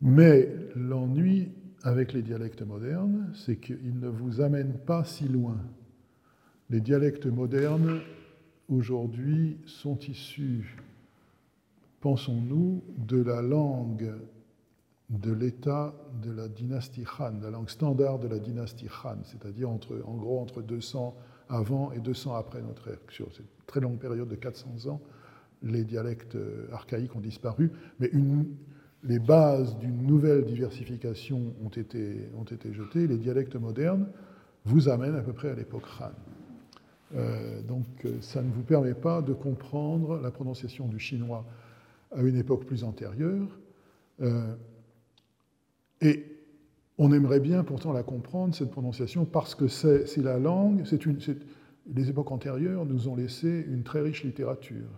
mais 0.01 0.49
l'ennui 0.75 1.53
avec 1.83 2.15
les 2.15 2.23
dialectes 2.23 2.63
modernes, 2.63 3.31
c'est 3.35 3.57
qu'ils 3.57 3.99
ne 4.01 4.09
vous 4.09 4.41
amènent 4.41 4.79
pas 4.87 5.05
si 5.05 5.29
loin. 5.29 5.59
Les 6.71 6.81
dialectes 6.81 7.27
modernes, 7.27 8.01
aujourd'hui, 8.71 9.59
sont 9.67 9.99
issus, 9.99 10.79
pensons-nous, 12.01 12.83
de 12.97 13.21
la 13.21 13.43
langue 13.43 14.15
de 15.11 15.33
l'état 15.33 15.93
de 16.23 16.31
la 16.31 16.49
dynastie 16.49 17.05
Han, 17.19 17.41
la 17.43 17.51
langue 17.51 17.69
standard 17.69 18.21
de 18.21 18.29
la 18.29 18.39
dynastie 18.39 18.89
Han, 19.05 19.19
c'est-à-dire 19.25 19.69
entre, 19.69 20.01
en 20.07 20.15
gros 20.15 20.41
entre 20.41 20.63
200 20.63 21.17
avant 21.49 21.91
et 21.93 21.99
200 21.99 22.35
après 22.37 22.63
notre 22.63 22.89
ère. 22.89 22.99
Sur 23.09 23.33
cette 23.35 23.47
très 23.67 23.81
longue 23.81 23.99
période 23.99 24.29
de 24.29 24.37
400 24.37 24.89
ans, 24.89 25.01
les 25.63 25.85
dialectes 25.85 26.37
euh, 26.37 26.69
archaïques 26.73 27.15
ont 27.17 27.21
disparu, 27.21 27.73
mais 27.99 28.11
les 29.03 29.19
bases 29.19 29.77
d'une 29.79 30.07
nouvelle 30.07 30.45
diversification 30.45 31.55
ont 31.65 31.69
été, 31.69 32.29
ont 32.39 32.45
été 32.45 32.73
jetées. 32.73 33.09
Les 33.09 33.19
dialectes 33.19 33.57
modernes 33.57 34.07
vous 34.65 34.89
amènent 34.89 35.17
à 35.17 35.23
peu 35.23 35.33
près 35.33 35.51
à 35.51 35.55
l'époque 35.55 35.87
Han. 36.01 36.11
Euh, 37.17 37.61
donc 37.63 37.87
euh, 38.05 38.13
ça 38.21 38.41
ne 38.41 38.51
vous 38.53 38.63
permet 38.63 38.95
pas 38.95 39.23
de 39.23 39.33
comprendre 39.33 40.21
la 40.21 40.31
prononciation 40.31 40.87
du 40.87 41.01
chinois 41.01 41.45
à 42.13 42.23
une 42.23 42.37
époque 42.37 42.65
plus 42.65 42.85
antérieure. 42.85 43.49
Et 46.01 46.25
on 46.99 47.13
aimerait 47.13 47.41
bien 47.41 47.65
pourtant 47.65 47.93
la 47.93 48.03
comprendre, 48.03 48.55
cette 48.55 48.71
prononciation, 48.71 49.25
parce 49.25 49.55
que 49.55 49.69
c'est 49.69 50.17
la 50.19 50.39
langue, 50.39 50.85
les 51.95 52.11
époques 52.11 52.31
antérieures 52.31 52.85
nous 52.85 53.09
ont 53.09 53.17
laissé 53.17 53.65
une 53.69 53.83
très 53.83 54.01
riche 54.01 54.23
littérature, 54.23 54.89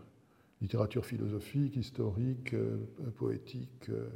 littérature 0.61 1.07
philosophique, 1.07 1.77
historique, 1.77 2.55
euh, 2.55 2.79
poétique, 3.17 3.89
euh, 3.89 4.09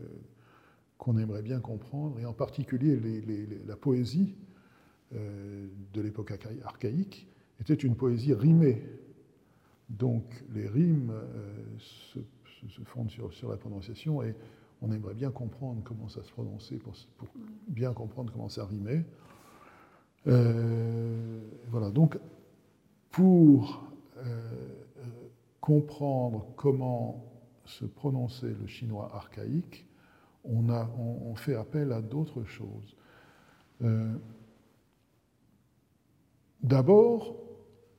qu'on 0.99 1.17
aimerait 1.19 1.43
bien 1.43 1.61
comprendre, 1.61 2.19
et 2.19 2.27
en 2.27 2.33
particulier 2.33 2.99
la 3.67 3.77
poésie 3.77 4.35
euh, 5.15 5.69
de 5.93 6.01
l'époque 6.01 6.33
archaïque 6.65 7.29
était 7.61 7.75
une 7.75 7.95
poésie 7.95 8.35
rimée. 8.35 8.83
Donc 9.89 10.45
les 10.53 10.67
rimes 10.67 11.13
se, 11.79 12.19
se, 12.69 12.81
fonde 12.83 13.11
sur, 13.11 13.33
sur, 13.33 13.51
la 13.51 13.57
prononciation 13.57 14.23
et 14.23 14.35
on 14.83 14.93
aimerait 14.93 15.15
bien 15.15 15.31
comprendre 15.31 15.83
comment 15.85 16.09
ça 16.09 16.23
se 16.23 16.31
prononçait 16.31 16.77
pour, 16.77 16.95
bien 17.69 17.93
comprendre 17.93 18.33
comment 18.33 18.49
ça 18.49 18.65
rimait. 18.65 19.05
Euh, 20.27 21.41
voilà, 21.69 21.91
donc 21.91 22.19
pour 23.11 23.83
comprendre 25.61 26.47
comment 26.57 27.25
se 27.65 27.85
prononcer 27.85 28.49
le 28.49 28.67
chinois 28.67 29.11
archaïque, 29.15 29.87
on, 30.45 31.35
fait 31.35 31.57
appel 31.57 31.93
à 31.93 32.01
d'autres 32.01 32.45
choses. 32.45 32.97
D'abord, 36.63 37.37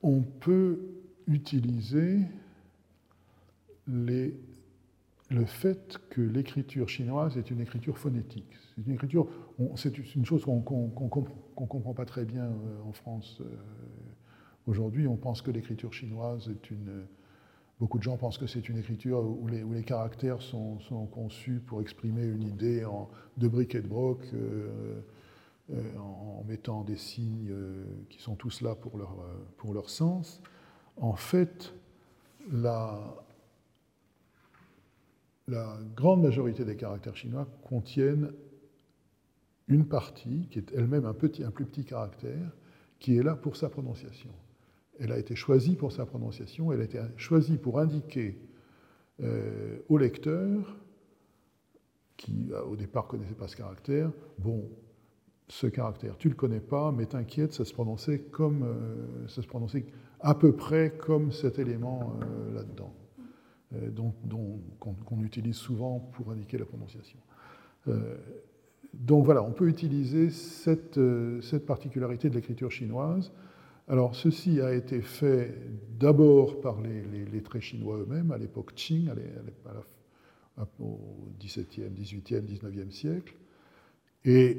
on 0.02 0.22
peut 0.22 0.80
utiliser 1.26 2.20
les, 3.86 4.38
le 5.30 5.44
fait 5.44 5.98
que 6.10 6.20
l'écriture 6.20 6.88
chinoise 6.88 7.36
est 7.36 7.50
une 7.50 7.60
écriture 7.60 7.98
phonétique. 7.98 8.56
C'est 8.74 8.86
une 8.86 8.92
écriture, 8.92 9.28
c'est 9.76 10.14
une 10.14 10.24
chose 10.24 10.44
qu'on 10.44 10.56
ne 10.56 11.66
comprend 11.66 11.94
pas 11.94 12.06
très 12.06 12.24
bien 12.24 12.44
euh, 12.44 12.82
en 12.88 12.92
France 12.92 13.38
euh, 13.40 13.44
aujourd'hui. 14.66 15.06
On 15.06 15.16
pense 15.16 15.42
que 15.42 15.50
l'écriture 15.50 15.92
chinoise 15.92 16.48
est 16.48 16.70
une. 16.70 17.06
Beaucoup 17.78 17.98
de 17.98 18.02
gens 18.02 18.16
pensent 18.16 18.38
que 18.38 18.48
c'est 18.48 18.68
une 18.68 18.78
écriture 18.78 19.20
où 19.20 19.46
les, 19.46 19.84
caractères 19.84 20.42
sont, 20.42 20.80
sont, 20.80 21.06
conçus 21.06 21.62
pour 21.64 21.80
exprimer 21.80 22.24
une 22.24 22.42
idée 22.42 22.84
en, 22.84 23.08
de 23.36 23.46
briques 23.46 23.76
et 23.76 23.80
de 23.80 23.86
broc. 23.86 24.28
Euh, 24.34 25.00
en, 25.96 26.42
mettant 26.48 26.82
des 26.82 26.96
signes 26.96 27.54
qui 28.08 28.22
sont 28.22 28.34
tous 28.34 28.62
là 28.62 28.74
pour 28.74 28.96
leur, 28.96 29.14
pour 29.58 29.74
leur 29.74 29.90
sens 29.90 30.40
en 31.00 31.14
fait, 31.14 31.74
la, 32.50 32.98
grande 35.96 36.22
majorité 36.22 36.64
des 36.64 36.76
caractères 36.76 37.16
chinois 37.16 37.46
contiennent 37.62 38.32
une 39.68 39.86
partie, 39.86 40.48
qui 40.50 40.58
est 40.58 40.72
elle-même 40.74 41.04
un, 41.04 41.12
plus 41.12 41.30
petit 41.30 41.84
caractère, 41.84 42.56
qui 42.98 43.16
est 43.16 43.22
là 43.22 43.36
pour 43.36 43.56
sa 43.56 43.68
prononciation. 43.68 44.30
Elle 44.98 45.12
a 45.12 45.18
été 45.18 45.36
choisie 45.36 45.76
pour 45.76 45.92
sa 45.92 46.06
prononciation, 46.06 46.72
elle 46.72 46.80
a 46.80 46.84
été 46.84 46.98
choisie 47.16 47.56
pour 47.56 47.78
indiquer 47.78 48.38
euh, 49.22 49.78
au 49.88 49.98
lecteur, 49.98 50.76
qui 52.16 52.50
au 52.68 52.74
départ 52.74 53.04
ne 53.04 53.10
connaissait 53.10 53.34
pas 53.34 53.46
ce 53.46 53.56
caractère, 53.56 54.10
bon, 54.38 54.68
ce 55.48 55.66
caractère, 55.66 56.16
tu 56.18 56.28
ne 56.28 56.32
le 56.32 56.36
connais 56.36 56.60
pas, 56.60 56.92
mais 56.92 57.06
t'inquiète, 57.06 57.52
ça 57.52 57.64
se 57.64 57.72
prononçait 57.72 58.20
comme, 58.30 58.64
euh, 58.64 59.28
ça 59.28 59.40
se 59.40 59.46
prononçait 59.46 59.86
à 60.20 60.34
peu 60.34 60.52
près 60.52 60.90
comme 60.98 61.32
cet 61.32 61.58
élément 61.58 62.14
euh, 62.22 62.54
là-dedans, 62.54 62.92
euh, 63.74 63.90
qu'on 64.78 65.22
utilise 65.22 65.56
souvent 65.56 66.00
pour 66.12 66.30
indiquer 66.30 66.58
la 66.58 66.64
prononciation. 66.64 67.18
Euh, 67.88 68.16
donc 68.94 69.24
voilà, 69.24 69.42
on 69.42 69.52
peut 69.52 69.68
utiliser 69.68 70.30
cette, 70.30 70.98
cette 71.42 71.66
particularité 71.66 72.30
de 72.30 72.34
l'écriture 72.34 72.70
chinoise. 72.70 73.32
Alors 73.86 74.14
ceci 74.14 74.60
a 74.60 74.74
été 74.74 75.00
fait 75.00 75.54
d'abord 75.98 76.60
par 76.60 76.80
les, 76.80 77.02
les, 77.24 77.42
traits 77.42 77.62
chinois 77.62 77.98
eux-mêmes 77.98 78.32
à 78.32 78.38
l'époque 78.38 78.74
Qing, 78.74 79.10
au 80.80 80.98
XVIIe, 81.40 81.90
XVIIIe, 81.90 82.42
XIXe 82.42 82.94
siècle, 82.94 83.34
et 84.24 84.58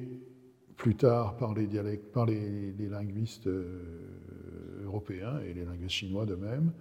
plus 0.79 0.95
tard 0.95 1.35
par 1.37 1.53
les, 1.53 1.67
dialectes, 1.67 2.11
par 2.11 2.25
les, 2.25 2.71
linguistes 2.89 3.47
euh, 3.47 4.85
européens 4.85 5.39
et 5.41 5.53
les 5.53 5.65
linguistes 5.65 5.95
chinois 5.95 6.25
de 6.25 6.35
même, 6.35 6.71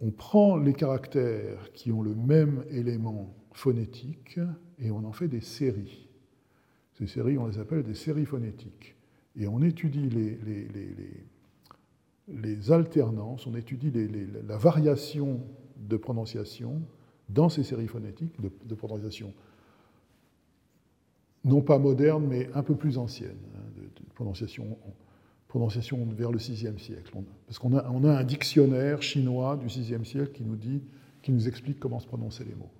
on 0.00 0.10
prend 0.10 0.56
les 0.56 0.72
caractères 0.72 1.70
qui 1.72 1.92
ont 1.92 2.02
le 2.02 2.14
même 2.14 2.64
élément 2.70 3.34
phonétique 3.52 4.40
et 4.78 4.90
on 4.90 5.04
en 5.04 5.12
fait 5.12 5.28
des 5.28 5.40
séries. 5.40 6.08
Ces 6.94 7.06
séries, 7.06 7.38
on 7.38 7.46
les 7.46 7.58
appelle 7.58 7.82
des 7.82 7.94
séries 7.94 8.26
phonétiques. 8.26 8.94
Et 9.36 9.46
on 9.46 9.62
étudie 9.62 10.08
les, 12.28 12.72
alternances, 12.72 13.46
on 13.46 13.54
étudie 13.54 13.92
la 14.46 14.56
variation 14.56 15.40
de 15.76 15.96
prononciation 15.96 16.82
dans 17.28 17.48
ces 17.48 17.62
séries 17.62 17.86
phonétiques, 17.86 18.40
de, 18.40 18.50
de 18.64 18.74
prononciation 18.74 19.32
non 21.44 21.62
pas 21.62 21.78
moderne, 21.78 22.26
mais 22.28 22.50
un 22.54 22.62
peu 22.62 22.74
plus 22.74 22.98
ancienne, 22.98 23.38
hein, 23.56 23.62
de, 23.76 24.14
prononciation, 24.14 24.76
prononciation 25.50 25.98
vers 26.16 26.30
le 26.30 26.38
VIe 26.38 26.78
siècle. 26.78 27.12
parce 27.46 27.58
qu'on 27.58 27.76
a, 27.76 27.90
on 27.90 28.04
a, 28.04 28.12
un 28.12 28.24
dictionnaire 28.24 29.02
chinois 29.02 29.56
du 29.56 29.66
VIe 29.66 30.04
siècle 30.04 30.30
qui 30.32 30.44
nous, 30.44 30.54
dit, 30.54 30.80
qui 31.22 31.32
nous 31.32 31.48
explique 31.48 31.80
comment 31.80 31.98
se 31.98 32.06
prononcer 32.06 32.44
les 32.44 32.54
mots. 32.54 32.70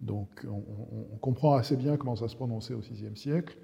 Donc 0.00 0.28
on, 0.50 1.16
comprend 1.18 1.54
assez 1.54 1.76
bien 1.76 1.96
comment 1.96 2.16
ça 2.16 2.26
se 2.26 2.34
prononçait 2.34 2.74
au 2.74 2.80
VIe 2.80 3.16
siècle. 3.16 3.56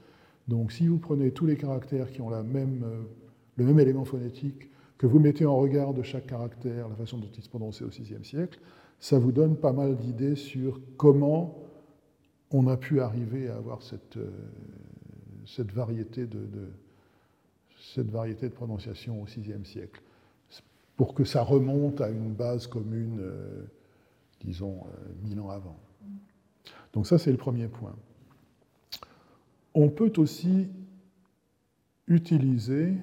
Donc 0.46 0.70
si 0.70 0.86
vous 0.86 0.98
prenez 0.98 1.32
tous 1.32 1.46
les 1.46 1.56
caractères 1.56 2.12
qui 2.12 2.20
ont 2.20 2.30
la 2.30 2.44
même, 2.44 2.84
euh, 2.84 3.02
le 3.56 3.64
même 3.64 3.80
élément 3.80 4.04
phonétique, 4.04 4.70
que 4.98 5.08
vous 5.08 5.18
mettez 5.18 5.44
en 5.44 5.56
regard 5.56 5.92
de 5.92 6.02
chaque 6.02 6.26
caractère, 6.26 6.88
la 6.88 6.94
façon 6.94 7.18
dont 7.18 7.30
il 7.36 7.42
se 7.42 7.48
prononçait 7.48 7.84
au 7.84 7.88
VIe 7.88 8.24
siècle, 8.24 8.60
ça 9.00 9.18
vous 9.18 9.32
donne 9.32 9.56
pas 9.56 9.72
mal 9.72 9.96
d'idées 9.96 10.36
sur 10.36 10.80
comment 10.96 11.58
on 12.52 12.68
a 12.68 12.76
pu 12.76 13.00
arriver 13.00 13.48
à 13.48 13.56
avoir 13.56 13.82
cette, 13.82 14.16
euh, 14.16 14.30
cette, 15.44 15.72
variété, 15.72 16.26
de, 16.26 16.46
cette 17.80 18.10
variété 18.10 18.48
de 18.48 18.54
prononciation 18.54 19.22
au 19.22 19.24
VIe 19.24 19.64
siècle, 19.64 20.02
pour 20.96 21.14
que 21.14 21.24
ça 21.24 21.42
remonte 21.42 22.00
à 22.00 22.10
une 22.10 22.32
base 22.32 22.66
commune, 22.66 23.18
euh, 23.20 23.64
disons, 24.40 24.84
euh, 24.86 25.12
mille 25.22 25.40
ans 25.40 25.50
avant. 25.50 25.78
Donc 26.92 27.06
ça, 27.06 27.18
c'est 27.18 27.30
le 27.30 27.36
premier 27.36 27.68
point. 27.68 27.94
On 29.74 29.88
peut 29.88 30.12
aussi 30.16 30.68
utiliser 32.08 32.94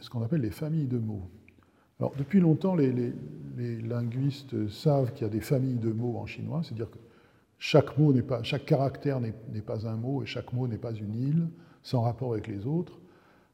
ce 0.00 0.10
qu'on 0.10 0.22
appelle 0.22 0.40
les 0.40 0.50
familles 0.50 0.86
de 0.86 0.98
mots. 0.98 1.28
Alors, 1.98 2.14
depuis 2.16 2.40
longtemps, 2.40 2.74
les, 2.74 3.12
linguistes 3.56 4.68
savent 4.68 5.12
qu'il 5.14 5.22
y 5.22 5.30
a 5.30 5.32
des 5.32 5.40
familles 5.40 5.78
de 5.78 5.90
mots 5.90 6.18
en 6.18 6.26
chinois, 6.26 6.62
c'est-à-dire 6.62 6.90
que 6.90 6.98
chaque, 7.58 7.96
mot 7.98 8.12
pas, 8.22 8.42
chaque 8.42 8.66
caractère 8.66 9.20
n'est 9.20 9.32
pas 9.64 9.86
un 9.86 9.96
mot 9.96 10.22
et 10.22 10.26
chaque 10.26 10.52
mot 10.52 10.68
n'est 10.68 10.78
pas 10.78 10.92
une 10.92 11.14
île, 11.14 11.48
sans 11.82 12.02
rapport 12.02 12.32
avec 12.32 12.48
les 12.48 12.66
autres. 12.66 12.98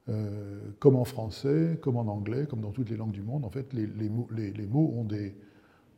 Euh, 0.08 0.58
comme 0.80 0.96
en 0.96 1.04
français, 1.04 1.78
comme 1.80 1.96
en 1.96 2.08
anglais, 2.08 2.46
comme 2.50 2.60
dans 2.60 2.72
toutes 2.72 2.90
les 2.90 2.96
langues 2.96 3.12
du 3.12 3.22
monde, 3.22 3.44
en 3.44 3.50
fait, 3.50 3.72
les, 3.72 4.08
mots, 4.08 4.94
ont 4.96 5.04
des 5.04 5.32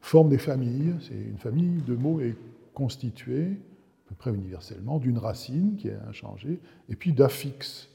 formes 0.02 0.28
des 0.28 0.38
familles. 0.38 0.94
C'est 1.00 1.14
une 1.14 1.38
famille 1.38 1.80
de 1.80 1.94
mots 1.94 2.20
est 2.20 2.36
constituée, 2.74 3.46
à 3.46 4.08
peu 4.08 4.14
près 4.14 4.34
universellement, 4.34 4.98
d'une 4.98 5.16
racine 5.16 5.76
qui 5.76 5.88
est 5.88 5.96
inchangée, 6.06 6.60
et 6.90 6.96
puis 6.96 7.14
d'affixes 7.14 7.88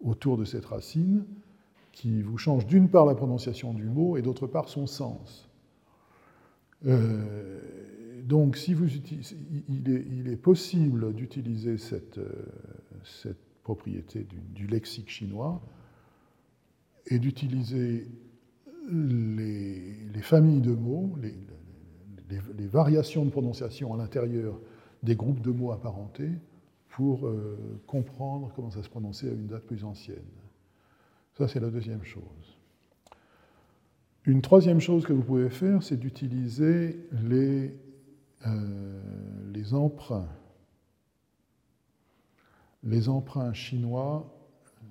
autour 0.00 0.36
de 0.36 0.44
cette 0.44 0.64
racine 0.64 1.24
qui 1.92 2.20
vous 2.20 2.38
change 2.38 2.66
d'une 2.66 2.88
part 2.88 3.06
la 3.06 3.14
prononciation 3.14 3.72
du 3.72 3.84
mot 3.84 4.16
et 4.16 4.22
d'autre 4.22 4.48
part 4.48 4.68
son 4.68 4.88
sens. 4.88 5.48
Euh, 6.86 7.60
donc, 8.24 8.56
si 8.56 8.72
vous, 8.72 8.86
il, 9.68 10.28
est, 10.28 10.36
possible 10.36 11.12
d'utiliser 11.12 11.76
cette, 11.76 12.16
euh, 12.16 12.30
cette, 13.04 13.36
propriété 13.62 14.26
du, 14.54 14.66
lexique 14.66 15.10
chinois 15.10 15.62
et 17.06 17.18
d'utiliser 17.18 18.08
les, 18.90 20.22
familles 20.22 20.62
de 20.62 20.72
mots, 20.72 21.14
les, 21.20 21.34
les, 22.30 22.66
variations 22.66 23.24
de 23.26 23.30
prononciation 23.30 23.92
à 23.92 23.96
l'intérieur 23.98 24.58
des 25.02 25.16
groupes 25.16 25.40
de 25.40 25.50
mots 25.50 25.72
apparentés 25.72 26.30
pour 26.88 27.26
euh, 27.26 27.58
comprendre 27.86 28.52
comment 28.56 28.70
ça 28.70 28.82
se 28.82 28.88
prononçait 28.88 29.28
à 29.28 29.32
une 29.32 29.48
date 29.48 29.64
plus 29.64 29.84
ancienne. 29.84 30.16
Ça, 31.36 31.48
c'est 31.48 31.60
la 31.60 31.70
deuxième 31.70 32.04
chose. 32.04 32.58
Une 34.24 34.40
troisième 34.40 34.80
chose 34.80 35.04
que 35.04 35.12
vous 35.12 35.22
pouvez 35.22 35.50
faire, 35.50 35.82
c'est 35.82 35.98
d'utiliser 35.98 36.98
les, 37.12 37.74
euh, 38.46 39.00
les 39.52 39.74
emprunts. 39.74 40.28
Les 42.82 43.08
emprunts 43.08 43.52
chinois 43.54 44.30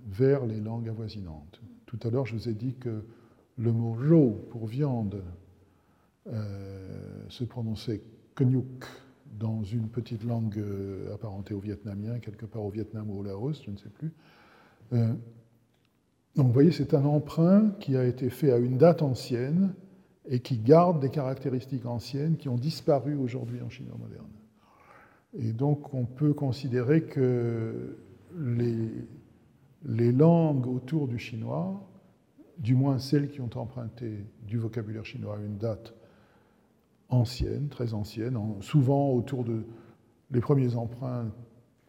vers 0.07 0.45
les 0.45 0.59
langues 0.59 0.89
avoisinantes. 0.89 1.61
Tout 1.85 1.99
à 2.03 2.09
l'heure, 2.09 2.25
je 2.25 2.35
vous 2.35 2.49
ai 2.49 2.53
dit 2.53 2.73
que 2.75 3.03
le 3.57 3.71
mot 3.71 3.95
jo 3.95 4.47
pour 4.49 4.65
viande 4.65 5.23
euh, 6.27 7.25
se 7.29 7.43
prononçait 7.43 8.01
knyuk 8.35 8.85
dans 9.39 9.63
une 9.63 9.89
petite 9.89 10.23
langue 10.23 10.57
euh, 10.57 11.13
apparentée 11.13 11.53
au 11.53 11.59
vietnamien, 11.59 12.19
quelque 12.19 12.45
part 12.45 12.63
au 12.63 12.69
Vietnam 12.69 13.09
ou 13.11 13.19
au 13.19 13.23
Laos, 13.23 13.61
je 13.63 13.71
ne 13.71 13.77
sais 13.77 13.89
plus. 13.89 14.11
Donc 16.35 16.47
vous 16.47 16.53
voyez, 16.53 16.71
c'est 16.71 16.93
un 16.93 17.05
emprunt 17.05 17.71
qui 17.79 17.95
a 17.95 18.05
été 18.05 18.29
fait 18.29 18.51
à 18.51 18.57
une 18.57 18.77
date 18.77 19.01
ancienne 19.01 19.73
et 20.25 20.39
qui 20.39 20.57
garde 20.57 20.99
des 20.99 21.09
caractéristiques 21.09 21.85
anciennes 21.85 22.37
qui 22.37 22.49
ont 22.49 22.57
disparu 22.57 23.15
aujourd'hui 23.15 23.61
en 23.61 23.69
chinois 23.69 23.97
moderne. 23.97 24.25
Et 25.33 25.51
donc 25.51 25.93
on 25.93 26.05
peut 26.05 26.33
considérer 26.33 27.03
que 27.03 27.97
les, 28.37 28.89
les 29.85 30.11
langues 30.11 30.67
autour 30.67 31.07
du 31.07 31.19
chinois 31.19 31.89
du 32.57 32.75
moins 32.75 32.99
celles 32.99 33.29
qui 33.29 33.41
ont 33.41 33.49
emprunté 33.55 34.25
du 34.47 34.57
vocabulaire 34.57 35.05
chinois 35.05 35.37
à 35.37 35.41
une 35.41 35.57
date 35.57 35.93
ancienne, 37.09 37.67
très 37.69 37.93
ancienne, 37.93 38.37
souvent 38.61 39.11
autour 39.11 39.43
de 39.43 39.63
les 40.31 40.39
premiers 40.39 40.75
emprunts 40.75 41.31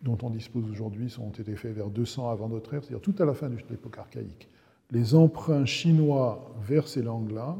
dont 0.02 0.18
on 0.22 0.30
dispose 0.30 0.68
aujourd'hui 0.70 1.14
ont 1.18 1.30
été 1.30 1.56
faits 1.56 1.74
vers 1.74 1.88
200 1.88 2.28
avant 2.28 2.48
notre 2.48 2.74
ère, 2.74 2.84
c'est-à-dire 2.84 3.00
tout 3.00 3.14
à 3.22 3.24
la 3.24 3.32
fin 3.32 3.48
de 3.48 3.56
l'époque 3.70 3.98
archaïque. 3.98 4.48
Les 4.90 5.14
emprunts 5.14 5.64
chinois 5.64 6.54
vers 6.60 6.88
ces 6.88 7.02
langues-là 7.02 7.56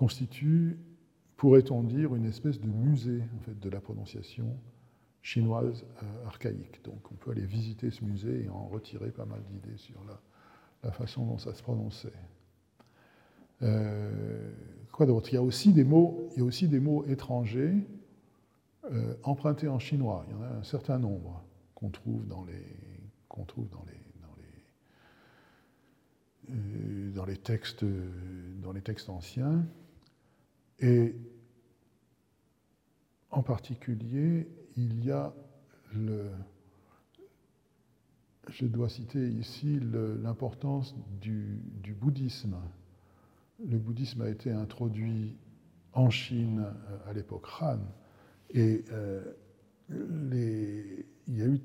constituent, 0.00 0.78
pourrait-on 1.36 1.82
dire, 1.82 2.14
une 2.14 2.24
espèce 2.24 2.58
de 2.58 2.68
musée 2.68 3.22
de 3.48 3.68
la 3.68 3.82
prononciation 3.82 4.56
chinoise 5.20 5.84
euh, 6.02 6.26
archaïque. 6.26 6.82
Donc 6.84 7.12
on 7.12 7.16
peut 7.16 7.32
aller 7.32 7.44
visiter 7.44 7.90
ce 7.90 8.02
musée 8.02 8.44
et 8.44 8.48
en 8.48 8.66
retirer 8.66 9.10
pas 9.10 9.26
mal 9.26 9.42
d'idées 9.50 9.76
sur 9.76 10.00
la, 10.82 10.90
façon 10.90 11.26
dont 11.26 11.36
ça 11.36 11.52
se 11.52 11.62
prononçait. 11.62 12.14
Euh, 13.60 14.50
quoi 14.90 15.04
d'autre? 15.04 15.28
Il, 15.32 15.34
y 15.34 15.36
a 15.36 15.42
aussi 15.42 15.74
des 15.74 15.84
mots, 15.84 17.04
étrangers 17.06 17.74
euh, 18.90 19.14
empruntés 19.22 19.68
en 19.68 19.78
chinois. 19.78 20.24
Il 20.28 20.32
y 20.32 20.38
en 20.38 20.42
a 20.44 20.48
un 20.48 20.62
certain 20.62 20.98
nombre 20.98 21.44
qu'on 21.74 21.90
trouve 21.90 22.26
dans 22.26 22.46
les 27.26 27.36
textes 27.42 27.84
anciens. 29.10 29.62
Et 30.80 31.14
en 33.30 33.42
particulier, 33.42 34.48
il 34.76 35.04
y 35.04 35.10
a 35.10 35.32
le, 35.94 36.30
je 38.48 38.66
dois 38.66 38.88
citer 38.88 39.28
ici 39.28 39.78
l'importance 40.22 40.94
du, 41.20 41.60
bouddhisme. 42.00 42.56
Le 43.64 43.78
bouddhisme 43.78 44.22
a 44.22 44.28
été 44.28 44.50
introduit 44.50 45.36
en 45.92 46.08
Chine 46.08 46.64
euh, 46.64 47.10
à 47.10 47.12
l'époque 47.12 47.46
Han, 47.60 47.78
et 48.50 48.84
euh, 48.92 49.24
les, 49.88 51.06
il 51.26 51.36
y 51.36 51.42
a 51.42 51.46
eu, 51.46 51.60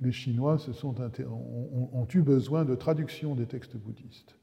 les, 0.00 0.12
Chinois 0.12 0.58
se 0.58 0.72
sont, 0.72 0.94
ont, 1.00 1.90
ont, 1.92 2.06
eu 2.14 2.22
besoin 2.22 2.64
de 2.64 2.74
traduction 2.74 3.34
des 3.34 3.46
textes 3.46 3.76
bouddhistes. 3.76 4.36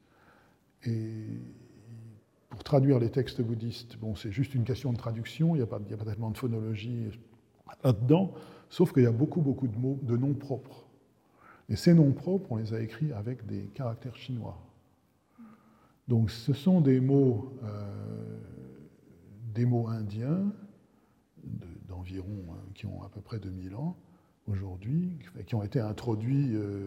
Et 0.83 1.39
pour 2.49 2.63
traduire 2.63 2.99
les 2.99 3.09
textes 3.09 3.41
bouddhistes, 3.41 3.97
bon, 3.97 4.15
c'est 4.15 4.31
juste 4.31 4.55
une 4.55 4.63
question 4.63 4.93
de 4.93 4.97
traduction, 4.97 5.55
il 5.55 5.59
n'y 5.59 5.63
a, 5.63 5.67
pas, 5.67 5.79
tellement 5.79 6.31
de 6.31 6.37
phonologie 6.37 7.09
là-dedans, 7.83 8.33
sauf 8.69 8.93
qu'il 8.93 9.03
y 9.03 9.07
a 9.07 9.11
beaucoup, 9.11 9.41
beaucoup 9.41 9.67
de 9.67 9.77
mots, 9.77 9.99
de 10.01 10.15
noms 10.15 10.33
propres. 10.33 10.85
Et 11.69 11.75
ces 11.75 11.93
noms 11.93 12.13
propres, 12.13 12.51
on 12.51 12.55
les 12.55 12.73
a 12.73 12.79
écrits 12.79 13.11
avec 13.11 13.45
des 13.45 13.63
caractères 13.73 14.15
chinois. 14.15 14.57
Donc 16.07 16.31
ce 16.31 16.53
sont 16.53 16.79
des 16.79 17.01
mots, 17.01 17.53
euh, 17.63 18.39
des 19.53 19.65
mots 19.65 19.87
indiens 19.89 20.53
d'environ, 21.89 22.45
hein, 22.51 22.59
qui 22.73 22.85
ont 22.85 23.03
à 23.03 23.09
peu 23.09 23.19
près 23.19 23.39
2000 23.39 23.75
ans 23.75 23.97
aujourd'hui, 24.47 25.11
qui 25.45 25.55
ont 25.55 25.63
été 25.63 25.81
introduits 25.81 26.55
euh, 26.55 26.85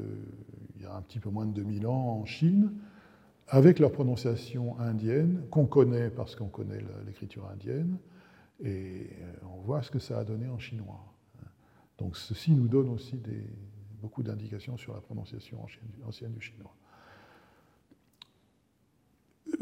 il 0.76 0.82
y 0.82 0.86
a 0.86 0.94
un 0.94 1.02
petit 1.02 1.18
peu 1.18 1.28
moins 1.28 1.44
de 1.44 1.52
2000 1.52 1.86
ans 1.86 2.20
en 2.20 2.24
Chine, 2.24 2.72
avec 3.50 3.80
leur 3.80 3.90
prononciation 3.90 4.78
indienne, 4.78 5.42
qu'on 5.50 5.66
connaît 5.66 6.08
parce 6.08 6.36
qu'on 6.36 6.48
connaît 6.48 6.78
l'écriture 7.04 7.48
indienne, 7.50 7.98
et 8.62 9.08
euh, 9.20 9.32
on 9.52 9.60
voit 9.60 9.82
ce 9.82 9.90
que 9.90 9.98
ça 9.98 10.20
a 10.20 10.24
donné 10.24 10.48
en 10.48 10.58
chinois. 10.58 11.04
Donc 11.98 12.16
ceci 12.16 12.52
nous 12.52 12.68
donne 12.68 12.88
aussi 12.88 13.20
beaucoup 14.00 14.22
d'indications 14.22 14.76
sur 14.76 14.94
la 14.94 15.00
prononciation 15.00 15.58
ancienne 16.06 16.32
du 16.32 16.40
chinois. 16.40 16.74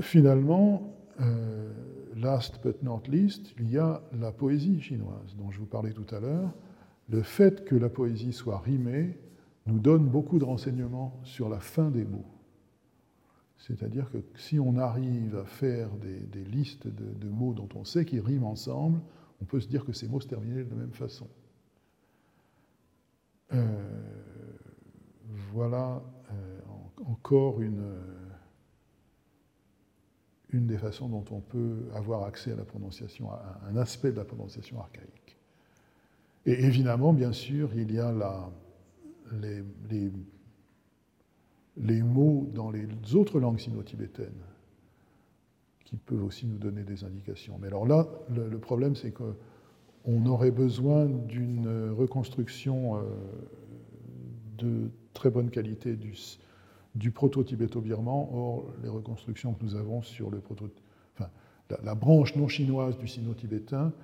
Finalement, 0.00 0.94
euh, 1.20 1.72
last 2.14 2.60
but 2.62 2.82
not 2.82 3.02
least, 3.08 3.54
il 3.58 3.70
y 3.70 3.78
a 3.78 4.02
la 4.12 4.32
poésie 4.32 4.80
chinoise 4.80 5.34
dont 5.36 5.50
je 5.50 5.58
vous 5.58 5.66
parlais 5.66 5.92
tout 5.92 6.14
à 6.14 6.20
l'heure. 6.20 6.52
Le 7.08 7.22
fait 7.22 7.64
que 7.64 7.74
la 7.74 7.88
poésie 7.88 8.34
soit 8.34 8.58
rimée 8.58 9.18
nous 9.66 9.78
donne 9.78 10.06
beaucoup 10.06 10.38
de 10.38 10.44
renseignements 10.44 11.18
sur 11.24 11.48
la 11.48 11.58
fin 11.58 11.90
des 11.90 12.04
mots. 12.04 12.26
C'est-à-dire 13.58 14.10
que 14.10 14.18
si 14.36 14.58
on 14.60 14.78
arrive 14.78 15.36
à 15.36 15.44
faire 15.44 15.90
des, 15.96 16.44
listes 16.44 16.86
de, 16.86 17.28
mots 17.28 17.54
dont 17.54 17.68
on 17.74 17.84
sait 17.84 18.04
qu'ils 18.04 18.20
riment 18.20 18.44
ensemble, 18.44 19.00
on 19.42 19.44
peut 19.44 19.60
se 19.60 19.68
dire 19.68 19.84
que 19.84 19.92
ces 19.92 20.08
mots 20.08 20.20
se 20.20 20.28
terminaient 20.28 20.64
de 20.64 20.70
la 20.70 20.76
même 20.76 20.92
façon. 20.92 21.28
Euh, 23.52 23.82
voilà 25.52 26.02
euh, 26.30 26.60
encore 27.04 27.60
une, 27.60 27.96
une 30.50 30.66
des 30.66 30.78
façons 30.78 31.08
dont 31.08 31.24
on 31.30 31.40
peut 31.40 31.88
avoir 31.94 32.24
accès 32.24 32.52
à 32.52 32.56
la 32.56 32.64
prononciation, 32.64 33.30
à 33.30 33.60
un 33.68 33.76
aspect 33.76 34.12
de 34.12 34.16
la 34.16 34.24
prononciation 34.24 34.78
archaïque. 34.80 35.36
Et 36.46 36.64
évidemment, 36.64 37.12
bien 37.12 37.32
sûr, 37.32 37.70
il 37.74 37.92
y 37.92 37.98
a 37.98 38.12
la, 38.12 38.50
les 39.90 40.10
les 41.80 42.02
mots 42.02 42.48
dans 42.54 42.70
les 42.70 42.86
autres 43.14 43.40
langues 43.40 43.58
sino-tibétaines 43.58 44.32
qui 45.88 45.96
peuvent 45.96 46.24
aussi 46.24 46.46
nous 46.46 46.58
donner 46.58 46.82
des 46.82 47.04
indications. 47.04 47.58
Mais 47.58 47.68
alors 47.68 47.86
là, 47.86 48.06
le, 48.28 48.58
problème, 48.58 48.94
c'est 48.94 49.10
qu'on 49.10 50.26
aurait 50.26 50.50
besoin 50.50 51.06
d'une 51.06 51.94
reconstruction 51.96 52.96
euh, 52.96 53.00
de 54.58 54.90
très 55.14 55.30
bonne 55.30 55.48
qualité 55.48 55.96
du, 56.94 57.10
proto-tibéto-birman. 57.10 58.28
Or, 58.30 58.66
les 58.82 58.90
reconstructions 58.90 59.54
que 59.54 59.64
nous 59.64 59.76
avons 59.76 60.02
sur 60.02 60.30
le 60.30 60.40
proto, 60.40 60.68
enfin, 61.14 61.30
la, 61.82 61.94
branche 61.94 62.36
non 62.36 62.48
chinoise 62.48 62.98
du 62.98 63.08
sino-tibétain, 63.08 63.94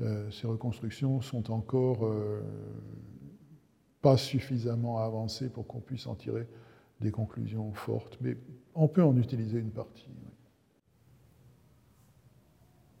euh, 0.00 0.30
ces 0.30 0.46
reconstructions 0.46 1.20
sont 1.20 1.50
encore 1.50 2.06
euh, 2.06 2.42
pas 4.02 4.16
suffisamment 4.16 4.98
avancées 4.98 5.48
pour 5.48 5.66
qu'on 5.66 5.80
puisse 5.80 6.06
en 6.06 6.14
tirer 6.14 6.46
des 7.00 7.10
conclusions 7.10 7.72
fortes, 7.72 8.18
mais 8.20 8.36
on 8.74 8.88
peut 8.88 9.02
en 9.02 9.16
utiliser 9.16 9.58
une 9.58 9.70
partie. 9.70 10.08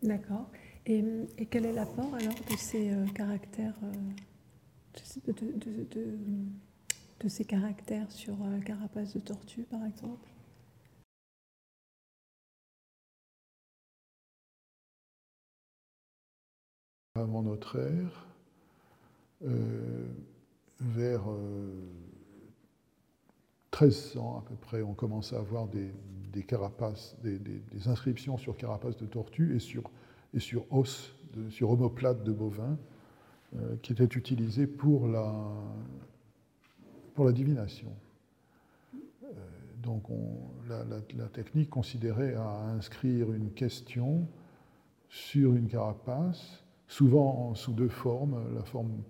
D'accord. 0.04 0.50
Et, 0.86 1.02
quel 1.50 1.64
est 1.64 1.72
l'apport 1.72 2.14
alors 2.14 2.34
de 2.50 2.56
ces 2.56 2.92
euh, 2.92 3.06
caractères, 3.14 3.74
euh, 3.82 3.92
de, 7.20 7.28
ces 7.28 7.44
caractères 7.46 8.10
sur 8.12 8.34
euh, 8.44 8.60
carapace 8.60 9.14
de 9.14 9.20
tortue, 9.20 9.62
par 9.62 9.82
exemple? 9.86 10.28
Avant 17.14 17.42
notre 17.42 17.78
ère, 17.78 18.26
vers 20.80 21.24
1300 23.74 24.38
à 24.38 24.48
peu 24.48 24.54
près, 24.54 24.82
on 24.82 24.94
commence 24.94 25.32
à 25.32 25.38
avoir 25.38 25.66
des, 25.66 26.42
carapaces, 26.42 27.16
des, 27.22 27.88
inscriptions 27.88 28.38
sur 28.38 28.56
carapaces 28.56 28.96
de 28.96 29.06
tortue 29.06 29.56
et 29.56 29.58
sur, 29.58 29.90
os, 30.70 31.14
sur 31.50 31.70
omoplates 31.70 32.22
de 32.22 32.32
bovins, 32.32 32.78
euh, 33.56 33.76
qui 33.82 33.92
étaient 33.92 34.04
utilisées 34.04 34.66
pour 34.66 35.08
la, 35.08 35.50
divination. 37.32 37.92
Euh, 38.94 39.28
donc 39.82 40.04
la, 40.68 40.84
la, 40.84 41.28
technique 41.28 41.70
considérait 41.70 42.34
à 42.34 42.68
inscrire 42.76 43.32
une 43.32 43.50
question 43.52 44.26
sur 45.08 45.54
une 45.54 45.68
carapace, 45.68 46.62
souvent 46.86 47.54
sous 47.54 47.72
deux 47.72 47.88
formes, 47.88 48.40
la 48.54 48.62
forme 48.62 49.02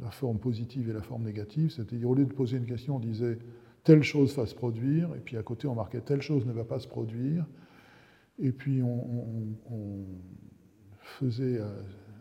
la 0.00 0.10
forme 0.10 0.38
positive 0.38 0.88
et 0.88 0.92
la 0.92 1.02
forme 1.02 1.24
négative, 1.24 1.70
c'est-à-dire 1.70 2.08
au 2.08 2.14
lieu 2.14 2.24
de 2.24 2.32
poser 2.32 2.56
une 2.58 2.66
question, 2.66 2.96
on 2.96 3.00
disait 3.00 3.38
telle 3.84 4.02
chose 4.02 4.34
va 4.36 4.46
se 4.46 4.54
produire, 4.54 5.14
et 5.14 5.20
puis 5.20 5.36
à 5.36 5.42
côté 5.42 5.66
on 5.66 5.74
marquait 5.74 6.00
telle 6.00 6.22
chose 6.22 6.46
ne 6.46 6.52
va 6.52 6.64
pas 6.64 6.78
se 6.78 6.88
produire, 6.88 7.46
et 8.38 8.52
puis 8.52 8.82
on, 8.82 9.56
faisait 11.00 11.58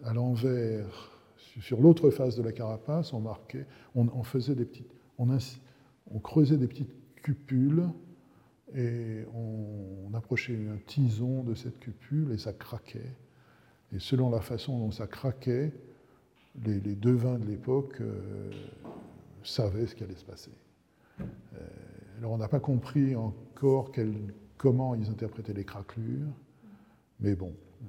à, 0.04 0.14
l'envers, 0.14 1.20
sur 1.36 1.82
l'autre 1.82 2.10
face 2.10 2.36
de 2.36 2.42
la 2.42 2.54
carapace, 2.54 3.12
on 3.14 3.20
marquait, 3.20 3.66
on, 3.96 4.24
faisait 4.24 4.56
des 4.56 4.66
petites, 4.66 4.90
on, 5.18 6.20
creusait 6.20 6.58
des 6.58 6.68
petites 6.68 6.94
cupules 7.22 7.90
et 8.74 9.26
on, 9.34 10.14
approchait 10.14 10.58
un 10.74 10.78
tison 10.88 11.44
de 11.44 11.54
cette 11.54 11.80
cupule 11.80 12.32
et 12.32 12.38
ça 12.38 12.54
craquait. 12.54 13.14
Et 13.94 14.00
selon 14.00 14.30
la 14.30 14.40
façon 14.40 14.80
dont 14.80 14.92
ça 14.92 15.06
craquait, 15.06 15.74
les, 16.66 16.96
devins 16.96 17.38
de 17.38 17.46
l'époque 17.46 17.98
euh, 18.02 18.52
savaient 19.44 19.86
ce 19.86 19.96
qui 19.96 20.04
allait 20.04 20.16
se 20.16 20.26
passer. 20.26 20.52
Euh, 21.20 21.24
alors 22.18 22.32
on 22.32 22.38
n'a 22.38 22.48
pas 22.48 22.60
compris 22.60 23.16
encore 23.16 23.92
comment 24.58 24.96
ils 24.96 25.10
interprétaient 25.10 25.54
les 25.54 25.66
craquelures, 25.66 26.34
mais 27.20 27.36
bon, 27.36 27.54
euh, 27.82 27.86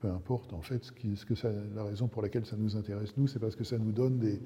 peu 0.00 0.08
importe, 0.08 0.52
en 0.52 0.62
fait, 0.62 0.84
ce, 0.84 0.92
que 0.92 1.34
la 1.74 1.84
raison 1.84 2.08
pour 2.08 2.22
laquelle 2.22 2.46
ça 2.46 2.56
nous 2.56 2.76
intéresse, 2.76 3.16
nous, 3.16 3.26
c'est 3.26 3.38
parce 3.38 3.56
que 3.56 3.64
ça 3.64 3.78
nous 3.78 3.92
donne 3.92 4.18
des, 4.18 4.40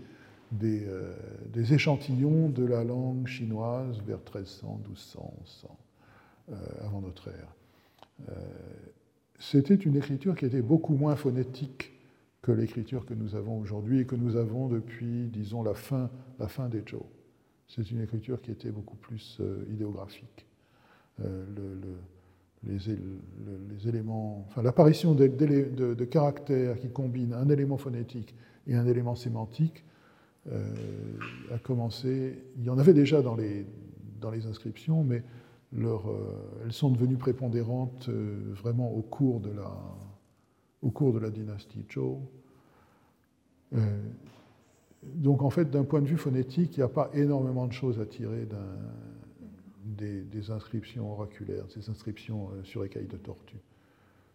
échantillons 1.73 2.49
de 2.49 2.65
la 2.65 2.85
langue 2.85 3.27
chinoise 3.27 3.99
vers 4.07 4.19
1300, 4.19 4.81
1200, 4.89 5.35
1100, 5.41 5.79
avant 6.83 7.01
notre 7.01 7.29
ère. 7.29 7.55
C'était 9.39 9.75
une 9.75 9.97
écriture 9.97 10.35
qui 10.35 10.47
était 10.47 10.63
beaucoup 10.63 10.95
moins 10.95 11.17
phonétique 11.17 11.94
que 12.45 12.53
l'écriture 12.53 13.07
que 13.07 13.15
nous 13.15 13.35
avons 13.37 13.59
aujourd'hui 13.59 14.01
et 14.01 14.05
que 14.05 14.17
nous 14.17 14.37
avons 14.37 14.69
depuis, 14.69 15.31
disons, 15.33 15.63
la 15.63 15.73
fin, 15.73 16.11
la 16.39 16.47
fin 16.47 16.69
des 16.69 16.85
Zhou. 16.87 17.07
C'est 17.69 17.91
une 17.91 18.03
écriture 18.03 18.43
qui 18.43 18.51
était 18.51 18.71
beaucoup 18.71 18.97
plus 18.97 19.39
euh, 19.41 19.65
idéographique. 19.73 20.47
Euh, 21.25 21.47
les, 22.67 23.89
éléments, 23.89 24.45
enfin, 24.47 24.63
l'apparition 24.63 25.15
de, 25.15 26.05
caractères 26.05 26.79
qui 26.79 26.91
combinent 26.91 27.33
un 27.33 27.49
élément 27.49 27.79
phonétique 27.79 28.35
et 28.67 28.75
un 28.75 28.87
élément 28.87 29.15
sémantique 29.15 29.83
euh, 30.53 30.67
a 31.51 31.59
commencé. 31.59 32.43
Il 32.59 32.65
y 32.65 32.69
en 32.69 32.79
avait 32.79 32.93
déjà 32.93 33.23
dans 33.23 33.37
les, 33.37 33.65
dans 34.21 34.31
les 34.31 34.45
inscriptions, 34.47 35.03
mais 35.03 35.23
elles 35.73 36.73
sont 36.73 36.91
devenues 36.91 37.17
prépondérantes 37.17 38.11
vraiment 38.11 38.93
au 38.93 39.01
cours 39.01 39.41
de 39.41 39.51
la, 39.51 39.73
au 40.85 40.91
cours 40.91 41.13
de 41.15 41.19
la 41.19 41.31
dynastie 41.31 41.85
Zhou. 41.91 42.21
Euh, 43.73 44.03
donc 45.03 45.43
en 45.43 45.51
fait, 45.51 45.71
d'un 45.71 45.85
point 45.85 46.01
de 46.01 46.07
vue 46.07 46.19
phonétique, 46.19 46.77
il 46.77 46.81
n'y 46.81 46.85
a 46.85 46.89
pas 46.89 47.11
énormément 47.15 47.67
de 47.67 47.73
choses 47.73 47.99
à 47.99 48.07
tirer 48.07 48.47
des, 49.85 50.51
inscriptions 50.51 51.11
oraculaires, 51.11 51.65
ces 51.71 51.89
inscriptions 51.91 52.51
euh, 52.51 52.63
sur 52.65 52.85
écailles 52.85 53.09
de 53.09 53.17
tortue. 53.17 53.61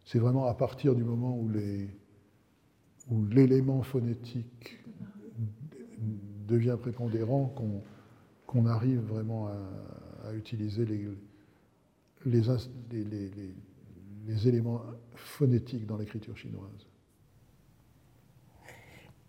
C'est 0.05 0.19
vraiment 0.19 0.47
à 0.47 0.55
partir 0.55 0.95
du 0.95 1.03
moment 1.03 1.37
où 1.37 3.25
l'élément 3.29 3.83
phonétique 3.83 4.79
devient 6.47 6.77
prépondérant 6.79 7.53
qu'on 8.47 8.65
arrive 8.65 9.01
vraiment 9.01 9.47
à, 9.47 10.33
utiliser 10.33 10.85
les, 10.85 11.07
les, 12.25 12.49
éléments 14.47 14.81
phonétiques 15.15 15.85
dans 15.85 15.97
l'écriture 15.97 16.37
chinoise. 16.37 16.89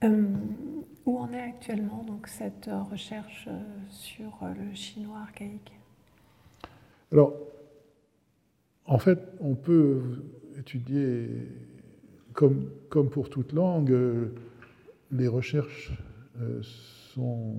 Euh, 0.03 0.35
où 1.05 1.19
en 1.19 1.31
est 1.33 1.41
actuellement 1.41 2.05
donc, 2.05 2.27
cette 2.27 2.71
recherche 2.91 3.47
euh, 3.51 3.61
sur 3.91 4.39
euh, 4.43 4.55
le 4.55 4.75
chinois 4.75 5.19
archaïque? 5.19 5.73
Alors, 7.13 7.35
en 8.87 8.99
fait, 8.99 9.19
on 9.41 9.55
peut 9.55 10.25
étudier, 10.59 11.29
comme, 12.33 12.71
comme 12.89 13.11
pour 13.11 13.29
toute 13.29 13.53
langue, 13.53 13.95
les 15.11 15.29
recherches 15.29 15.93
sont 16.73 17.57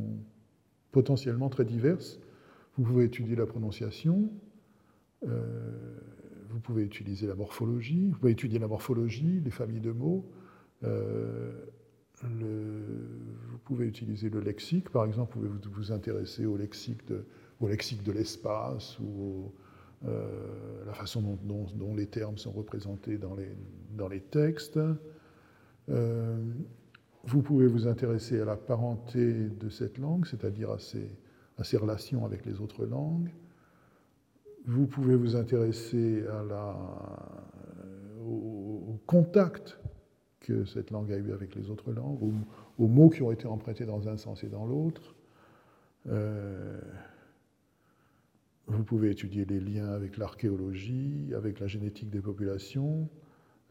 potentiellement 0.92 1.50
très 1.50 1.66
diverses. 1.66 2.20
Vous 2.78 2.84
pouvez 2.84 3.06
étudier 3.06 3.36
la 3.36 3.46
prononciation, 3.46 4.30
vous 6.52 6.60
pouvez 6.60 6.84
utiliser 6.84 7.28
la 7.28 7.36
morphologie, 7.36 8.10
vous 8.10 8.18
pouvez 8.18 8.34
étudier 8.34 8.60
la 8.60 8.68
morphologie, 8.68 9.42
les 9.44 9.52
familles 9.52 9.82
de 9.82 9.92
mots 9.92 10.30
vous 12.24 13.58
pouvez 13.66 13.88
utiliser 13.88 14.30
le 14.30 14.40
lexique, 14.40 14.90
par 14.90 15.06
exemple, 15.06 15.38
vous 15.38 15.48
pouvez 15.48 15.70
vous 15.72 15.92
intéresser 15.92 16.46
au 16.46 16.58
lexique 16.58 17.06
de, 17.08 18.12
l'espace 18.12 19.00
ou 19.00 19.52
euh, 20.06 20.86
la 20.86 20.94
façon 20.94 21.38
dont, 21.44 21.96
les 21.96 22.08
termes 22.08 22.38
sont 22.38 22.52
représentés 22.52 23.18
dans 23.18 23.36
les, 24.08 24.22
textes. 24.22 24.80
Euh, 25.90 26.38
vous 27.24 27.42
pouvez 27.42 27.68
vous 27.68 27.88
intéresser 27.88 28.40
à 28.40 28.46
la 28.46 28.58
parenté 28.58 29.50
de 29.50 29.70
cette 29.70 29.98
langue, 29.98 30.26
c'est-à-dire 30.26 30.72
à 30.72 30.78
à 31.58 31.64
ses 31.64 31.78
relations 31.78 32.26
avec 32.26 32.46
les 32.46 32.60
autres 32.60 32.86
langues. 32.86 33.30
Vous 34.66 34.86
pouvez 34.86 35.16
vous 35.16 35.36
intéresser 35.36 36.24
au, 38.20 38.84
au 38.90 39.00
contact 39.06 39.80
que 40.42 40.66
cette 40.66 40.92
langue 40.92 41.12
a 41.12 41.18
eu 41.18 41.32
avec 41.32 41.56
les 41.56 41.70
autres 41.70 41.92
langues, 41.92 42.20
aux, 42.78 42.88
mots 42.88 43.10
qui 43.10 43.22
ont 43.22 43.32
été 43.32 43.46
empruntés 43.46 43.86
dans 43.86 44.10
un 44.10 44.18
sens 44.18 44.44
et 44.44 44.50
dans 44.50 44.66
l'autre. 44.66 45.16
Euh, 46.10 46.82
vous 48.68 48.84
pouvez 48.84 49.12
étudier 49.12 49.46
les 49.46 49.60
liens 49.60 49.90
avec 49.90 50.18
l'archéologie, 50.18 51.32
avec 51.36 51.60
la 51.60 51.68
génétique 51.68 52.10
des 52.10 52.22
populations. 52.22 53.08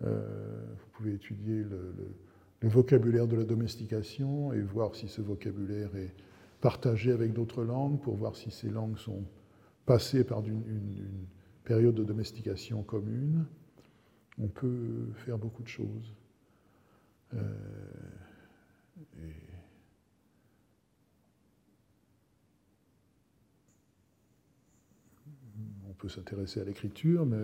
Euh, 0.03 0.65
vous 0.79 0.87
pouvez 0.93 1.15
étudier 1.15 1.65
le, 1.65 1.95
vocabulaire 2.63 3.27
de 3.27 3.37
la 3.37 3.45
domestication 3.45 4.53
et 4.53 4.61
voir 4.61 4.95
si 4.95 5.09
ce 5.09 5.23
vocabulaire 5.23 5.97
est 5.97 6.15
partagé 6.61 7.11
avec 7.11 7.33
d'autres 7.33 7.65
langues 7.65 7.99
pour 8.01 8.17
voir 8.17 8.37
si 8.37 8.51
ces 8.51 8.69
langues 8.69 8.99
sont 8.99 9.25
passées 9.91 10.23
par 10.23 10.47
une 10.47 11.27
période 11.65 11.97
de 11.97 12.05
domestication 12.05 12.85
commune. 12.85 13.45
On 14.41 14.47
peut 14.47 15.09
faire 15.17 15.37
beaucoup 15.37 15.65
de 15.65 15.69
choses. 15.69 16.15
Euh, 17.35 17.39
on 25.89 25.93
peut 25.95 26.09
s'intéresser 26.09 26.61
à 26.61 26.65
l'écriture, 26.65 27.27
mais 27.27 27.37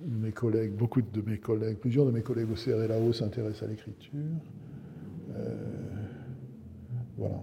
mes 0.00 0.32
collègues, 0.32 0.72
beaucoup 0.72 1.02
de 1.02 1.20
mes 1.20 1.38
collègues, 1.38 1.78
plusieurs 1.78 2.06
de 2.06 2.10
mes 2.10 2.22
collègues 2.22 2.50
au 2.50 2.54
CRLAO 2.54 3.12
s'intéressent 3.12 3.62
à 3.62 3.66
l'écriture. 3.68 4.18
Euh, 5.36 5.54
voilà. 7.16 7.40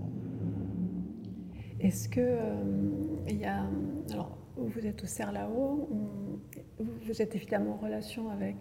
Est-ce 1.82 2.08
que 2.10 2.20
euh, 2.20 2.54
il 3.28 3.40
y 3.40 3.46
a. 3.46 3.66
Alors, 4.12 4.38
vous 4.58 4.86
êtes 4.86 5.04
au 5.04 5.08
CERLAO, 5.08 5.90
vous 6.80 7.22
êtes 7.22 7.36
évidemment 7.36 7.74
en 7.74 7.78
relation 7.78 8.30
avec 8.30 8.56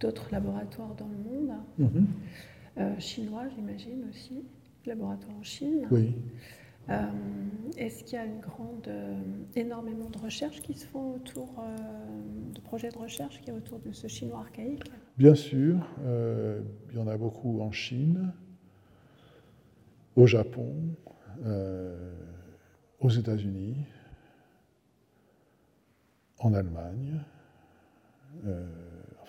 d'autres 0.00 0.28
laboratoires 0.32 0.94
dans 0.94 1.08
le 1.08 1.16
monde, 1.16 1.52
mhm. 1.78 2.06
euh, 2.78 2.98
chinois 2.98 3.44
j'imagine 3.54 4.04
aussi, 4.10 4.44
laboratoires 4.84 5.36
en 5.36 5.42
Chine. 5.42 5.86
Oui. 5.90 6.14
Euh, 6.88 7.02
est-ce 7.76 8.04
qu'il 8.04 8.14
y 8.14 8.20
a 8.20 8.24
une 8.24 8.40
grande, 8.40 8.86
euh, 8.86 9.20
énormément 9.56 10.08
de 10.08 10.18
recherches 10.18 10.60
qui 10.62 10.74
se 10.74 10.86
font 10.86 11.14
autour, 11.14 11.64
de 12.54 12.60
projets 12.60 12.90
de 12.90 12.98
recherche 12.98 13.40
qui 13.40 13.50
est 13.50 13.52
autour 13.52 13.80
de 13.80 13.92
ce 13.92 14.06
chinois 14.06 14.40
archaïque? 14.40 14.84
Bien 15.18 15.34
sûr, 15.34 15.78
il 16.04 16.96
y 16.96 17.00
en 17.00 17.08
a 17.08 17.16
beaucoup 17.16 17.60
en 17.60 17.72
Chine, 17.72 18.32
au 20.14 20.26
Japon, 20.26 20.74
aux 23.00 23.10
États-Unis, 23.10 23.76
en 26.38 26.54
Allemagne 26.54 27.20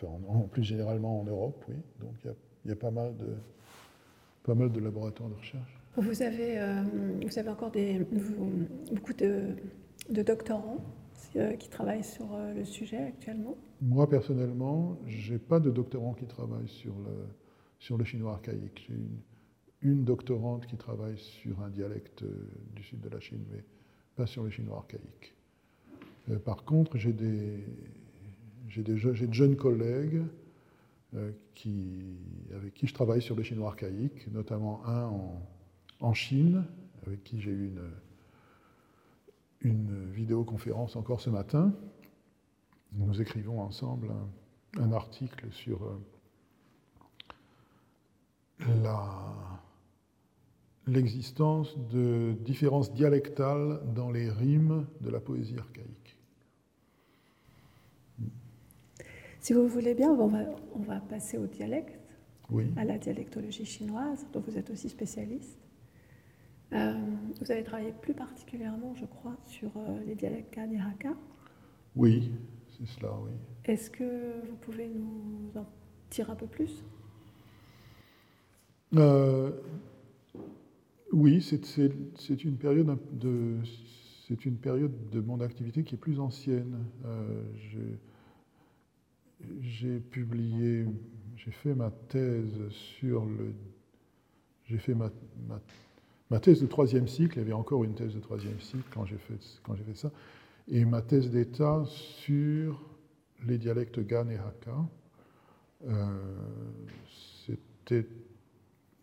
en, 0.05 0.47
plus 0.47 0.63
généralement 0.63 1.21
en 1.21 1.23
Europe, 1.23 1.63
oui. 1.67 1.75
Donc 1.99 2.13
il 2.23 2.69
y, 2.69 2.71
a, 2.71 2.75
pas, 2.75 2.91
mal 2.91 3.15
de, 3.17 3.35
pas 4.43 4.55
mal 4.55 4.71
de 4.71 4.79
laboratoires 4.79 5.29
de 5.29 5.35
recherche. 5.35 5.79
Vous 5.95 6.21
avez, 6.21 6.59
euh, 6.59 6.83
vous 7.25 7.39
avez 7.39 7.49
encore 7.49 7.71
des, 7.71 8.05
beaucoup 8.91 9.13
de, 9.13 9.55
doctorants 10.09 10.77
euh, 11.35 11.53
qui 11.53 11.69
travaillent 11.69 12.03
sur 12.03 12.33
euh, 12.33 12.53
le 12.53 12.65
sujet 12.65 12.97
actuellement? 12.97 13.55
Moi, 13.81 14.07
personnellement, 14.07 14.97
je 15.07 15.33
n'ai 15.33 15.39
pas 15.39 15.59
de 15.59 15.71
doctorants 15.71 16.13
qui 16.13 16.25
travaillent 16.25 16.67
sur 16.67 16.93
le, 16.99 17.27
sur 17.79 17.97
le 17.97 18.03
chinois 18.03 18.33
archaïque. 18.33 18.85
J'ai 18.87 18.93
une, 18.93 19.17
une, 19.81 20.03
doctorante 20.03 20.65
qui 20.65 20.77
travaille 20.77 21.17
sur 21.17 21.61
un 21.61 21.69
dialecte 21.69 22.23
du 22.75 22.83
sud 22.83 22.99
de 23.01 23.09
la 23.09 23.19
Chine, 23.19 23.43
mais 23.51 23.63
pas 24.15 24.25
sur 24.25 24.43
le 24.43 24.49
chinois 24.49 24.77
archaïque. 24.77 25.35
par 26.43 26.63
contre, 26.63 26.97
j'ai 26.97 27.13
des, 27.13 27.63
de 28.75 28.95
jeunes 28.95 29.55
collègues 29.55 30.23
euh, 31.15 31.31
avec 32.55 32.73
qui 32.73 32.87
je 32.87 32.93
travaille 32.93 33.21
sur 33.21 33.35
le 33.35 33.43
chinois 33.43 33.69
archaïque, 33.69 34.31
notamment 34.31 34.85
un 34.85 35.09
en, 35.99 36.13
Chine, 36.13 36.65
avec 37.05 37.23
qui 37.23 37.41
j'ai 37.41 37.51
eu 37.51 37.71
une, 39.61 40.11
vidéoconférence 40.11 40.95
encore 40.95 41.21
ce 41.21 41.29
matin. 41.29 41.73
Nous 42.93 43.21
écrivons 43.21 43.61
ensemble 43.61 44.11
un, 44.77 44.91
article 44.91 45.51
sur 45.51 45.83
euh, 45.83 45.97
l'existence 50.87 51.77
de 51.89 52.33
différences 52.41 52.93
dialectales 52.93 53.81
dans 53.93 54.09
les 54.09 54.29
rimes 54.29 54.87
de 55.01 55.09
la 55.09 55.19
poésie 55.19 55.57
archaïque. 55.57 56.17
Si 59.39 59.53
vous 59.53 59.67
voulez 59.67 59.93
bien, 59.93 60.09
on 60.11 60.27
va, 60.27 60.39
on 60.73 60.79
va 60.79 60.99
passer 60.99 61.37
au 61.37 61.47
dialecte, 61.47 61.99
oui. 62.49 62.71
à 62.75 62.83
la 62.83 62.97
dialectologie 62.97 63.65
chinoise, 63.65 64.25
dont 64.33 64.41
vous 64.41 64.57
êtes 64.57 64.69
aussi 64.69 64.89
spécialiste. 64.89 65.57
Euh, 66.73 66.93
vous 67.39 67.51
avez 67.51 67.63
travaillé 67.63 67.93
plus 67.93 68.13
particulièrement, 68.13 68.93
je 68.95 69.05
crois, 69.05 69.37
sur 69.45 69.69
euh, 69.77 69.99
les 70.05 70.15
dialectes 70.15 70.53
Kan 70.53 70.69
et 70.71 70.79
Hakka. 70.79 71.13
Oui, 71.95 72.31
c'est 72.77 72.87
cela, 72.87 73.13
oui. 73.23 73.31
Est-ce 73.63 73.89
que 73.89 74.41
vous 74.49 74.55
pouvez 74.57 74.89
nous 74.89 75.49
en 75.55 75.65
dire 76.11 76.29
un 76.29 76.35
peu 76.35 76.47
plus? 76.47 76.83
Euh, 78.95 79.51
oui, 81.13 81.41
c'est 81.41 82.43
une 82.43 82.57
période 82.57 82.97
de 83.13 83.57
une 84.45 84.57
période 84.57 85.09
de 85.11 85.21
mon 85.21 85.39
activité 85.39 85.83
qui 85.83 85.95
est 85.95 85.97
plus 85.97 86.19
ancienne. 86.19 86.83
Euh, 87.05 87.43
j'ai 89.61 89.99
publié, 89.99 90.85
j'ai 91.35 91.51
fait 91.51 91.75
ma 91.75 91.91
thèse 91.91 92.69
sur 92.69 93.25
le, 93.25 93.53
j'ai 94.65 94.77
fait 94.77 94.95
ma, 94.95 95.11
ma, 96.29 96.39
thèse 96.39 96.61
de 96.61 96.67
troisième 96.67 97.07
cycle. 97.07 97.37
Il 97.37 97.41
y 97.41 97.43
avait 97.43 97.53
encore 97.53 97.83
une 97.83 97.93
thèse 97.93 98.15
de 98.15 98.19
troisième 98.19 98.59
cycle 98.59 98.83
quand 98.91 99.05
j'ai 99.05 99.17
fait 99.17 99.39
quand 99.63 99.75
fait 99.75 99.95
ça, 99.95 100.11
et 100.67 100.83
ma 100.85 101.01
thèse 101.01 101.29
d'état 101.29 101.83
sur 101.85 102.81
les 103.45 103.57
dialectes 103.57 103.99
Gan 104.05 104.27
et 104.29 104.37
Hakka. 104.37 104.75
Euh, 105.87 106.17
c'était 107.45 108.07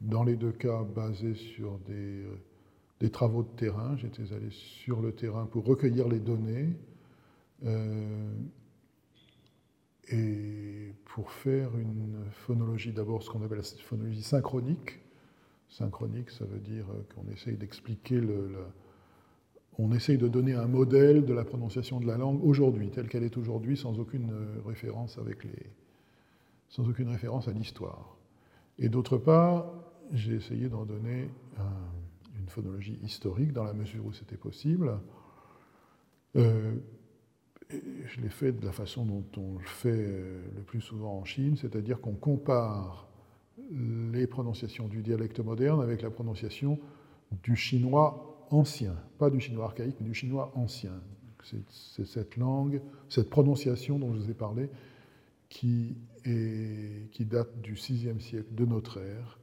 dans 0.00 0.24
les 0.24 0.36
deux 0.36 0.52
cas 0.52 0.82
basé 0.82 1.34
sur 1.34 1.78
des 1.80 2.24
des 3.00 3.10
travaux 3.10 3.42
de 3.42 3.48
terrain. 3.48 3.96
J'étais 3.96 4.32
allé 4.32 4.50
sur 4.50 5.00
le 5.00 5.12
terrain 5.12 5.46
pour 5.46 5.66
recueillir 5.66 6.08
les 6.08 6.20
données 6.20 6.70
euh, 7.64 8.32
et 10.08 10.92
pour 11.04 11.30
faire 11.30 11.76
une 11.76 12.24
phonologie, 12.30 12.92
d'abord 12.92 13.22
ce 13.22 13.30
qu'on 13.30 13.42
appelle 13.42 13.58
la 13.58 13.84
phonologie 13.84 14.22
synchronique. 14.22 15.00
Synchronique, 15.68 16.30
ça 16.30 16.44
veut 16.44 16.60
dire 16.60 16.86
qu'on 17.14 17.30
essaye 17.32 17.56
d'expliquer 17.56 18.20
le, 18.20 18.54
on 19.78 19.92
essaye 19.92 20.18
de 20.18 20.28
donner 20.28 20.54
un 20.54 20.66
modèle 20.66 21.24
de 21.24 21.34
la 21.34 21.44
prononciation 21.44 22.00
de 22.00 22.06
la 22.06 22.16
langue 22.16 22.44
aujourd'hui, 22.44 22.90
telle 22.90 23.08
qu'elle 23.08 23.24
est 23.24 23.36
aujourd'hui, 23.36 23.76
sans 23.76 23.98
aucune 23.98 24.32
référence 24.64 25.18
avec 25.18 25.42
les, 25.44 25.66
sans 26.68 26.88
aucune 26.88 27.08
référence 27.08 27.48
à 27.48 27.52
l'histoire. 27.52 28.16
Et 28.78 28.88
d'autre 28.88 29.18
part, 29.18 29.83
j'ai 30.14 30.34
essayé 30.34 30.68
d'en 30.68 30.84
donner 30.84 31.28
un 31.58 31.94
une 32.44 32.50
phonologie 32.50 32.98
historique 33.02 33.52
dans 33.52 33.64
la 33.64 33.72
mesure 33.72 34.04
où 34.04 34.12
c'était 34.12 34.36
possible. 34.36 34.98
Euh, 36.36 36.76
je 37.70 38.20
l'ai 38.20 38.28
fait 38.28 38.52
de 38.52 38.64
la 38.64 38.72
façon 38.72 39.04
dont 39.04 39.24
on 39.36 39.58
le 39.58 39.64
fait 39.64 39.90
euh, 39.90 40.42
le 40.54 40.62
plus 40.62 40.80
souvent 40.80 41.18
en 41.18 41.24
Chine, 41.24 41.56
c'est-à-dire 41.56 42.00
qu'on 42.00 42.14
compare 42.14 43.08
les 43.70 44.26
prononciations 44.26 44.88
du 44.88 45.02
dialecte 45.02 45.40
moderne 45.40 45.80
avec 45.80 46.02
la 46.02 46.10
prononciation 46.10 46.78
du 47.42 47.56
chinois 47.56 48.46
ancien, 48.50 48.94
pas 49.18 49.30
du 49.30 49.40
chinois 49.40 49.64
archaïque, 49.64 49.96
mais 50.00 50.06
du 50.06 50.14
chinois 50.14 50.52
ancien. 50.54 50.92
C'est 51.42 52.06
cette 52.06 52.36
langue, 52.36 52.80
cette 53.08 53.30
prononciation 53.30 53.98
dont 53.98 54.14
je 54.14 54.18
vous 54.20 54.30
ai 54.30 54.34
parlé, 54.34 54.70
qui, 55.48 55.96
qui 56.24 57.24
date 57.26 57.60
du 57.60 57.74
VIe 57.74 58.20
siècle 58.20 58.54
de 58.54 58.64
notre 58.64 58.98
ère, 58.98 59.38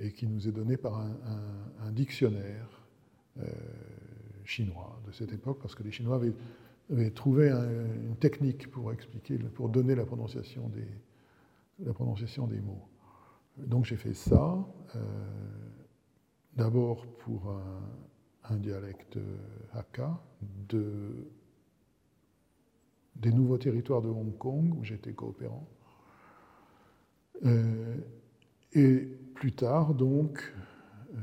et 0.00 0.12
qui 0.12 0.26
nous 0.26 0.48
est 0.48 0.52
donné 0.52 0.76
par 0.76 0.98
un, 0.98 1.92
dictionnaire 1.92 2.86
euh, 3.38 3.46
chinois 4.44 5.00
de 5.06 5.12
cette 5.12 5.32
époque, 5.32 5.58
parce 5.60 5.74
que 5.74 5.82
les 5.82 5.92
Chinois 5.92 6.16
avaient, 6.16 7.10
trouvé 7.10 7.50
une 7.50 8.16
technique 8.16 8.70
pour 8.70 8.92
expliquer, 8.92 9.38
pour 9.38 9.68
donner 9.68 9.94
la 9.94 10.04
prononciation 10.04 10.68
des, 10.70 10.88
la 11.84 11.92
prononciation 11.92 12.46
des 12.46 12.60
mots. 12.60 12.88
Donc 13.58 13.84
j'ai 13.84 13.96
fait 13.96 14.14
ça, 14.14 14.66
euh, 14.96 15.00
d'abord 16.56 17.06
pour 17.18 17.52
un, 18.48 18.56
dialecte 18.56 19.16
Hakka 19.72 20.20
de, 20.68 21.28
des 23.14 23.30
nouveaux 23.32 23.58
territoires 23.58 24.02
de 24.02 24.08
Hong 24.08 24.36
Kong, 24.36 24.74
où 24.76 24.82
j'étais 24.82 25.12
coopérant. 25.12 25.68
Euh, 27.44 27.96
et 28.72 29.08
plus 29.40 29.52
tard, 29.52 29.94
donc, 29.94 30.52
euh, 31.14 31.18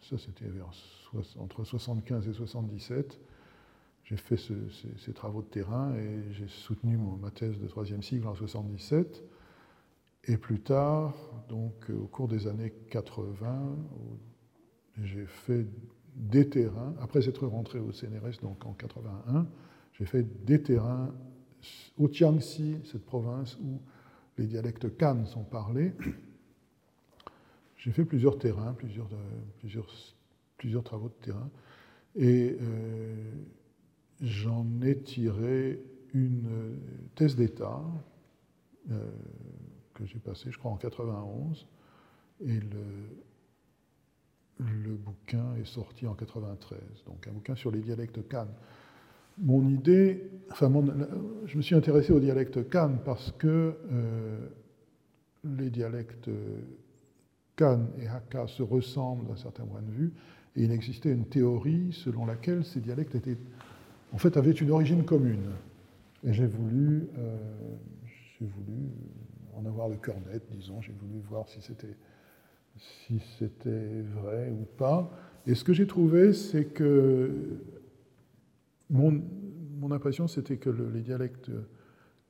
ça 0.00 0.16
c'était 0.16 0.46
entre 1.38 1.62
75 1.62 2.26
et 2.26 2.32
77, 2.32 3.20
j'ai 4.04 4.16
fait 4.16 4.38
ces, 4.38 5.12
travaux 5.12 5.42
de 5.42 5.46
terrain 5.46 5.94
et 5.96 6.32
j'ai 6.32 6.48
soutenu 6.48 6.96
ma 7.20 7.30
thèse 7.30 7.58
de 7.58 7.68
troisième 7.68 8.02
cycle 8.02 8.26
en 8.26 8.34
77. 8.34 9.22
Et 10.28 10.38
plus 10.38 10.60
tard, 10.60 11.14
donc 11.50 11.90
au 11.90 12.06
cours 12.06 12.26
des 12.26 12.46
années 12.46 12.72
80, 12.88 13.76
j'ai 15.02 15.26
fait 15.26 15.66
des 16.16 16.48
terrains, 16.48 16.94
après 17.02 17.28
être 17.28 17.46
rentré 17.46 17.80
au 17.80 17.92
CNRS 17.92 18.40
donc 18.40 18.64
en 18.64 18.72
81, 18.72 19.46
j'ai 19.92 20.06
fait 20.06 20.22
des 20.46 20.62
terrains 20.62 21.14
au 21.98 22.08
Jiangxi, 22.10 22.78
cette 22.84 23.04
province 23.04 23.58
où 23.62 23.78
les 24.38 24.46
dialectes 24.46 24.96
kan 24.96 25.26
sont 25.26 25.44
parlés. 25.44 25.92
J'ai 27.84 27.92
fait 27.92 28.06
plusieurs 28.06 28.38
terrains, 28.38 28.72
plusieurs, 28.72 29.12
euh, 29.12 29.42
plusieurs, 29.58 29.92
plusieurs 30.56 30.82
travaux 30.82 31.10
de 31.10 31.22
terrain, 31.22 31.50
et 32.16 32.56
euh, 32.58 33.30
j'en 34.22 34.66
ai 34.80 34.96
tiré 35.02 35.82
une 36.14 36.78
thèse 37.14 37.36
d'État 37.36 37.82
euh, 38.90 39.10
que 39.92 40.06
j'ai 40.06 40.18
passée, 40.18 40.50
je 40.50 40.56
crois, 40.56 40.70
en 40.70 40.78
91, 40.78 41.66
et 42.46 42.58
le, 42.58 43.10
le 44.60 44.94
bouquin 44.94 45.54
est 45.56 45.66
sorti 45.66 46.06
en 46.06 46.14
93, 46.14 46.80
donc 47.04 47.28
un 47.28 47.32
bouquin 47.32 47.54
sur 47.54 47.70
les 47.70 47.80
dialectes 47.80 48.26
Cannes 48.28 48.54
mon 49.36 49.68
idée, 49.68 50.30
enfin, 50.50 50.72
je 51.44 51.56
me 51.56 51.62
suis 51.62 51.74
intéressé 51.74 52.12
au 52.12 52.20
dialecte 52.20 52.70
Kan 52.70 52.98
parce 53.04 53.32
que 53.32 53.74
euh, 53.92 54.48
les 55.42 55.70
dialectes 55.70 56.30
Kan 57.56 57.86
et 58.00 58.08
Hakka 58.08 58.46
se 58.46 58.62
ressemblent 58.62 59.26
d'un 59.26 59.36
certain 59.36 59.64
point 59.64 59.82
de 59.82 59.90
vue, 59.90 60.12
et 60.56 60.64
il 60.64 60.72
existait 60.72 61.12
une 61.12 61.26
théorie 61.26 61.92
selon 61.92 62.26
laquelle 62.26 62.64
ces 62.64 62.80
dialectes 62.80 63.14
étaient, 63.14 63.38
en 64.12 64.18
fait, 64.18 64.36
avaient 64.36 64.52
une 64.52 64.70
origine 64.70 65.04
commune. 65.04 65.50
Et 66.24 66.32
j'ai 66.32 66.46
voulu, 66.46 67.08
euh, 67.18 67.36
en 69.56 69.66
avoir 69.66 69.88
le 69.88 69.96
cœur 69.96 70.16
net, 70.32 70.42
disons, 70.50 70.80
j'ai 70.80 70.92
voulu 70.92 71.20
voir 71.28 71.48
si 71.48 71.60
c'était 71.60 71.96
vrai 74.14 74.50
ou 74.50 74.64
pas. 74.76 75.10
Et 75.46 75.54
ce 75.54 75.62
que 75.64 75.72
j'ai 75.72 75.86
trouvé, 75.86 76.32
c'est 76.32 76.64
que 76.64 77.60
mon, 78.90 79.22
impression, 79.90 80.26
c'était 80.26 80.56
que 80.56 80.70
les 80.70 81.02
dialectes 81.02 81.50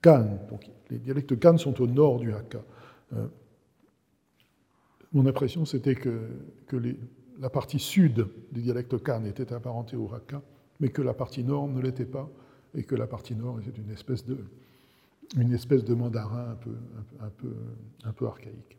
Kan, 0.02 0.38
donc 0.50 0.68
les 0.90 0.98
dialectes 0.98 1.56
sont 1.56 1.80
au 1.80 1.86
nord 1.86 2.18
du 2.18 2.32
Hakka. 2.32 2.62
Euh, 3.14 3.26
mon 5.14 5.26
impression, 5.26 5.64
c'était 5.64 5.94
que, 5.94 6.28
la 7.40 7.50
partie 7.50 7.78
sud 7.78 8.28
des 8.52 8.60
dialectes 8.60 9.02
Kan 9.02 9.24
était 9.24 9.52
apparentée 9.52 9.96
au 9.96 10.12
Hakka, 10.12 10.42
mais 10.80 10.88
que 10.88 11.02
la 11.02 11.14
partie 11.14 11.42
nord 11.42 11.68
ne 11.68 11.80
l'était 11.80 12.04
pas, 12.04 12.30
et 12.74 12.82
que 12.82 12.94
la 12.94 13.06
partie 13.06 13.34
nord 13.34 13.60
était 13.60 13.80
une 13.80 13.90
espèce 13.90 14.24
de, 14.24 15.94
mandarin 15.94 16.56
un 17.20 17.30
peu, 17.30 18.26
archaïque. 18.26 18.78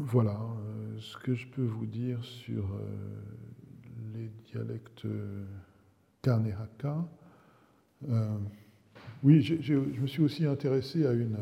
Voilà 0.00 0.38
euh, 0.40 0.96
ce 1.00 1.16
que 1.16 1.34
je 1.34 1.48
peux 1.48 1.64
vous 1.64 1.86
dire 1.86 2.22
sur 2.24 2.64
euh, 2.64 2.78
les 4.14 4.30
dialectes 4.52 5.06
Kan 6.22 6.44
et 6.44 6.52
Hakka. 6.52 7.04
Euh, 8.08 8.38
oui, 9.24 9.42
je 9.42 9.74
me 9.74 10.06
suis 10.06 10.22
aussi 10.22 10.46
intéressé 10.46 11.04
à 11.04 11.12
une. 11.12 11.36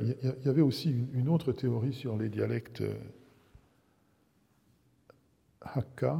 Il 0.00 0.16
y, 0.44 0.48
avait 0.48 0.62
aussi 0.62 0.94
une, 1.12 1.28
autre 1.28 1.52
théorie 1.52 1.92
sur 1.92 2.16
les 2.16 2.28
dialectes 2.28 2.82
Hakka. 5.60 6.18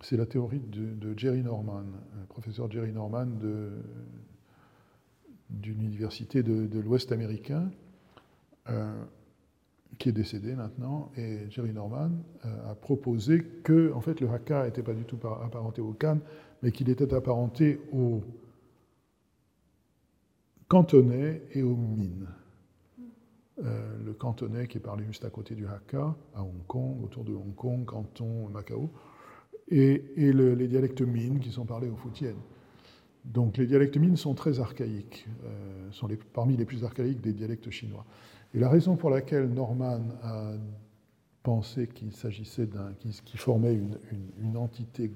C'est 0.00 0.16
la 0.16 0.26
théorie 0.26 0.60
de, 0.60 1.16
Jerry 1.16 1.42
Norman, 1.42 1.84
professeur 2.28 2.70
Jerry 2.70 2.92
Norman 2.92 3.26
d'une 5.50 5.82
université 5.82 6.42
de, 6.42 6.80
l'Ouest 6.80 7.12
américain. 7.12 7.70
Euh, 8.68 9.04
qui 9.98 10.08
est 10.08 10.12
décédé 10.12 10.54
maintenant, 10.54 11.10
et 11.16 11.50
Jerry 11.50 11.72
Norman 11.72 12.10
euh, 12.44 12.70
a 12.70 12.74
proposé 12.74 13.42
que 13.62 13.92
en 13.92 14.00
fait, 14.00 14.20
le 14.20 14.28
Hakka 14.28 14.64
n'était 14.64 14.82
pas 14.82 14.92
du 14.92 15.04
tout 15.04 15.18
apparenté 15.42 15.80
au 15.80 15.92
Kan, 15.92 16.18
mais 16.62 16.72
qu'il 16.72 16.90
était 16.90 17.14
apparenté 17.14 17.80
au 17.92 18.22
cantonais 20.68 21.42
et 21.52 21.62
au 21.62 21.76
Min. 21.76 22.26
Euh, 23.64 23.96
le 24.04 24.12
cantonais 24.12 24.66
qui 24.66 24.76
est 24.76 24.82
parlé 24.82 25.04
juste 25.06 25.24
à 25.24 25.30
côté 25.30 25.54
du 25.54 25.66
Hakka, 25.66 26.14
à 26.34 26.42
Hong 26.42 26.66
Kong, 26.66 27.02
autour 27.02 27.24
de 27.24 27.32
Hong 27.32 27.54
Kong, 27.54 27.86
Canton, 27.86 28.50
Macao, 28.50 28.90
et, 29.68 30.02
les 30.14 30.68
dialectes 30.68 31.00
Min 31.00 31.38
qui 31.38 31.50
sont 31.50 31.64
parlés 31.64 31.88
au 31.88 31.96
Fujian. 31.96 32.36
Donc 33.24 33.56
les 33.56 33.66
dialectes 33.66 33.96
Min 33.96 34.14
sont 34.16 34.34
très 34.34 34.60
archaïques, 34.60 35.26
euh, 35.44 35.90
sont 35.90 36.06
parmi 36.34 36.56
les 36.56 36.66
plus 36.66 36.84
archaïques 36.84 37.22
des 37.22 37.32
dialectes 37.32 37.70
chinois. 37.70 38.04
Et 38.52 38.58
la 38.58 38.68
raison 38.68 38.94
pour 38.96 39.08
laquelle 39.08 39.48
Norman 39.48 40.02
a 40.22 40.52
pensé 41.42 41.88
qu'il 41.88 42.12
s'agissait 42.12 42.66
d'un. 42.66 42.92
qui, 43.24 43.38
formait 43.38 43.74
une, 44.38 44.56
entité, 44.58 45.12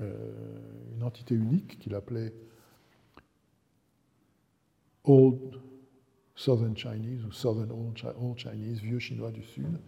euh, 0.00 0.58
une 0.94 1.02
entité 1.02 1.34
unique 1.34 1.78
qu'il 1.78 1.94
appelait 1.94 2.34
Old 5.04 5.58
Southern 6.38 6.76
Chinese 6.76 7.24
ou 7.24 7.32
Southern 7.32 7.72
Old 7.72 8.38
Chinese, 8.38 8.80
vieux 8.80 9.00
chinois 9.00 9.32
du 9.32 9.42
Sud, 9.42 9.80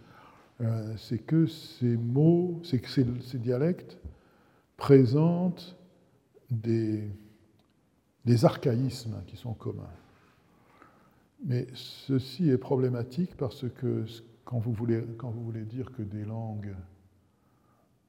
euh, 0.60 0.94
c'est 0.96 1.18
que 1.18 1.46
ces 1.46 1.96
mots, 1.96 2.60
ces, 2.64 3.38
dialectes 3.38 3.96
présentent 4.76 5.76
des, 6.50 7.08
des 8.24 8.44
archaïsmes 8.44 9.22
qui 9.28 9.36
sont 9.36 9.54
communs. 9.54 9.94
Mais 11.44 11.68
ceci 11.74 12.50
est 12.50 12.58
problématique 12.58 13.36
parce 13.36 13.68
que 13.68 14.04
quand 14.44 14.58
vous 14.58 14.72
voulez, 14.72 15.04
quand 15.18 15.30
vous 15.30 15.44
voulez 15.44 15.64
dire 15.64 15.92
que 15.92 16.02
des 16.02 16.24
langues 16.24 16.74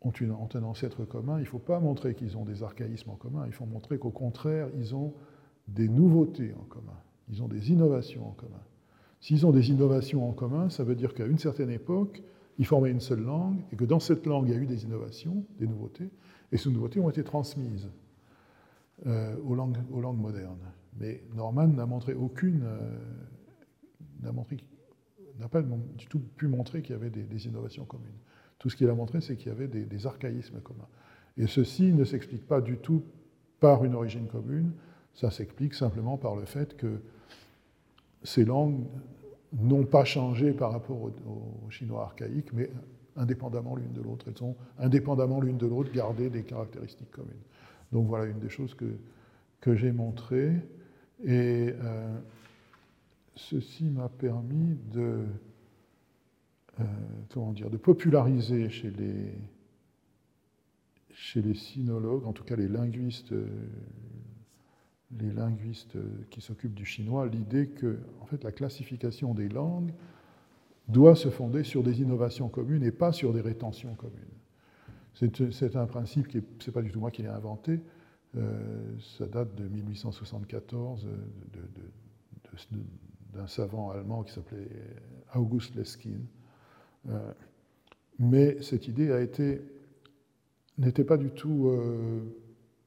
ont, 0.02 0.10
une, 0.10 0.32
ont 0.32 0.50
un 0.52 0.64
ancêtre 0.64 1.06
commun, 1.06 1.38
il 1.38 1.44
ne 1.44 1.46
faut 1.46 1.60
pas 1.60 1.80
montrer 1.80 2.16
qu'ils 2.16 2.36
ont 2.38 2.46
des 2.46 2.64
archaïsmes 2.64 3.12
en 3.12 3.16
commun, 3.18 3.44
il 3.46 3.54
faut 3.54 3.68
montrer 3.68 4.00
qu'au 4.00 4.10
contraire, 4.10 4.68
ils 4.80 4.96
ont 4.96 5.14
des 5.68 5.88
nouveautés 5.88 6.56
en 6.60 6.64
commun, 6.64 6.98
ils 7.32 7.42
ont 7.42 7.48
des 7.48 7.72
innovations 7.72 8.28
en 8.28 8.32
commun. 8.32 8.62
S'ils 9.20 9.46
ont 9.46 9.52
des 9.52 9.70
innovations 9.70 10.28
en 10.28 10.34
commun, 10.34 10.70
ça 10.70 10.84
veut 10.84 10.96
dire 10.96 11.14
qu'à 11.14 11.26
une 11.26 11.38
certaine 11.38 11.70
époque, 11.70 12.24
ils 12.58 12.66
formaient 12.66 12.92
une 12.92 13.00
seule 13.00 13.22
langue 13.22 13.60
et 13.72 13.76
que 13.76 13.86
dans 13.86 14.00
cette 14.00 14.26
langue, 14.26 14.48
il 14.50 14.54
y 14.54 14.58
a 14.58 14.60
eu 14.60 14.66
des 14.66 14.84
innovations, 14.84 15.46
des 15.60 15.68
nouveautés, 15.68 16.10
et 16.52 16.58
ces 16.58 16.70
nouveautés 16.70 17.00
ont 17.00 17.10
été 17.10 17.24
transmises 17.24 17.90
euh, 19.08 19.36
aux, 19.46 19.56
langues, 19.56 19.78
modernes. 19.92 20.72
Mais 21.00 21.24
Norman 21.36 21.68
n'a 21.68 21.86
montré 21.86 22.14
aucune. 22.14 22.64
Euh, 22.64 23.00
n'a 25.40 25.48
pas 25.50 25.62
du 25.62 26.06
tout 26.08 26.20
pu 26.20 26.48
montrer 26.48 26.82
qu'il 26.82 26.94
y 26.94 26.96
avait 26.96 27.10
des, 27.10 27.48
innovations 27.48 27.86
communes. 27.86 28.20
Tout 28.60 28.70
ce 28.70 28.76
qu'il 28.76 28.88
a 28.90 28.94
montré, 28.94 29.22
c'est 29.22 29.36
qu'il 29.36 29.48
y 29.48 29.52
avait 29.52 29.68
des, 29.68 30.06
archaïsmes 30.06 30.60
communs. 30.60 30.88
Et 31.38 31.48
ceci 31.48 31.94
ne 31.94 32.04
s'explique 32.04 32.48
pas 32.48 32.62
du 32.62 32.78
tout 32.78 33.04
par 33.60 33.84
une 33.84 33.96
origine 33.96 34.28
commune, 34.28 34.74
ça 35.14 35.32
s'explique 35.32 35.74
simplement 35.74 36.18
par 36.18 36.36
le 36.36 36.46
fait 36.46 36.78
que 36.78 37.02
ces 38.24 38.46
langues 38.46 38.84
n'ont 39.54 39.86
pas 39.86 40.06
changé 40.06 40.52
par 40.52 40.72
rapport 40.72 41.02
au, 41.02 41.12
chinois 41.70 42.04
archaïque, 42.04 42.54
mais 42.54 42.70
indépendamment 43.16 43.76
l'une 43.76 43.92
de 43.92 44.02
l'autre. 44.02 44.28
Elles 44.30 44.44
ont 44.44 44.56
indépendamment 44.80 45.42
l'une 45.42 45.58
de 45.58 45.68
l'autre 45.68 45.92
gardé 45.92 46.30
des 46.30 46.44
caractéristiques 46.44 47.12
communes. 47.12 47.34
Donc 47.92 48.08
voilà 48.08 48.26
une 48.26 48.40
des 48.40 48.50
choses 48.50 48.74
que, 48.74 48.98
que 49.60 49.76
j'ai 49.76 49.92
montrées. 49.92 50.54
Et 51.24 51.74
euh, 51.74 52.18
ceci 53.36 53.86
m'a 53.86 54.10
permis 54.10 54.78
de, 54.94 55.26
euh, 56.80 56.84
comment 57.34 57.52
dire, 57.52 57.70
de 57.70 57.78
populariser 57.78 58.70
chez 58.70 58.92
les, 58.92 59.34
chez 61.14 61.42
les 61.42 61.54
sinologues, 61.54 62.26
en 62.26 62.34
tout 62.34 62.44
cas 62.44 62.56
les 62.56 62.70
linguistes, 62.70 63.34
les 65.20 65.32
linguistes 65.32 65.98
qui 66.30 66.42
s'occupent 66.42 66.74
du 66.74 66.86
chinois 66.86 67.28
l'idée 67.28 67.68
que 67.68 68.00
en 68.22 68.26
fait, 68.26 68.44
la 68.44 68.52
classification 68.52 69.34
des 69.34 69.50
langues 69.50 69.92
doit 70.88 71.16
se 71.16 71.30
fonder 71.30 71.64
sur 71.64 71.84
des 71.84 72.02
innovations 72.02 72.50
communes 72.50 72.84
et 72.84 72.92
pas 72.92 73.12
sur 73.12 73.34
des 73.34 73.42
rétentions 73.42 73.96
communes. 73.96 74.18
C'est 75.14 75.76
un 75.76 75.86
principe 75.86 76.28
qui 76.28 76.38
n'est 76.38 76.74
pas 76.74 76.82
du 76.82 76.92
tout 76.92 77.00
moi 77.00 77.12
qui 77.12 77.22
l'ai 77.22 77.28
inventé, 77.28 77.80
euh, 78.38 78.98
ça 79.18 79.28
date 79.28 79.56
de 79.56 79.68
1874 79.68 81.08
d'un 83.34 83.48
savant 83.48 83.92
allemand 83.92 84.24
qui 84.24 84.34
s'appelait 84.34 84.70
August 85.36 85.76
Leskin. 85.76 86.20
Euh, 87.10 87.34
mais 88.20 88.62
cette 88.62 88.88
idée 88.88 89.28
n'était 90.78 91.04
pas 91.04 91.18
du 91.18 91.32
tout 91.32 91.68
euh, 91.68 92.22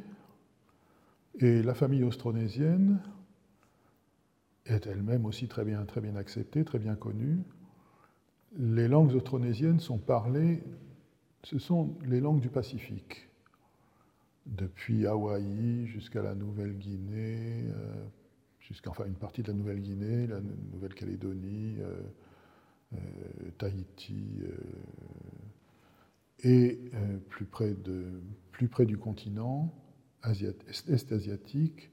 et 1.40 1.62
la 1.62 1.74
famille 1.74 2.04
austronésienne 2.04 3.00
est 4.66 4.88
elle-même 4.88 5.26
aussi 5.26 5.48
très 5.48 5.66
bien, 5.66 5.84
très 5.86 6.02
bien 6.02 6.16
acceptée, 6.16 6.64
très 6.64 6.80
bien 6.80 6.96
connue. 6.96 7.40
Les 8.58 8.88
langues 8.88 9.14
austronésiennes 9.14 9.80
sont 9.80 10.00
parlées, 10.00 10.64
ce 11.44 11.60
sont 11.60 11.96
les 12.06 12.20
langues 12.20 12.42
du 12.42 12.50
Pacifique, 12.50 13.30
depuis 14.46 15.06
Hawaï 15.06 15.86
jusqu'à 15.86 16.24
la 16.24 16.34
Nouvelle-Guinée, 16.34 17.66
euh, 17.70 18.06
jusqu'à 18.60 18.90
enfin 18.90 19.06
une 19.06 19.14
partie 19.16 19.44
de 19.44 19.50
la 19.50 19.54
Nouvelle-Guinée, 19.54 20.28
la 20.28 20.40
Nouvelle-Calédonie, 20.74 21.76
euh, 21.80 22.02
euh, 22.94 22.98
Tahiti 23.60 24.42
et 26.44 26.80
euh, 26.94 27.18
plus, 27.30 27.46
près 27.46 27.74
de, 27.74 28.22
plus 28.52 28.68
près 28.68 28.86
du 28.86 28.98
continent 28.98 29.74
est-asiatique, 30.24 31.92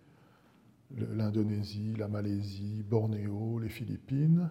l'Indonésie, 0.96 1.94
la 1.96 2.08
Malaisie, 2.08 2.82
Bornéo, 2.88 3.58
les 3.58 3.68
Philippines, 3.68 4.50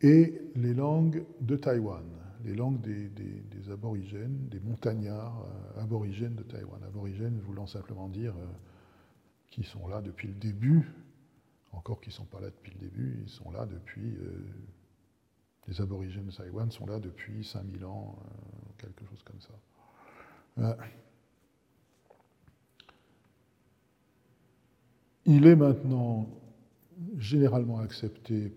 et 0.00 0.40
les 0.54 0.74
langues 0.74 1.24
de 1.40 1.56
Taïwan, 1.56 2.04
les 2.44 2.54
langues 2.54 2.80
des, 2.80 3.70
aborigènes, 3.70 4.48
des 4.48 4.60
montagnards 4.60 5.44
euh, 5.76 5.82
aborigènes 5.82 6.36
de 6.36 6.42
Taïwan. 6.44 6.82
Aborigènes 6.84 7.40
voulant 7.40 7.66
simplement 7.66 8.08
dire 8.08 8.34
euh, 8.36 8.46
qui 9.50 9.64
sont 9.64 9.88
là 9.88 10.00
depuis 10.00 10.28
le 10.28 10.34
début, 10.34 10.88
encore 11.72 12.00
qu'ils 12.00 12.12
ne 12.12 12.16
sont 12.16 12.24
pas 12.24 12.40
là 12.40 12.50
depuis 12.50 12.72
le 12.72 12.78
début, 12.78 13.20
ils 13.22 13.28
sont 13.28 13.50
là 13.50 13.66
depuis 13.66 14.16
les 15.68 15.80
aborigènes 15.82 16.26
de 16.26 16.32
Taïwan 16.32 16.70
sont 16.70 16.86
là 16.86 16.98
depuis 16.98 17.44
5000 17.44 17.84
ans, 17.84 18.16
euh, 18.18 18.67
quelque 18.78 19.04
chose 19.04 19.22
comme 19.24 19.40
ça. 19.40 19.54
Euh, 20.58 20.74
il 25.26 25.46
est 25.46 25.56
maintenant 25.56 26.28
généralement 27.18 27.78
accepté 27.78 28.56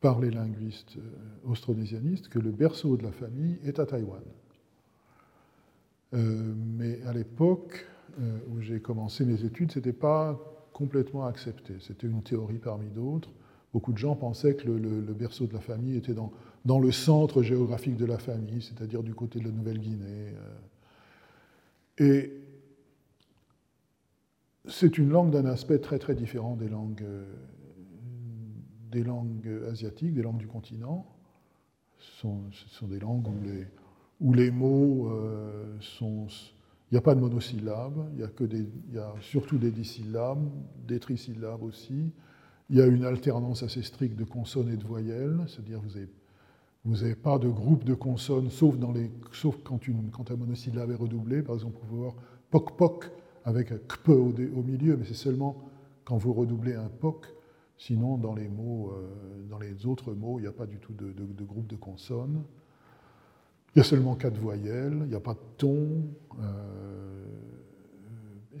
par 0.00 0.18
les 0.20 0.30
linguistes 0.30 0.96
euh, 0.96 1.50
austronésianistes 1.50 2.28
que 2.28 2.38
le 2.38 2.50
berceau 2.50 2.96
de 2.96 3.02
la 3.02 3.12
famille 3.12 3.58
est 3.64 3.78
à 3.78 3.86
Taïwan. 3.86 4.22
mais 6.12 7.00
à 7.02 7.12
l'époque 7.12 7.86
où 8.48 8.60
j'ai 8.60 8.80
commencé 8.80 9.24
mes 9.24 9.44
études, 9.44 9.70
ce 9.70 9.78
n'était 9.78 9.92
pas 9.92 10.38
complètement 10.72 11.26
accepté. 11.26 11.74
C'était 11.80 12.06
une 12.06 12.22
théorie 12.22 12.58
parmi 12.58 12.88
d'autres. 12.88 13.30
Beaucoup 13.72 13.92
de 13.92 13.98
gens 13.98 14.16
pensaient 14.16 14.56
que 14.56 14.68
le, 14.68 15.12
berceau 15.12 15.46
de 15.46 15.52
la 15.52 15.60
famille 15.60 15.96
était 15.96 16.14
dans, 16.14 16.32
dans, 16.64 16.78
le 16.78 16.92
centre 16.92 17.42
géographique 17.42 17.96
de 17.96 18.04
la 18.04 18.18
famille, 18.18 18.62
c'est-à-dire 18.62 19.02
du 19.02 19.14
côté 19.14 19.38
de 19.38 19.44
la 19.44 19.50
Nouvelle-Guinée. 19.50 20.34
Euh. 21.98 22.22
Et 22.22 22.32
c'est 24.66 24.98
une 24.98 25.10
langue 25.10 25.30
d'un 25.30 25.46
aspect 25.46 25.78
très 25.78 25.98
très 25.98 26.14
différent 26.14 26.56
des 26.56 26.68
langues, 26.68 27.02
euh, 27.02 27.24
des 28.90 29.02
langues 29.02 29.50
asiatiques, 29.70 30.14
des 30.14 30.22
langues 30.22 30.38
du 30.38 30.46
continent. 30.46 31.06
Ce 31.98 32.26
sont, 32.68 32.86
des 32.86 32.98
langues 32.98 33.28
où 33.28 33.42
les, 33.44 33.66
où 34.20 34.32
les 34.32 34.50
mots 34.50 35.10
euh, 35.10 35.76
sont... 35.80 36.26
Il 36.90 36.94
n'y 36.94 36.98
a 36.98 37.02
pas 37.02 37.14
de 37.14 37.20
monosyllabes, 37.20 38.10
il 38.14 38.20
y 38.20 38.24
a, 38.24 38.28
que 38.28 38.42
des, 38.42 38.66
il 38.88 38.94
y 38.94 38.98
a 38.98 39.14
surtout 39.20 39.58
des 39.58 39.70
dissyllabes, 39.70 40.50
des 40.88 40.98
trisyllabes 40.98 41.62
aussi. 41.62 42.10
Il 42.68 42.76
y 42.76 42.80
a 42.80 42.86
une 42.86 43.04
alternance 43.04 43.62
assez 43.62 43.82
stricte 43.82 44.16
de 44.16 44.24
consonnes 44.24 44.70
et 44.72 44.76
de 44.76 44.84
voyelles, 44.84 45.38
c'est-à-dire 45.46 45.80
vous 45.80 45.90
n'avez 45.90 46.08
vous 46.84 47.02
avez 47.04 47.14
pas 47.14 47.38
de 47.38 47.48
groupe 47.48 47.84
de 47.84 47.94
consonnes, 47.94 48.50
sauf, 48.50 48.76
quand, 49.62 50.30
un 50.30 50.36
monosyllabe 50.36 50.90
est 50.90 50.94
redoublé. 50.94 51.42
Par 51.42 51.54
exemple, 51.54 51.76
vous 51.80 51.86
pouvez 51.86 52.00
voir 52.00 52.14
poc 52.50 52.76
poc 52.76 53.10
avec 53.44 53.72
un 53.72 53.78
kp 53.78 54.08
au, 54.08 54.62
milieu, 54.62 54.96
mais 54.96 55.04
c'est 55.04 55.14
seulement 55.14 55.68
quand 56.04 56.16
vous 56.16 56.32
redoublez 56.32 56.74
un 56.74 56.88
poc. 56.88 57.26
Sinon, 57.76 58.18
dans 58.18 58.34
les 58.34 58.48
euh, 58.48 59.86
autres 59.86 60.12
mots, 60.12 60.38
il 60.38 60.42
n'y 60.42 60.48
a 60.48 60.52
pas 60.52 60.66
du 60.66 60.78
tout 60.78 60.92
de, 60.92 61.44
groupe 61.44 61.66
de 61.66 61.76
consonnes. 61.76 62.42
Il 63.74 63.78
y 63.78 63.80
a 63.80 63.84
seulement 63.84 64.16
quatre 64.16 64.38
voyelles, 64.38 64.98
il 65.02 65.08
n'y 65.08 65.14
a 65.14 65.20
pas 65.20 65.34
de 65.34 65.40
ton. 65.56 66.04
Euh, 66.40 67.24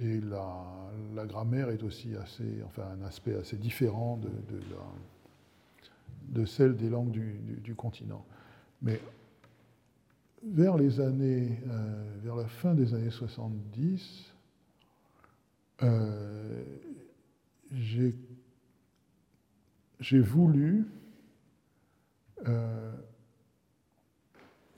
et 0.00 0.20
la, 0.20 0.90
la 1.14 1.26
grammaire 1.26 1.70
est 1.70 1.82
aussi 1.82 2.16
assez, 2.16 2.62
enfin, 2.64 2.84
un 2.98 3.04
aspect 3.04 3.34
assez 3.34 3.56
différent 3.56 4.16
de, 4.16 4.28
de, 4.28 4.60
celle 6.44 6.76
des 6.76 6.88
langues 6.88 7.10
du, 7.10 7.74
continent. 7.74 8.24
Mais 8.82 9.00
vers 10.44 10.76
les 10.76 11.00
années, 11.00 11.58
vers 12.22 12.36
la 12.36 12.46
fin 12.46 12.74
des 12.74 12.94
années 12.94 13.10
70, 13.10 14.32
j'ai 17.72 18.14
voulu 20.20 20.86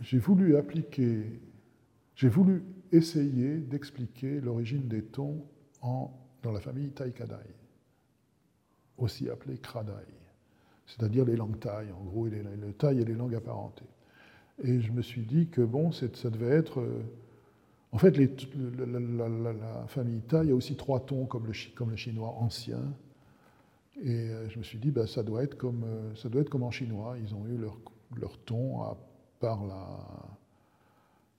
j'ai 0.02 0.18
voulu 0.18 0.56
appliquer, 0.56 1.40
j'ai 2.16 2.28
voulu 2.28 2.64
essayer 2.90 3.58
d'expliquer 3.58 4.40
l'origine 4.40 4.88
des 4.88 5.02
tons 5.02 5.46
en, 5.80 6.12
dans 6.42 6.52
la 6.52 6.60
famille 6.60 6.90
Taikadai, 6.90 7.36
aussi 8.98 9.30
appelée 9.30 9.58
Kradai, 9.58 9.92
c'est-à-dire 10.86 11.24
les 11.24 11.36
langues 11.36 11.58
Thaï, 11.58 11.90
en 11.92 12.04
gros, 12.04 12.26
les, 12.26 12.42
le 12.42 12.72
Thaï 12.72 13.00
et 13.00 13.04
les 13.04 13.14
langues 13.14 13.34
apparentées. 13.34 13.84
Et 14.62 14.80
je 14.80 14.92
me 14.92 15.02
suis 15.02 15.22
dit 15.22 15.48
que 15.48 15.62
bon, 15.62 15.92
ça 15.92 16.30
devait 16.30 16.56
être. 16.56 16.80
Euh, 16.80 17.02
en 17.92 17.98
fait, 17.98 18.16
la, 18.16 19.86
famille 19.88 20.20
Thaï 20.22 20.50
a 20.50 20.54
aussi 20.54 20.76
trois 20.76 21.00
tons 21.00 21.26
comme 21.26 21.46
le, 21.46 21.52
comme 21.74 21.90
le 21.90 21.96
chinois 21.96 22.34
ancien. 22.38 22.80
Et 24.02 24.30
euh, 24.30 24.48
je 24.48 24.58
me 24.58 24.64
suis 24.64 24.78
dit, 24.78 24.90
ben, 24.90 25.06
ça, 25.06 25.22
doit 25.22 25.42
être 25.42 25.56
comme, 25.56 25.84
euh, 25.84 26.14
ça 26.14 26.28
doit 26.28 26.40
être 26.40 26.48
comme 26.48 26.62
en 26.62 26.70
chinois. 26.70 27.16
Ils 27.22 27.34
ont 27.34 27.46
eu 27.46 27.58
leur, 27.58 27.76
leur 28.16 28.38
ton 28.38 28.82
à 28.82 28.96
par 29.40 29.66
la, 29.66 29.98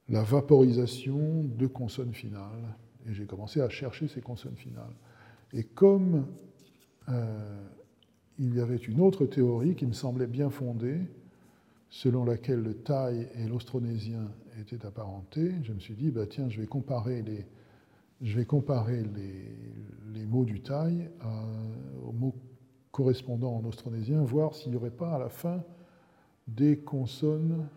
la 0.09 0.23
vaporisation 0.23 1.43
de 1.43 1.67
consonnes 1.67 2.13
finales. 2.13 2.75
Et 3.07 3.13
j'ai 3.13 3.25
commencé 3.25 3.61
à 3.61 3.69
chercher 3.69 4.07
ces 4.07 4.21
consonnes 4.21 4.57
finales. 4.57 4.93
Et 5.53 5.63
comme 5.63 6.25
il 8.39 8.55
y 8.55 8.59
avait 8.59 8.77
une 8.77 8.99
autre 8.99 9.25
théorie 9.25 9.75
qui 9.75 9.85
me 9.85 9.93
semblait 9.93 10.27
bien 10.27 10.49
fondée, 10.49 10.99
selon 11.89 12.25
laquelle 12.25 12.61
le 12.61 12.73
thaï 12.73 13.27
et 13.35 13.47
l'austronésien 13.47 14.31
étaient 14.59 14.85
apparentés, 14.85 15.53
je 15.63 15.73
me 15.73 15.79
suis 15.79 15.93
dit, 15.93 16.09
bah, 16.09 16.25
tiens, 16.27 16.49
je 16.49 16.59
vais 16.59 16.67
comparer 16.67 17.23
les, 17.23 17.45
mots 20.25 20.45
du 20.45 20.61
thaï 20.61 21.09
aux 22.05 22.11
mots 22.11 22.35
correspondants 22.91 23.55
en 23.57 23.65
austronésien, 23.65 24.23
voir 24.23 24.55
s'il 24.55 24.71
n'y 24.71 24.77
aurait 24.77 24.91
pas 24.91 25.15
à 25.15 25.19
la 25.19 25.29
fin 25.29 25.61
des 26.47 26.77
consonnes 26.77 27.67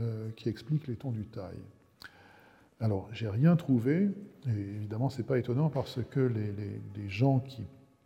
euh, 0.00 0.30
qui 0.36 0.48
explique 0.48 0.86
les 0.86 0.96
tons 0.96 1.10
du 1.10 1.26
taille. 1.26 1.60
Alors, 2.80 3.08
j'ai 3.12 3.28
rien 3.28 3.54
trouvé, 3.56 4.08
et 4.46 4.50
évidemment, 4.50 5.10
ce 5.10 5.18
n'est 5.18 5.26
pas 5.26 5.38
étonnant 5.38 5.68
parce 5.68 6.00
que 6.10 6.20
les, 6.20 7.08
gens 7.08 7.44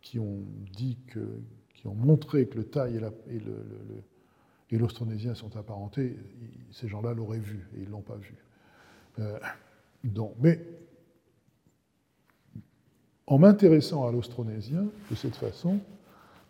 qui, 0.01 0.19
ont 0.19 0.43
dit 0.75 0.97
que, 1.07 1.39
qui 1.77 1.87
ont 1.87 1.95
montré 1.95 2.47
que 2.47 2.57
le 2.57 2.65
taille 2.65 2.99
et 4.69 4.77
l'austronésien 4.77 5.35
sont 5.35 5.55
apparentés, 5.55 6.17
ces 6.71 6.87
gens-là 6.87 7.13
l'auraient 7.13 7.39
vu 7.39 7.69
et 7.75 7.81
ils 7.81 7.85
ne 7.85 7.91
l'ont 7.91 8.01
pas 8.01 8.17
vu. 8.17 8.35
Euh, 9.19 9.39
donc, 10.03 10.33
mais 10.39 10.59
en 13.27 13.37
m'intéressant 13.37 14.07
à 14.07 14.11
l'austronésien 14.11 14.85
de 15.09 15.15
cette 15.15 15.35
façon, 15.35 15.79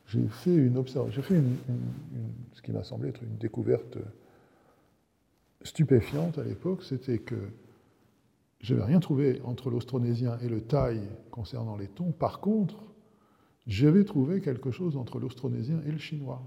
j'ai 0.08 0.28
fait, 0.28 0.56
une, 0.56 0.82
j'ai 1.10 1.22
fait 1.22 1.42
ce 2.54 2.62
qui 2.62 2.72
m'a 2.72 2.84
semblé 2.84 3.10
être 3.10 3.22
une 3.22 3.38
découverte 3.38 3.98
stupéfiante 5.64 6.38
à 6.38 6.44
l'époque, 6.44 6.84
c'était 6.84 7.20
que 7.20 7.36
je 8.62 8.74
n'avais 8.74 8.86
rien 8.86 9.00
trouvé 9.00 9.42
entre 9.44 9.70
l'austronésien 9.70 10.38
et 10.40 10.48
le 10.48 10.62
thaï 10.62 11.02
concernant 11.30 11.76
les 11.76 11.88
tons. 11.88 12.12
Par 12.12 12.40
contre, 12.40 12.78
j'avais 13.68 14.04
trouvé 14.04 14.42
quelque 14.42 14.72
chose 14.72 14.98
entre 14.98 15.20
l'austronésien 15.20 15.82
et 15.86 15.92
le 15.92 15.98
chinois. 15.98 16.42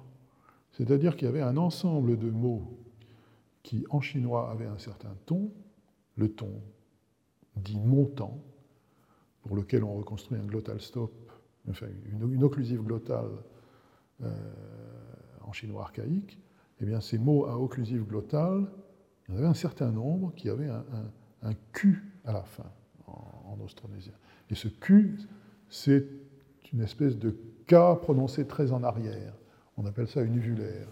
C'est-à-dire 0.73 1.17
qu'il 1.17 1.27
y 1.27 1.29
avait 1.29 1.43
un 1.43 1.57
ensemble 1.57 2.19
de 2.19 2.31
mots 2.31 2.79
qui, 3.63 3.85
en 3.91 4.01
chinois, 4.01 4.51
avaient 4.51 4.67
un 4.67 4.79
certain 4.79 5.15
ton, 5.27 5.53
le 6.17 6.33
ton 6.33 6.63
dit 7.57 7.79
montant, 7.79 8.43
pour 9.43 9.57
lequel 9.57 9.85
on 9.85 9.95
reconstruit 9.95 10.39
un 10.39 10.45
glottal 10.45 10.81
stop, 10.81 11.13
enfin 11.69 11.87
une, 12.07 12.43
occlusive 12.43 12.83
glottale 12.83 13.31
euh, 14.23 14.33
en 15.43 15.53
chinois 15.53 15.83
archaïque, 15.83 16.39
eh 16.81 16.87
bien 16.87 17.01
ces 17.01 17.19
mots 17.19 17.47
à 17.47 17.59
occlusive 17.59 18.05
glottale 18.05 18.67
il 19.31 19.35
y 19.35 19.37
en 19.37 19.39
avait 19.39 19.49
un 19.49 19.55
certain 19.55 19.91
nombre 19.91 20.33
qui 20.35 20.49
avaient 20.49 20.69
un, 20.69 21.55
Q 21.73 22.03
à 22.25 22.33
la 22.33 22.43
fin 22.43 22.71
en, 23.07 23.59
austronésien. 23.65 24.13
Et 24.51 24.55
ce 24.55 24.69
Q, 24.69 25.19
c'est 25.69 26.07
une 26.73 26.81
espèce 26.81 27.17
de 27.17 27.37
K 27.67 28.01
prononcé 28.01 28.47
très 28.47 28.73
en 28.73 28.83
arrière. 28.83 29.35
On 29.77 29.87
appelle 29.87 30.09
ça 30.09 30.23
une 30.23 30.37
uvulaire. 30.37 30.89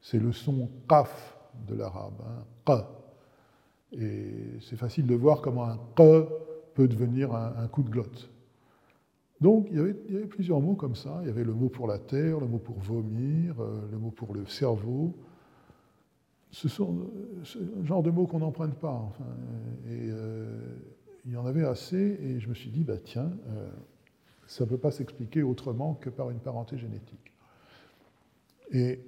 C'est 0.00 0.18
le 0.18 0.32
son 0.32 0.70
qaf 0.88 1.36
de 1.66 1.74
l'arabe, 1.74 2.22
hein, 2.68 2.84
Et 3.92 4.60
c'est 4.60 4.76
facile 4.76 5.06
de 5.06 5.14
voir 5.14 5.40
comment 5.40 5.64
un 5.64 5.76
q 5.96 6.24
peut 6.74 6.86
devenir 6.86 7.34
un, 7.34 7.66
coup 7.66 7.82
de 7.82 7.90
glotte. 7.90 8.30
Donc 9.40 9.66
il 9.70 9.76
y, 9.76 9.80
avait, 9.80 9.94
plusieurs 10.26 10.60
mots 10.60 10.74
comme 10.74 10.94
ça. 10.94 11.18
Il 11.22 11.26
y 11.26 11.30
avait 11.30 11.44
le 11.44 11.54
mot 11.54 11.68
pour 11.68 11.88
la 11.88 11.98
terre, 11.98 12.38
le 12.38 12.46
mot 12.46 12.58
pour 12.58 12.78
vomir, 12.78 13.60
euh, 13.60 13.88
le 13.90 13.98
mot 13.98 14.10
pour 14.10 14.34
le 14.34 14.46
cerveau, 14.46 15.14
ce 16.50 16.68
sont 16.68 17.10
ce 17.44 17.58
genre 17.84 18.02
de 18.02 18.10
mots 18.10 18.26
qu'on 18.26 18.38
n'emprunte 18.38 18.74
pas. 18.74 19.12
Et 19.86 20.08
euh, 20.10 20.46
il 21.24 21.32
y 21.32 21.36
en 21.36 21.46
avait 21.46 21.64
assez, 21.64 22.18
et 22.22 22.40
je 22.40 22.48
me 22.48 22.54
suis 22.54 22.70
dit, 22.70 22.84
bah, 22.84 22.98
tiens, 23.02 23.30
euh, 23.48 23.70
ça 24.48 24.64
ne 24.64 24.70
peut 24.70 24.78
pas 24.78 24.90
s'expliquer 24.90 25.42
autrement 25.42 25.94
que 25.94 26.08
par 26.08 26.30
une 26.30 26.40
parenté 26.40 26.78
génétique. 26.78 27.32
Et 28.72 29.00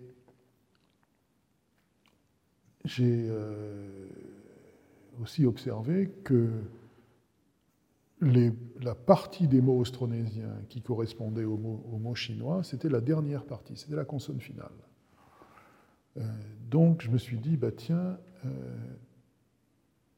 j'ai 2.84 3.26
euh, 3.28 4.06
aussi 5.20 5.46
observé 5.46 6.10
que 6.24 6.50
la 8.20 8.94
partie 8.94 9.48
des 9.48 9.62
mots 9.62 9.78
austronésiens 9.78 10.58
qui 10.68 10.82
correspondait 10.82 11.44
aux 11.44 11.56
mots, 11.56 12.14
chinois, 12.14 12.62
c'était 12.62 12.90
la 12.90 13.00
dernière 13.00 13.44
partie, 13.44 13.76
c'était 13.76 13.96
la 13.96 14.04
consonne 14.04 14.40
finale. 14.40 14.68
Euh, 16.18 16.22
donc 16.68 17.00
je 17.00 17.08
me 17.08 17.16
suis 17.16 17.38
dit, 17.38 17.56
bah, 17.56 17.72
tiens, 17.74 18.18
euh, 18.44 18.48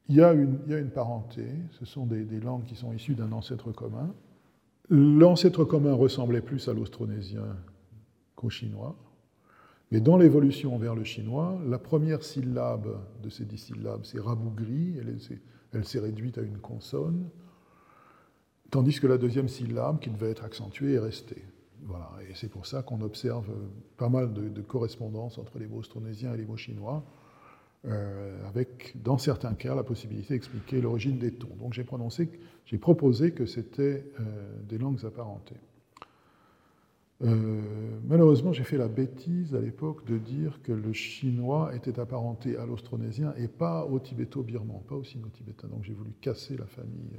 il 0.09 0.17
y, 0.17 0.21
a 0.21 0.33
une 0.33 0.91
parenté, 0.93 1.47
ce 1.71 1.85
sont 1.85 2.05
des, 2.05 2.25
langues 2.41 2.65
qui 2.65 2.75
sont 2.75 2.91
issues 2.91 3.15
d'un 3.15 3.31
ancêtre 3.31 3.71
commun. 3.71 4.13
L'ancêtre 4.89 5.63
commun 5.63 5.93
ressemblait 5.93 6.41
plus 6.41 6.67
à 6.67 6.73
l'austronésien 6.73 7.45
qu'au 8.35 8.49
chinois, 8.49 8.95
mais 9.93 10.01
dans 10.01 10.17
l'évolution 10.17 10.75
vers 10.79 10.95
le 10.95 11.03
chinois, 11.03 11.61
la 11.67 11.77
première 11.77 12.23
syllabe 12.23 12.97
de 13.21 13.29
ces 13.29 13.45
dix 13.45 13.59
syllabes, 13.59 14.03
c'est 14.03 14.19
rabougri, 14.19 14.95
elle, 15.71 15.85
s'est 15.85 15.99
réduite 15.99 16.39
à 16.39 16.41
une 16.41 16.57
consonne, 16.57 17.29
tandis 18.71 18.99
que 18.99 19.05
la 19.05 19.19
deuxième 19.19 19.47
syllabe, 19.47 19.99
qui 19.99 20.09
devait 20.09 20.31
être 20.31 20.43
accentuée, 20.43 20.93
est 20.93 20.99
restée. 20.99 21.45
Voilà, 21.83 22.09
et 22.27 22.33
c'est 22.33 22.47
pour 22.49 22.65
ça 22.65 22.81
qu'on 22.81 23.01
observe 23.01 23.51
pas 23.97 24.09
mal 24.09 24.33
de, 24.33 24.61
correspondances 24.61 25.37
entre 25.37 25.59
les 25.59 25.67
mots 25.67 25.77
austronésiens 25.77 26.33
et 26.33 26.37
les 26.37 26.45
mots 26.45 26.57
chinois, 26.57 27.05
euh, 27.85 28.47
avec, 28.47 28.93
dans 29.03 29.17
certains 29.17 29.55
cas, 29.55 29.75
la 29.75 29.83
possibilité 29.83 30.35
d'expliquer 30.35 30.79
l'origine 30.79 31.17
des 31.17 31.31
tons. 31.31 31.53
Donc 31.59 31.73
j'ai, 31.73 31.83
proposé 32.77 33.31
que 33.31 33.45
c'était 33.45 34.05
euh, 34.21 34.61
des 34.69 34.77
langues 34.77 35.03
apparentées. 35.05 35.59
Euh, 37.23 37.99
malheureusement, 38.07 38.53
j'ai 38.53 38.63
fait 38.63 38.77
la 38.77 38.87
bêtise 38.87 39.53
à 39.53 39.59
l'époque 39.59 40.05
de 40.05 40.17
dire 40.17 40.61
que 40.63 40.71
le 40.71 40.93
chinois 40.93 41.75
était 41.75 41.99
apparenté 41.99 42.55
à 42.55 42.65
l'austronésien 42.65 43.33
et 43.37 43.49
pas 43.49 43.85
au 43.85 43.99
tibéto-birman, 43.99 44.81
pas 44.87 44.95
au 44.95 45.03
sino-tibétain. 45.03 45.67
Donc 45.67 45.83
j'ai 45.83 45.93
voulu 45.93 46.11
casser 46.21 46.55
la 46.55 46.65
famille 46.65 47.17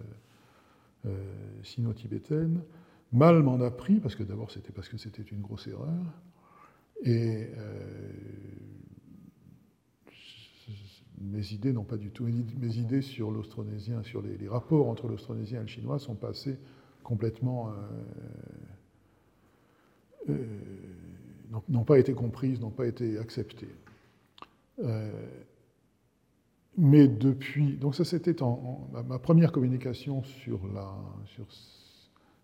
sino-tibétaine. 1.62 2.62
Mal 3.12 3.42
m'en 3.42 3.60
a 3.60 3.70
pris, 3.70 4.00
parce 4.00 4.14
que 4.14 4.22
d'abord 4.22 4.50
c'était 4.50 4.72
parce 4.72 4.88
que 4.88 4.96
c'était 4.96 5.22
une 5.22 5.42
grosse 5.42 5.66
erreur, 5.66 6.04
et 7.02 7.48
mes 11.20 11.52
idées 11.52 11.72
n'ont 11.72 11.84
pas 11.84 11.96
du 11.96 12.10
tout, 12.10 12.24
mes 12.24 12.76
idées 12.76 13.02
sur 13.02 13.30
l'austronésien, 13.30 14.02
sur 14.02 14.22
les, 14.22 14.48
rapports 14.48 14.88
entre 14.88 15.08
l'austronésien 15.08 15.58
et 15.58 15.62
le 15.62 15.68
chinois 15.68 15.98
sont 15.98 16.14
passées 16.14 16.58
complètement, 17.02 17.70
euh, 20.28 20.30
euh, 20.30 20.46
n'ont 21.68 21.84
pas 21.84 21.98
été 21.98 22.14
comprises, 22.14 22.60
n'ont 22.60 22.70
pas 22.70 22.86
été 22.86 23.18
acceptées. 23.18 23.74
mais 26.76 27.06
depuis, 27.06 27.76
donc 27.76 27.94
ça 27.94 28.04
c'était 28.04 28.42
en, 28.42 28.88
ma 29.06 29.18
première 29.18 29.52
communication 29.52 30.24
sur 30.24 30.66
la, 30.74 30.92
sur 31.26 31.46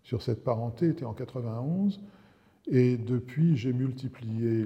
sur 0.03 0.21
cette 0.21 0.43
parenté 0.43 0.89
était 0.89 1.05
en 1.05 1.13
91, 1.13 2.01
et 2.69 2.97
depuis 2.97 3.55
j'ai 3.55 3.73
multiplié 3.73 4.65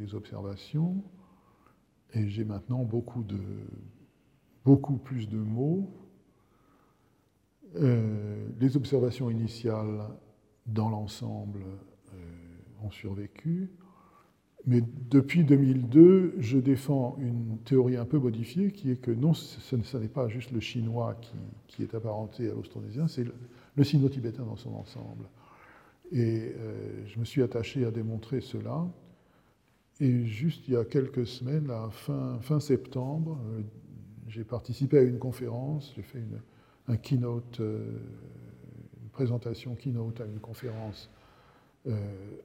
les, 0.00 0.14
observations, 0.14 0.96
et 2.14 2.28
j'ai 2.28 2.44
maintenant 2.44 2.84
beaucoup, 2.84 3.22
de, 3.22 3.40
beaucoup 4.64 4.96
plus 4.96 5.28
de 5.28 5.38
mots. 5.38 5.90
Euh, 7.76 8.48
les 8.60 8.76
observations 8.76 9.30
initiales 9.30 10.02
dans 10.66 10.90
l'ensemble 10.90 11.62
euh, 12.12 12.16
ont 12.84 12.90
survécu, 12.90 13.70
Mais 14.66 14.82
depuis 15.10 15.42
2002, 15.44 16.34
je 16.38 16.58
défends 16.58 17.16
une 17.18 17.58
théorie 17.64 17.96
un 17.96 18.04
peu 18.04 18.18
modifiée 18.18 18.72
qui 18.72 18.90
est 18.90 18.96
que 18.96 19.10
non, 19.10 19.32
ce, 19.32 19.96
n'est 19.96 20.08
pas 20.08 20.28
juste 20.28 20.52
le 20.52 20.60
chinois 20.60 21.18
qui, 21.66 21.82
est 21.82 21.94
apparenté 21.94 22.48
à 22.48 22.52
l'austronésien, 22.52 23.08
c'est 23.08 23.24
le, 23.24 23.84
sino-tibétain 23.84 24.44
dans 24.44 24.56
son 24.56 24.74
ensemble. 24.74 25.28
Et 26.12 26.52
euh, 26.56 27.06
je 27.06 27.18
me 27.18 27.24
suis 27.24 27.42
attaché 27.42 27.86
à 27.86 27.90
démontrer 27.90 28.42
cela. 28.42 28.86
Et 30.02 30.26
juste 30.26 30.66
il 30.68 30.74
y 30.74 30.76
a 30.76 30.84
quelques 30.84 31.26
semaines, 31.26 31.70
fin, 31.90 32.60
septembre, 32.60 33.38
euh, 33.46 33.62
j'ai 34.26 34.44
participé 34.44 34.98
à 34.98 35.02
une 35.02 35.18
conférence, 35.18 35.92
j'ai 35.96 36.02
fait 36.02 36.18
une, 36.18 37.24
euh, 37.60 38.00
présentation 39.12 39.74
keynote 39.74 40.20
à 40.20 40.26
une 40.26 40.40
conférence 40.40 41.10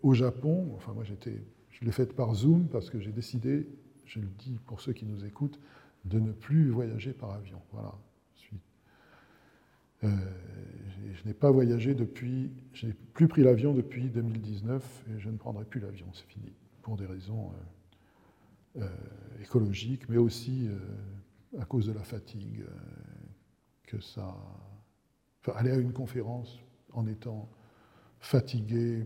au 0.04 0.14
Japon. 0.14 0.72
Enfin, 0.76 0.94
moi 0.94 1.04
j'étais 1.04 1.42
je 1.80 1.86
l'ai 1.86 1.92
faite 1.92 2.14
par 2.14 2.34
Zoom 2.34 2.68
parce 2.68 2.90
que 2.90 3.00
j'ai 3.00 3.12
décidé, 3.12 3.68
je 4.06 4.20
le 4.20 4.28
dis 4.40 4.60
pour 4.66 4.82
ceux 4.82 4.94
qui 4.94 5.06
nous 5.06 5.26
écoutent, 5.26 5.60
de 6.06 6.20
ne 6.20 6.32
plus 6.32 6.70
voyager 6.70 7.14
par 7.14 7.32
avion. 7.32 7.62
Voilà. 7.72 7.94
Euh, 10.04 10.10
je 11.14 11.28
n'ai 11.28 11.34
pas 11.34 11.50
voyagé 11.50 11.96
depuis, 11.96 12.52
je 12.74 12.86
n'ai 12.86 12.94
plus 13.14 13.28
pris 13.28 13.42
l'avion 13.42 13.74
depuis 13.74 14.10
2019 14.10 15.06
et 15.10 15.20
je 15.20 15.30
ne 15.30 15.38
prendrai 15.38 15.66
plus 15.66 15.80
l'avion, 15.80 16.06
c'est 16.14 16.28
fini, 16.28 16.54
pour 16.88 16.96
des 16.96 17.06
raisons 17.06 17.52
euh, 18.78 18.84
euh, 18.84 19.44
écologiques, 19.44 20.08
mais 20.08 20.16
aussi 20.16 20.70
à 21.60 21.66
cause 21.66 21.86
de 21.86 21.92
la 21.92 22.04
fatigue 22.04 22.64
que 23.86 24.00
ça. 24.00 24.34
Aller 25.54 25.72
à 25.72 25.76
une 25.76 25.92
conférence 25.92 26.60
en 26.94 27.06
étant 27.06 27.50
fatigué, 28.22 29.06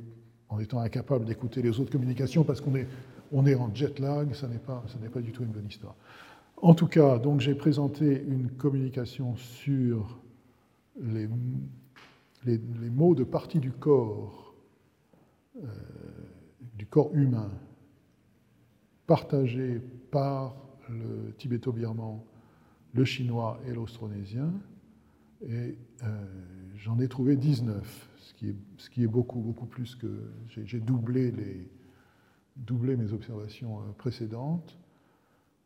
en 0.50 0.60
étant 0.60 0.80
incapable 0.80 1.26
d'écouter 1.26 1.64
les 1.64 1.80
autres 1.80 1.92
communications 1.92 2.44
parce 2.44 2.62
qu'on 2.62 2.76
est, 2.76 2.88
on 3.32 3.48
est 3.48 3.56
en 3.56 3.74
jet 3.74 3.98
lag, 3.98 4.32
ça 4.36 4.48
n'est 4.48 4.60
pas, 4.60 4.84
pas 5.12 5.22
du 5.22 5.32
tout 5.32 5.44
une 5.44 5.52
bonne 5.52 5.68
histoire. 5.68 5.96
En 6.58 6.76
tout 6.76 6.88
cas, 6.88 7.18
donc 7.18 7.40
j'ai 7.40 7.56
présenté 7.56 8.24
une 8.28 8.52
communication 8.52 9.36
sur 9.38 10.20
les, 11.02 11.28
les, 12.46 12.60
mots 12.92 13.16
de 13.16 13.24
partie 13.24 13.60
du 13.60 13.72
corps, 13.72 14.54
euh, 15.64 15.68
du 16.76 16.86
corps 16.86 17.10
humain, 17.14 17.50
partagés 19.12 19.82
par 20.10 20.56
le 20.88 21.34
tibéto-birman, 21.38 22.22
le 22.94 23.04
chinois 23.04 23.60
et 23.68 23.74
l'austronésien, 23.74 24.54
et 25.46 25.76
euh, 26.04 26.26
j'en 26.78 26.98
ai 26.98 27.10
trouvé 27.10 27.36
19 27.36 28.08
ce 28.78 28.90
qui 28.90 29.04
est 29.04 29.08
beaucoup, 29.08 29.42
beaucoup 29.42 29.66
plus 29.66 29.96
que. 29.96 30.32
J'ai 30.48 30.80
doublé, 30.80 31.34
mes 32.96 33.12
observations 33.12 33.80
euh, 33.80 33.92
précédentes. 33.98 34.80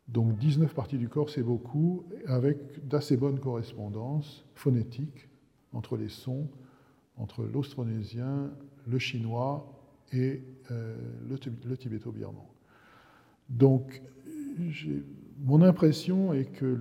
Donc 0.08 0.36
19 0.38 0.74
parties 0.74 0.98
du 0.98 1.08
corps, 1.08 1.30
c'est 1.30 1.44
beaucoup, 1.44 2.04
avec 2.26 2.84
d'assez 2.88 3.16
bonnes 3.16 3.38
correspondances 3.38 4.44
phonétiques 4.56 5.28
entre 5.72 5.96
les 5.96 6.08
sons, 6.08 6.48
entre 7.16 7.44
l'austronésien, 7.44 8.50
le 8.88 8.98
chinois 8.98 9.72
et 10.12 10.42
euh, 10.72 10.96
le, 11.28 11.76
tibéto-birman. 11.76 12.55
Donc 13.48 14.02
mon 15.38 15.62
impression 15.62 16.32
est 16.32 16.46
que 16.46 16.78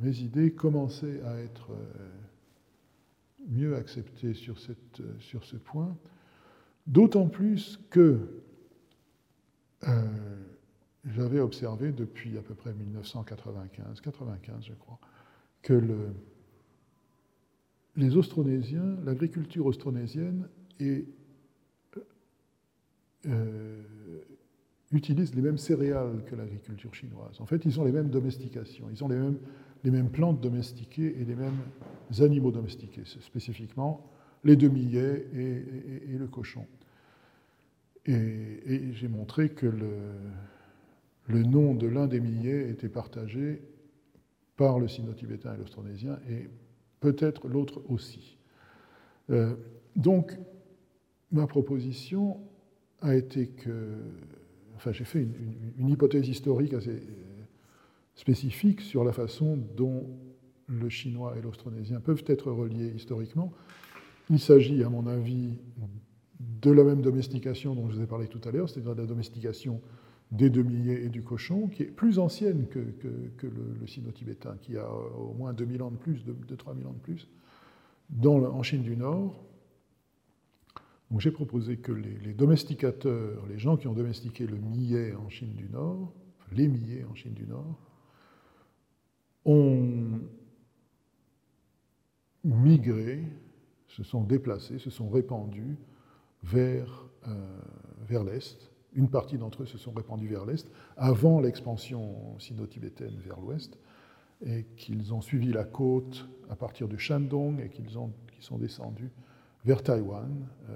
mes 0.00 0.18
idées 0.20 0.52
commençaient 0.52 1.22
à 1.22 1.36
être 1.38 1.70
euh, 1.72 2.08
mieux 3.48 3.76
accepté 3.76 4.34
sur, 4.34 4.58
cette, 4.58 5.00
euh, 5.00 5.18
sur 5.20 5.44
ce 5.44 5.56
point, 5.56 5.96
d'autant 6.86 7.28
plus 7.28 7.78
que 7.90 8.42
euh, 9.84 10.02
j'avais 11.04 11.40
observé 11.40 11.92
depuis 11.92 12.38
à 12.38 12.42
peu 12.42 12.54
près 12.54 12.72
1995, 12.72 14.00
95 14.00 14.64
je 14.64 14.72
crois, 14.74 14.98
que 15.62 15.74
le, 15.74 16.14
les 17.96 18.16
Austronésiens, 18.16 18.96
l'agriculture 19.04 19.66
austronésienne 19.66 20.48
est, 20.80 21.06
utilise 24.92 25.34
les 25.34 25.42
mêmes 25.42 25.58
céréales 25.58 26.22
que 26.26 26.36
l'agriculture 26.36 26.94
chinoise. 26.94 27.40
En 27.40 27.46
fait, 27.46 27.64
ils 27.64 27.80
ont 27.80 27.84
les 27.84 27.92
mêmes 27.92 28.10
domestications, 28.10 28.86
ils 28.90 29.02
ont 29.02 29.08
les 29.08 29.18
mêmes 29.18 29.38
les 29.84 29.90
mêmes 29.90 30.10
plantes 30.10 30.40
domestiquées 30.40 31.20
et 31.20 31.24
les 31.24 31.34
mêmes 31.34 31.60
animaux 32.20 32.50
domestiqués, 32.50 33.02
spécifiquement 33.04 34.08
les 34.44 34.56
demi-millets 34.56 35.26
et, 35.34 36.18
le 36.18 36.26
cochon. 36.26 36.66
Et, 38.06 38.92
j'ai 38.92 39.08
montré 39.08 39.50
que 39.50 39.66
le, 39.66 39.92
le 41.28 41.42
nom 41.42 41.74
de 41.74 41.86
l'un 41.86 42.06
des 42.06 42.20
millets 42.20 42.68
était 42.70 42.88
partagé 42.88 43.62
par 44.56 44.78
le 44.78 44.88
sino-tibétain 44.88 45.54
et 45.54 45.56
l'austronésien, 45.56 46.18
et 46.28 46.48
peut-être 47.00 47.48
l'autre 47.48 47.82
aussi. 47.88 48.36
Euh, 49.30 49.54
donc, 49.96 50.36
ma 51.30 51.46
proposition 51.46 52.40
a 53.00 53.14
été 53.14 53.48
que. 53.48 53.98
Enfin, 54.82 54.90
j'ai 54.90 55.04
fait 55.04 55.24
une, 55.78 55.88
hypothèse 55.88 56.28
historique 56.28 56.72
assez 56.72 57.00
spécifique 58.16 58.80
sur 58.80 59.04
la 59.04 59.12
façon 59.12 59.56
dont 59.76 60.08
le 60.66 60.88
chinois 60.88 61.36
et 61.38 61.40
l'austronésien 61.40 62.00
peuvent 62.00 62.24
être 62.26 62.50
reliés 62.50 62.92
historiquement. 62.96 63.52
Il 64.28 64.40
s'agit, 64.40 64.82
à 64.82 64.88
mon 64.88 65.06
avis, 65.06 65.60
de 66.40 66.72
la 66.72 66.82
même 66.82 67.00
domestication 67.00 67.76
dont 67.76 67.88
je 67.88 67.94
vous 67.94 68.02
ai 68.02 68.06
parlé 68.08 68.26
tout 68.26 68.40
à 68.44 68.50
l'heure, 68.50 68.68
c'est-à-dire 68.68 68.96
de 68.96 69.02
la 69.02 69.06
domestication 69.06 69.80
des 70.32 70.50
demi-millets 70.50 71.04
et 71.04 71.10
du 71.10 71.22
cochon, 71.22 71.68
qui 71.68 71.84
est 71.84 71.86
plus 71.86 72.18
ancienne 72.18 72.66
que, 72.66 72.80
le, 72.80 73.86
sino-tibétain, 73.86 74.56
qui 74.62 74.76
a 74.78 74.90
au 74.90 75.32
moins 75.32 75.52
2000 75.52 75.82
ans 75.84 75.92
de 75.92 75.96
plus, 75.96 76.24
de, 76.24 76.56
3000 76.56 76.88
ans 76.88 76.94
de 76.94 76.98
plus, 76.98 77.28
en 78.26 78.62
Chine 78.64 78.82
du 78.82 78.96
Nord. 78.96 79.44
Donc 81.12 81.20
j'ai 81.20 81.30
proposé 81.30 81.76
que 81.76 81.92
les, 81.92 82.32
domesticateurs, 82.32 83.46
les 83.46 83.58
gens 83.58 83.76
qui 83.76 83.86
ont 83.86 83.92
domestiqué 83.92 84.46
le 84.46 84.56
millet 84.56 85.14
en 85.14 85.28
Chine 85.28 85.52
du 85.52 85.68
Nord, 85.68 86.14
les 86.52 86.66
millets 86.66 87.04
en 87.04 87.14
Chine 87.14 87.34
du 87.34 87.46
Nord, 87.46 87.78
ont 89.44 90.20
migré, 92.44 93.26
se 93.88 94.02
sont 94.02 94.24
déplacés, 94.24 94.78
se 94.78 94.88
sont 94.88 95.10
répandus 95.10 95.76
vers, 96.44 97.06
euh, 97.28 97.60
vers 98.08 98.24
l'Est. 98.24 98.70
Une 98.94 99.10
partie 99.10 99.36
d'entre 99.36 99.64
eux 99.64 99.66
se 99.66 99.76
sont 99.76 99.92
répandus 99.92 100.28
vers 100.28 100.46
l'Est 100.46 100.66
avant 100.96 101.40
l'expansion 101.40 102.38
sino-tibétaine 102.38 103.18
vers 103.18 103.38
l'Ouest, 103.38 103.78
et 104.46 104.64
qu'ils 104.78 105.12
ont 105.12 105.20
suivi 105.20 105.52
la 105.52 105.64
côte 105.64 106.26
à 106.48 106.56
partir 106.56 106.88
du 106.88 106.98
Shandong 106.98 107.60
et 107.60 107.68
qu'ils 107.68 107.90
sont 107.90 108.58
descendus 108.58 109.10
vers 109.64 109.82
Taïwan, 109.82 110.48
euh, 110.68 110.74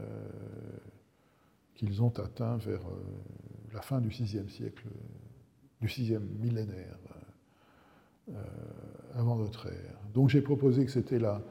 qu'ils 1.75 2.03
ont 2.03 2.13
atteint 2.19 2.57
vers 2.59 2.81
euh, 2.81 3.75
la 3.75 3.83
fin 3.83 4.01
du 4.01 4.09
VIe 4.09 4.49
siècle, 4.49 4.87
du 5.81 5.87
VIe 5.87 6.19
millénaire 6.41 6.99
euh, 8.31 8.35
avant 9.15 9.37
notre 9.37 9.67
ère. 9.67 9.99
Donc 10.15 10.31
j'ai 10.31 10.41
proposé 10.41 10.85
que 10.85 10.91
c'était 10.91 11.19
là 11.19 11.43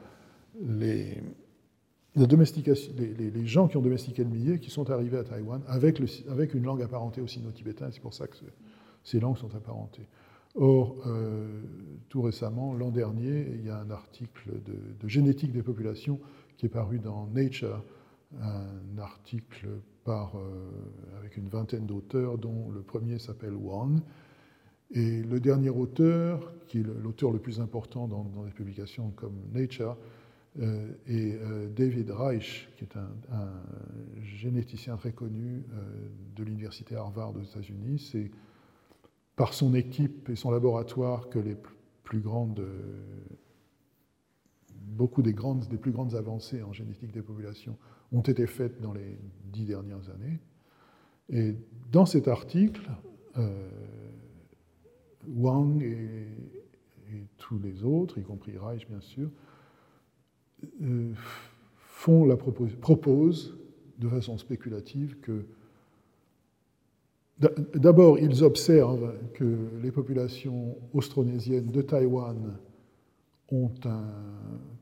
les, 0.61 1.21
les, 2.15 3.45
gens 3.45 3.67
qui 3.67 3.77
ont 3.77 3.81
domestiqué 3.81 4.23
le 4.23 4.29
millet 4.29 4.59
qui 4.59 4.69
sont 4.69 4.89
arrivés 4.89 5.17
à 5.17 5.23
Taïwan 5.23 5.61
avec, 5.67 6.01
avec 6.29 6.53
une 6.53 6.63
langue 6.63 6.81
apparentée 6.81 7.21
au 7.21 7.27
sino-tibétain, 7.27 7.89
c'est 7.91 8.01
pour 8.01 8.13
ça 8.13 8.27
que 8.27 8.37
ces 9.03 9.19
langues 9.19 9.37
sont 9.37 9.53
apparentées. 9.53 10.07
Or, 10.55 10.95
tout 12.07 12.21
récemment, 12.21 12.73
l'an 12.73 12.89
dernier, 12.89 13.45
il 13.55 13.65
y 13.65 13.69
a 13.69 13.77
un 13.77 13.91
article 13.91 14.53
de, 14.63 15.07
génétique 15.09 15.51
des 15.51 15.61
populations 15.61 16.21
qui 16.57 16.65
est 16.65 16.69
paru 16.69 16.99
dans 16.99 17.27
Nature, 17.27 17.83
un 18.41 18.97
article 18.97 19.67
euh, 20.07 20.69
avec 21.17 21.35
une 21.35 21.47
vingtaine 21.47 21.87
d'auteurs, 21.87 22.37
dont 22.37 22.69
le 22.69 22.83
premier 22.83 23.17
s'appelle 23.17 23.55
Wang, 23.55 23.99
et 24.91 25.23
le 25.23 25.39
dernier 25.39 25.71
auteur, 25.71 26.53
qui 26.67 26.79
est 26.79 26.83
l'auteur 26.83 27.31
le 27.31 27.39
plus 27.39 27.59
important 27.59 28.07
dans, 28.07 28.43
des 28.43 28.51
publications 28.51 29.09
comme 29.15 29.33
Nature, 29.51 29.97
euh, 30.59 30.91
est 31.07 31.39
euh, 31.41 31.67
David 31.69 32.11
Reich, 32.11 32.69
qui 32.77 32.83
est 32.83 32.95
un, 32.97 33.09
généticien 34.21 34.95
très 34.97 35.11
connu 35.11 35.63
de 36.35 36.43
l'université 36.43 36.95
Harvard 36.95 37.35
aux 37.35 37.41
États-Unis. 37.41 37.97
C'est 38.11 38.29
par 39.35 39.55
son 39.55 39.73
équipe 39.73 40.29
et 40.29 40.35
son 40.35 40.51
laboratoire 40.51 41.29
que 41.29 41.39
les 41.39 41.57
plus 42.03 42.19
grandes, 42.19 42.63
beaucoup 44.85 45.21
des, 45.21 45.33
plus 45.33 45.91
grandes 45.91 46.15
avancées 46.15 46.61
en 46.63 46.73
génétique 46.73 47.11
des 47.11 47.21
populations 47.21 47.77
ont 48.11 48.21
été 48.21 48.47
faites 48.47 48.81
dans 48.81 48.93
les 48.93 49.17
dix 49.51 49.65
dernières 49.65 50.09
années. 50.09 50.39
Et 51.29 51.55
dans 51.91 52.05
cet 52.05 52.27
article, 52.27 52.89
Wang 55.27 55.81
et, 55.81 56.27
tous 57.37 57.59
les 57.59 57.83
autres, 57.83 58.17
y 58.17 58.23
compris 58.23 58.57
Reich 58.57 58.87
bien 58.89 59.01
sûr, 59.01 59.29
euh, 60.81 61.13
font 61.77 62.25
la 62.25 62.35
proposent 62.35 63.57
de 63.99 64.09
façon 64.09 64.37
spéculative 64.37 65.19
que 65.19 65.45
D'abord, 67.37 68.17
ils 68.17 68.45
observent 68.45 69.13
que 69.33 69.57
les 69.83 69.91
populations 69.91 70.77
austronésiennes 70.93 71.69
de 71.69 71.81
Taïwan 71.81 72.57
ont, 73.51 73.71
un 73.83 74.05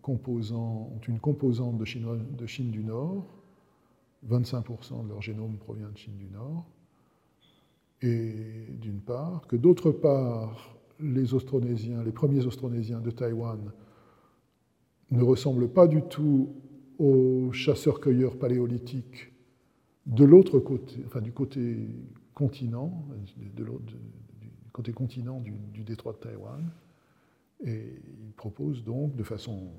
composant, 0.04 0.92
ont 0.94 1.02
une 1.08 1.20
composante 1.20 1.80
de 1.80 1.86
Chine, 1.86 2.70
du 2.70 2.84
Nord, 2.84 3.26
25% 4.30 5.04
de 5.04 5.10
leur 5.10 5.22
génome 5.22 5.58
provient 5.58 5.90
de 5.90 5.98
Chine 5.98 6.18
du 6.18 6.28
Nord, 6.28 6.66
et 8.04 8.68
d'une 8.80 9.00
part, 9.00 9.48
que 9.48 9.56
d'autre 9.56 9.92
part, 9.92 10.76
les 11.00 11.34
Austronésiens, 11.34 12.04
les 12.04 12.12
premiers 12.12 12.46
Austronésiens 12.46 13.00
de 13.00 13.10
Taïwan 13.10 13.72
ne 15.10 15.24
ressemblent 15.24 15.70
pas 15.70 15.88
du 15.88 16.02
tout 16.04 16.54
aux 17.00 17.52
chasseurs-cueilleurs 17.52 18.38
paléolithiques 18.38 19.32
de 20.06 20.26
l'autre 20.26 20.60
côté, 20.60 21.02
enfin 21.06 21.22
du 21.22 21.32
côté 21.32 21.88
continent, 22.34 23.06
du 23.38 24.72
côté 24.72 24.92
continent 24.92 25.40
du, 25.40 25.84
détroit 25.84 26.14
de 26.14 26.18
Taïwan. 26.18 26.72
Et 27.66 28.02
il 28.26 28.34
propose 28.34 28.84
donc, 28.84 29.16
de 29.16 29.24
façon 29.24 29.72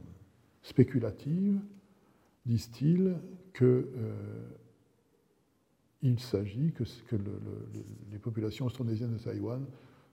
spéculative, 0.65 1.61
disent-ils, 2.47 3.17
que 3.53 3.89
euh, 3.97 4.49
s'agit 6.19 6.73
que, 6.73 6.85
les 8.11 8.19
populations 8.19 8.67
austronésiennes 8.67 9.13
de 9.13 9.19
Taïwan 9.19 9.65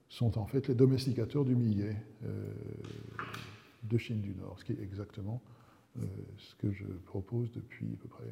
sont 0.08 0.38
en 0.38 0.46
fait 0.46 0.68
les 0.68 0.74
domesticateurs 0.74 1.44
du 1.44 1.54
millet 1.54 1.96
euh, 2.24 2.50
de 3.82 3.98
Chine 3.98 4.20
du 4.20 4.34
Nord, 4.34 4.58
ce 4.58 4.64
qui 4.64 4.72
est 4.72 4.80
exactement 4.80 5.42
euh, 5.98 6.02
ce 6.38 6.54
que 6.54 6.70
je 6.70 6.84
propose 6.84 7.50
depuis 7.52 7.92
à 7.92 7.96
peu 7.96 8.08
près 8.08 8.24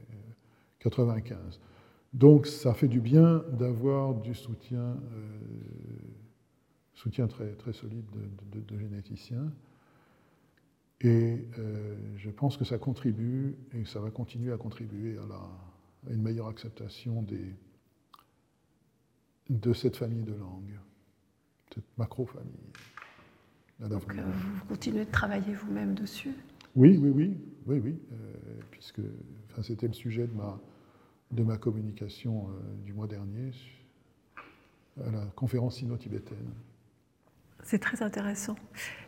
1995. 0.84 1.60
Donc 2.14 2.46
ça 2.46 2.72
fait 2.72 2.88
du 2.88 3.00
bien 3.00 3.44
d'avoir 3.52 4.14
du 4.14 4.34
soutien, 4.34 4.96
soutien 6.94 7.28
très, 7.28 7.52
très 7.52 7.72
solide 7.72 8.06
de, 8.52 8.78
généticiens. 8.78 9.52
Et 11.02 11.46
euh, 11.58 11.96
je 12.16 12.30
pense 12.30 12.56
que 12.56 12.64
ça 12.64 12.78
contribue, 12.78 13.56
et 13.72 13.84
ça 13.86 14.00
va 14.00 14.10
continuer 14.10 14.52
à 14.52 14.58
contribuer 14.58 15.16
à, 15.16 15.26
la, 15.26 16.12
une 16.12 16.22
meilleure 16.22 16.48
acceptation 16.48 17.22
des, 17.22 17.54
de 19.48 19.72
cette 19.72 19.96
famille 19.96 20.24
de 20.24 20.34
langues, 20.34 20.78
cette 21.74 21.84
macro-famille. 21.96 22.52
Donc 23.80 24.14
euh, 24.14 24.22
vous 24.22 24.66
continuez 24.66 25.06
de 25.06 25.10
travailler 25.10 25.54
vous-même 25.54 25.94
dessus? 25.94 26.34
Oui, 26.76 26.98
oui, 26.98 27.08
oui, 27.08 27.36
oui, 27.66 27.80
oui, 27.82 27.98
puisque 28.70 29.00
enfin, 29.50 29.62
c'était 29.62 29.86
le 29.86 29.94
sujet 29.94 30.26
de 30.26 30.34
ma, 30.34 30.60
de 31.30 31.42
ma 31.42 31.56
communication 31.56 32.48
euh, 32.48 32.84
du 32.84 32.92
mois 32.92 33.06
dernier 33.06 33.50
à 35.02 35.10
la 35.10 35.24
conférence 35.34 35.76
sino-tibétaine. 35.76 36.52
C'est 37.64 37.78
très 37.78 38.02
intéressant. 38.02 38.56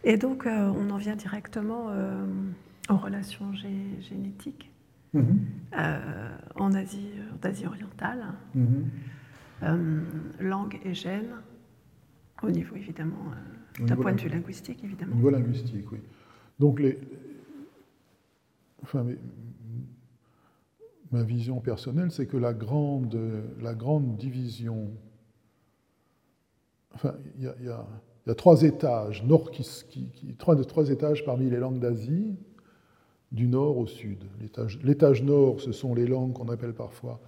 Et 0.05 0.17
donc, 0.17 0.47
euh, 0.47 0.73
on 0.77 0.91
en 0.91 0.97
vient 0.97 1.17
directement 1.17 1.87
euh, 1.89 2.25
aux 2.89 2.97
relations 2.97 3.53
génétiques 3.55 4.71
mm-hmm. 5.15 5.83
en, 6.57 6.75
Asie, 6.75 7.11
Asie 7.43 7.67
orientale. 7.67 8.25
Mm-hmm. 8.57 10.03
langue 10.41 10.81
et 10.85 10.95
gène, 10.95 11.35
au 12.43 12.51
niveau 12.51 12.77
évidemment, 12.77 13.33
d'un 13.79 13.97
point 13.97 14.13
de 14.13 14.21
vue 14.21 14.29
linguistique, 14.29 14.83
évidemment. 14.85 15.13
Au 15.13 15.17
niveau 15.17 15.31
linguistique, 15.31 15.91
oui. 15.93 16.01
Donc, 16.59 16.81
les, 16.81 16.99
enfin, 18.83 19.07
ma 21.13 21.23
vision 21.23 21.61
personnelle, 21.61 22.11
c'est 22.11 22.27
que 22.27 22.37
la 22.37 22.55
grande, 22.55 23.19
la 23.61 23.75
grande 23.75 24.17
division, 24.17 24.91
enfin, 26.95 27.15
il 27.37 27.45
y, 27.45 27.69
a, 27.69 27.87
étages, 28.27 29.25
nord 29.25 29.51
qui, 29.51 29.65
qui, 29.89 30.35
trois, 30.39 30.57
trois 30.65 30.91
étages 30.91 31.25
parmi 31.25 31.51
les 31.51 31.59
langues 31.59 31.79
d'Asie, 31.79 32.37
du 33.33 33.49
nord 33.49 33.79
au 33.79 33.87
sud. 33.87 34.25
L'étage 34.83 35.23
nord, 35.23 35.61
ce 35.61 35.73
sont 35.73 35.95
les 35.95 36.07
langues 36.07 36.35
qu'on 36.35 36.49
appelle 36.49 36.75
parfois 36.75 37.21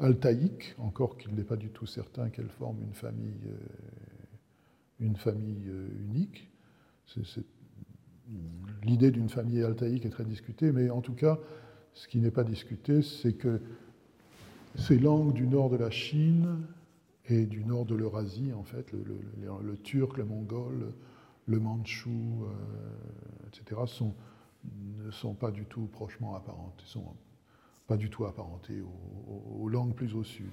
altaïques, 0.00 0.74
encore 0.78 1.16
qu'il 1.16 1.34
n'est 1.34 1.44
pas 1.44 1.56
du 1.56 1.70
tout 1.70 1.86
certain 1.86 2.28
qu'elles 2.28 2.48
forment 2.48 2.82
une 2.82 2.94
famille, 2.94 3.46
euh, 3.46 3.56
une 5.00 5.16
famille 5.16 5.68
euh, 5.68 5.88
unique. 6.04 6.50
L'idée 8.82 9.10
d'une 9.10 9.28
famille 9.28 9.62
altaïque 9.62 10.04
est 10.04 10.10
très 10.10 10.24
discutée, 10.24 10.72
mais 10.72 10.90
en 10.90 11.00
tout 11.00 11.14
cas, 11.14 11.38
ce 11.94 12.08
qui 12.08 12.18
n'est 12.18 12.30
pas 12.30 12.44
discuté, 12.44 13.02
c'est 13.02 13.34
que 13.34 13.60
ces 14.74 14.98
langues 14.98 15.34
du 15.34 15.46
nord 15.46 15.70
de 15.70 15.76
la 15.76 15.90
Chine 15.90 16.58
et 17.28 17.46
du 17.46 17.64
nord 17.64 17.86
de 17.86 17.94
l'Eurasie, 17.94 18.52
en 18.52 18.64
fait, 18.64 18.92
le, 18.92 19.76
turc, 19.78 20.16
le 20.16 20.24
mongol, 20.24 20.92
le 21.46 21.60
mandchou, 21.60 22.44
euh, 22.44 23.48
etc., 23.48 23.80
ne 24.64 25.10
sont 25.10 25.34
pas 25.34 25.50
du 25.50 25.64
tout 25.64 25.86
prochement 25.86 26.34
apparentes, 26.34 26.80
ne 26.82 26.88
sont 26.88 27.16
pas 27.86 27.96
du 27.96 28.10
tout 28.10 28.24
apparentées 28.24 28.80
aux, 29.58 29.68
langues 29.68 29.94
plus 29.94 30.14
au 30.14 30.24
sud. 30.24 30.52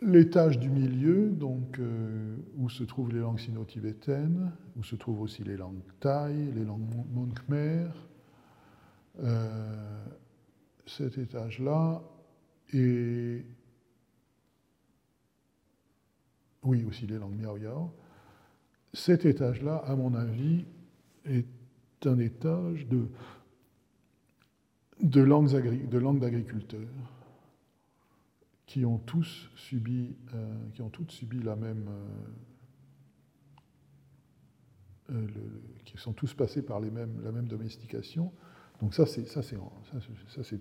L'étage 0.00 0.60
du 0.60 0.70
milieu, 0.70 1.28
donc, 1.30 1.80
euh, 1.80 2.36
où 2.56 2.68
se 2.68 2.84
trouvent 2.84 3.12
les 3.12 3.18
langues 3.18 3.40
sino-tibétaines, 3.40 4.52
où 4.76 4.84
se 4.84 4.94
trouvent 4.94 5.20
aussi 5.22 5.42
les 5.42 5.56
langues 5.56 5.82
thaï, 5.98 6.52
les 6.52 6.64
langues 6.64 6.86
mon 7.12 7.26
khmer, 7.26 7.88
euh, 9.20 10.04
cet 10.86 11.18
étage-là 11.18 12.00
et 12.72 13.44
oui 16.64 16.84
aussi 16.84 17.06
les 17.06 17.18
langues 17.18 17.36
miao 17.36 17.56
yao. 17.56 17.90
Cet 18.92 19.26
étage-là, 19.26 19.76
à 19.76 19.94
mon 19.96 20.14
avis, 20.14 20.64
est 21.24 21.46
un 22.06 22.18
étage 22.18 22.86
de, 22.86 23.06
de 25.00 25.20
langues 25.20 26.20
d'agriculteurs 26.20 26.88
qui 28.66 28.84
ont 28.84 28.98
tous 28.98 29.50
subi, 29.56 30.14
euh, 30.34 30.54
qui 30.74 30.82
ont 30.82 30.90
toutes 30.90 31.10
subi 31.10 31.42
la 31.42 31.56
même, 31.56 31.88
euh, 35.10 35.26
qui 35.84 35.96
sont 35.96 36.12
tous 36.12 36.34
passés 36.34 36.62
par 36.62 36.80
la 36.80 36.90
même 36.90 37.46
domestication. 37.46 38.32
Donc 38.80 38.94
ça, 38.94 39.06
c'est 39.06 39.26
ça, 39.26 39.42
c'est 39.42 39.56
ça, 40.28 40.42
c'est 40.42 40.60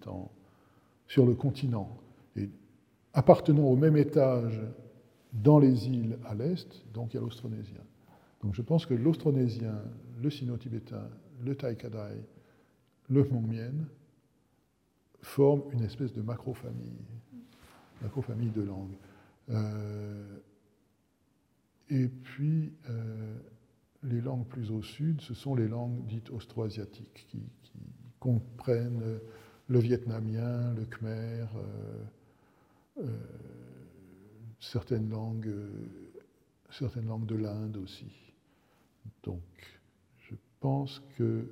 sur 1.07 1.25
le 1.25 1.35
continent. 1.35 1.97
Et 2.35 2.49
appartenant 3.13 3.63
au 3.63 3.75
même 3.75 3.97
étage 3.97 4.61
dans 5.43 5.59
les 5.59 5.87
îles 5.87 6.17
à 6.25 6.35
l'est, 6.35 6.83
donc 6.93 7.13
il 7.13 7.17
y 7.17 7.19
a 7.19 7.21
l'austronésien. 7.21 7.81
Donc 8.41 8.53
je 8.53 8.61
pense 8.61 8.85
que 8.85 8.93
l'austronésien, 8.93 9.81
le 10.21 10.29
sino-tibétain, 10.29 11.09
le 11.43 11.55
taïkadai, 11.55 12.23
le 13.09 13.23
hmongmien 13.23 13.73
forment 15.21 15.63
une 15.71 15.83
espèce 15.83 16.13
de 16.13 16.21
macro-famille, 16.21 17.05
macro-famille 18.01 18.51
de 18.51 18.61
langues. 18.61 18.97
Euh, 19.49 20.39
et 21.89 22.07
puis, 22.07 22.73
euh, 22.89 23.37
les 24.03 24.21
langues 24.21 24.45
plus 24.45 24.71
au 24.71 24.81
sud, 24.81 25.21
ce 25.21 25.33
sont 25.33 25.55
les 25.55 25.67
langues 25.67 26.05
dites 26.05 26.29
austroasiatiques, 26.29 27.25
qui, 27.29 27.39
qui 27.63 27.79
comprennent 28.19 29.19
le 29.67 29.79
vietnamien, 29.79 30.73
le 30.73 30.85
khmer, 30.85 31.45
euh, 31.55 32.03
euh, 32.99 33.07
certaines, 34.59 35.09
langues, 35.09 35.53
certaines 36.69 37.07
langues 37.07 37.25
de 37.25 37.35
l'Inde 37.35 37.77
aussi. 37.77 38.11
Donc, 39.23 39.41
je 40.19 40.35
pense 40.59 41.01
que 41.17 41.23
euh, 41.23 41.45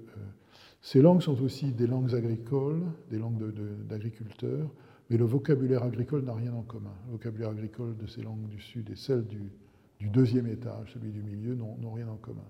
ces 0.81 1.01
langues 1.01 1.21
sont 1.21 1.41
aussi 1.41 1.71
des 1.71 1.87
langues 1.87 2.13
agricoles, 2.13 2.83
des 3.09 3.17
langues 3.17 3.53
d'agriculteurs, 3.87 4.69
mais 5.09 5.17
le 5.17 5.25
vocabulaire 5.25 5.83
agricole 5.83 6.23
n'a 6.23 6.33
rien 6.33 6.53
en 6.53 6.63
commun. 6.63 6.93
Le 7.05 7.13
vocabulaire 7.13 7.49
agricole 7.49 7.95
de 7.97 8.07
ces 8.07 8.21
langues 8.21 8.47
du 8.47 8.59
Sud 8.59 8.89
et 8.89 8.95
celle 8.95 9.25
du, 9.25 9.51
du 9.99 10.09
deuxième 10.09 10.47
étage, 10.47 10.93
celui 10.93 11.11
du 11.11 11.21
milieu, 11.21 11.55
n'ont 11.55 11.93
rien 11.93 12.07
en 12.07 12.17
commun. 12.17 12.47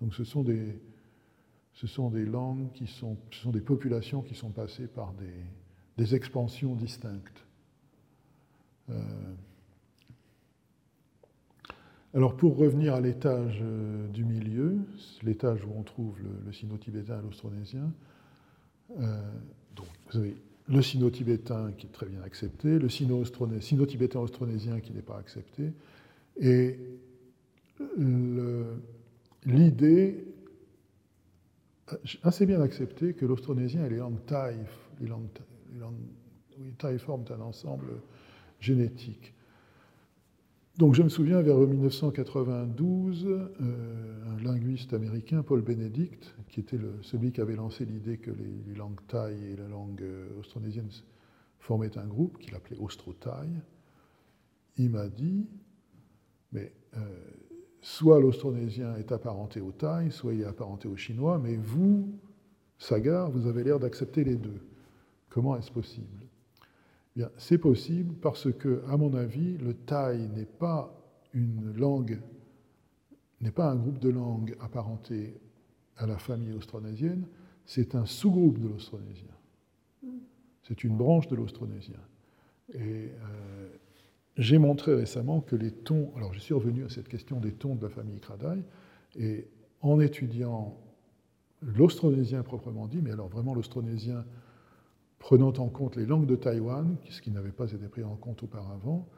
Donc 0.00 0.14
ce 0.14 0.24
sont 0.24 0.42
des, 0.42 0.78
ce 1.72 1.86
sont 1.86 2.10
des 2.10 2.24
langues 2.24 2.72
qui 2.72 2.86
sont, 2.86 3.18
ce 3.30 3.40
sont 3.40 3.50
des 3.50 3.60
populations 3.60 4.22
qui 4.22 4.34
sont 4.34 4.50
passées 4.50 4.86
par 4.86 5.12
des, 5.14 6.14
expansions 6.14 6.74
distinctes. 6.74 7.44
Euh, 8.90 9.34
alors 12.16 12.34
pour 12.34 12.56
revenir 12.56 12.94
à 12.94 13.00
l'étage 13.02 13.60
euh, 13.62 14.08
du 14.08 14.24
milieu, 14.24 14.78
l'étage 15.22 15.62
où 15.66 15.68
on 15.76 15.82
trouve 15.82 16.16
le, 16.46 16.50
sino-tibétain 16.50 17.18
et 17.18 17.22
l'austronésien, 17.22 17.92
euh, 18.98 19.20
vous 20.10 20.18
avez 20.20 20.34
le 20.66 20.80
sino-tibétain 20.80 21.72
qui 21.76 21.86
est 21.86 21.90
très 21.90 22.06
bien 22.06 22.22
accepté, 22.22 22.78
le 22.78 22.88
sino-tibétain 22.88 24.18
austronésien 24.18 24.80
qui 24.80 24.94
n'est 24.94 25.02
pas 25.02 25.18
accepté, 25.18 25.74
et 26.40 26.78
l'idée 29.44 30.24
assez 32.22 32.46
bien 32.46 32.62
accepté 32.62 33.12
que 33.12 33.26
l'austronésien 33.26 33.84
et 33.84 33.90
les 33.90 33.98
langues 33.98 34.24
thaï, 34.24 34.56
les 35.02 35.06
langues, 35.08 35.28
thaï 36.78 36.98
forment 36.98 37.26
un 37.28 37.42
ensemble 37.42 37.88
génétique. 38.58 39.34
Donc 40.78 40.94
je 40.94 41.02
me 41.02 41.08
souviens 41.08 41.40
vers 41.40 41.56
1992, 41.56 43.26
un 43.60 44.42
linguiste 44.44 44.92
américain, 44.92 45.42
Paul 45.42 45.62
Benedict, 45.62 46.36
qui 46.50 46.60
était 46.60 46.78
celui 47.00 47.32
qui 47.32 47.40
avait 47.40 47.56
lancé 47.56 47.86
l'idée 47.86 48.18
que 48.18 48.30
les, 48.30 48.74
langues 48.74 49.00
thaï 49.08 49.52
et 49.52 49.56
la 49.56 49.68
langue 49.68 50.04
austronésienne 50.38 50.90
formaient 51.58 51.96
un 51.96 52.06
groupe 52.06 52.36
qu'il 52.38 52.54
appelait 52.54 52.76
Austro-Thaï, 52.76 53.48
il 54.76 54.90
m'a 54.90 55.08
dit, 55.08 55.46
mais 56.52 56.74
soit 57.80 58.20
l'austronésien 58.20 58.96
est 58.96 59.12
apparenté 59.12 59.62
au 59.62 59.72
thaï, 59.72 60.12
soit 60.12 60.34
il 60.34 60.42
est 60.42 60.46
apparenté 60.46 60.88
au 60.88 60.96
chinois, 60.96 61.38
mais 61.38 61.56
vous, 61.56 62.06
Sagar, 62.78 63.30
vous 63.30 63.46
avez 63.46 63.64
l'air 63.64 63.78
d'accepter 63.78 64.24
les 64.24 64.36
deux. 64.36 64.60
Comment 65.30 65.56
est-ce 65.56 65.72
possible? 65.72 66.25
Bien, 67.16 67.30
c'est 67.38 67.56
possible 67.56 68.14
parce 68.20 68.52
que, 68.52 68.84
à 68.88 68.98
mon 68.98 69.14
avis, 69.14 69.56
le 69.56 69.72
thaï 69.72 70.28
n'est 70.28 70.44
pas 70.44 70.94
une 71.32 71.72
langue, 71.74 72.20
n'est 73.40 73.50
pas 73.50 73.70
un 73.70 73.76
groupe 73.76 73.98
de 73.98 74.10
langues 74.10 74.54
apparenté 74.60 75.40
à 75.96 76.06
la 76.06 76.18
famille 76.18 76.52
austronésienne, 76.52 77.26
c'est 77.64 77.94
un 77.94 78.04
sous-groupe 78.04 78.58
de 78.58 78.68
l'austronésien. 78.68 79.32
C'est 80.62 80.84
une 80.84 80.94
branche 80.98 81.26
de 81.28 81.36
l'austronésien. 81.36 82.00
Euh, 82.74 83.08
j'ai 84.36 84.58
montré 84.58 84.94
récemment 84.94 85.40
que 85.40 85.56
les 85.56 85.70
tons, 85.70 86.12
alors 86.16 86.34
je 86.34 86.38
suis 86.40 86.52
revenu 86.52 86.84
à 86.84 86.90
cette 86.90 87.08
question 87.08 87.40
des 87.40 87.52
tons 87.52 87.76
de 87.76 87.82
la 87.82 87.88
famille 87.88 88.20
Kradai, 88.20 88.62
et 89.18 89.48
en 89.80 90.00
étudiant 90.00 90.76
l'austronésien 91.62 92.42
proprement 92.42 92.86
dit, 92.86 93.00
mais 93.00 93.12
alors 93.12 93.28
vraiment 93.28 93.54
l'austronésien 93.54 94.26
prenant 95.18 95.52
en 95.52 95.68
compte 95.68 95.96
les 95.96 96.06
langues 96.06 96.26
de 96.26 96.36
Taïwan, 96.36 96.96
ce 97.10 97.20
qui 97.20 97.30
n'avait 97.30 97.52
pas 97.52 97.70
été 97.70 97.88
pris 97.88 98.04
en 98.04 98.16
compte 98.16 98.42
auparavant, 98.42 99.08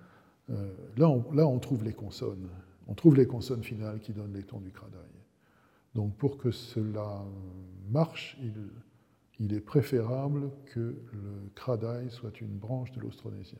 euh, 0.50 0.72
là, 0.96 1.08
on, 1.08 1.58
trouve 1.58 1.84
les 1.84 1.92
consonnes. 1.92 2.48
On 2.86 2.94
trouve 2.94 3.16
les 3.16 3.26
consonnes 3.26 3.62
finales 3.62 4.00
qui 4.00 4.12
donnent 4.12 4.32
les 4.32 4.42
tons 4.42 4.60
du 4.60 4.70
Kradai. 4.70 4.96
Donc 5.94 6.16
pour 6.16 6.38
que 6.38 6.50
cela 6.50 7.22
marche, 7.90 8.38
il, 9.40 9.52
est 9.52 9.60
préférable 9.60 10.50
que 10.66 10.80
le 11.12 11.50
Kradai 11.54 12.08
soit 12.10 12.40
une 12.40 12.56
branche 12.56 12.92
de 12.92 13.00
l'austronésien. 13.00 13.58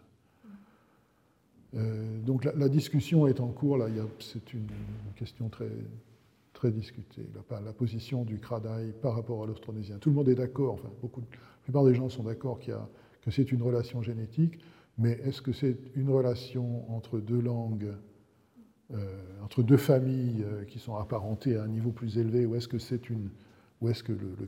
Euh, 1.75 2.21
donc 2.23 2.45
la, 2.45 2.69
discussion 2.69 3.27
est 3.27 3.41
en 3.41 3.49
cours, 3.49 3.79
c'est 4.21 4.55
une, 4.55 4.69
question 5.17 5.51
très, 5.51 6.71
discutée, 6.71 7.27
la, 7.51 7.73
position 7.73 8.25
du 8.25 8.39
Kradai 8.39 8.93
par 9.03 9.15
rapport 9.15 9.43
à 9.43 9.47
l'austronésien. 9.47 9.99
Tout 9.99 10.09
le 10.09 10.15
monde 10.15 10.29
est 10.29 10.35
d'accord, 10.35 10.75
enfin, 10.75 10.91
plupart 11.69 11.85
des 11.85 11.95
gens 11.95 12.09
sont 12.09 12.23
d'accord 12.23 12.59
que 13.21 13.31
c'est 13.31 13.53
une 13.53 13.63
relation 13.63 14.01
génétique, 14.01 14.59
mais 14.97 15.13
est-ce 15.23 15.43
que 15.43 15.53
c'est 15.53 15.77
une 15.97 16.09
relation 16.09 16.91
entre 16.91 17.19
deux 17.21 17.43
langues, 17.43 17.93
euh, 18.95 19.45
entre 19.45 19.63
deux 19.63 19.77
familles 19.77 20.45
euh, 20.45 20.65
qui 20.65 20.79
sont 20.79 20.97
apparentées 20.97 21.57
à 21.57 21.65
un 21.65 21.69
niveau 21.69 21.91
plus 21.91 22.17
élevé, 22.17 22.47
ou 22.47 22.55
est-ce 22.55 22.69
que 22.69 22.79
une 23.11 23.29
ou 23.83 23.91
est-ce 23.91 24.03
que 24.03 24.13
le, 24.13 24.35
le 24.41 24.47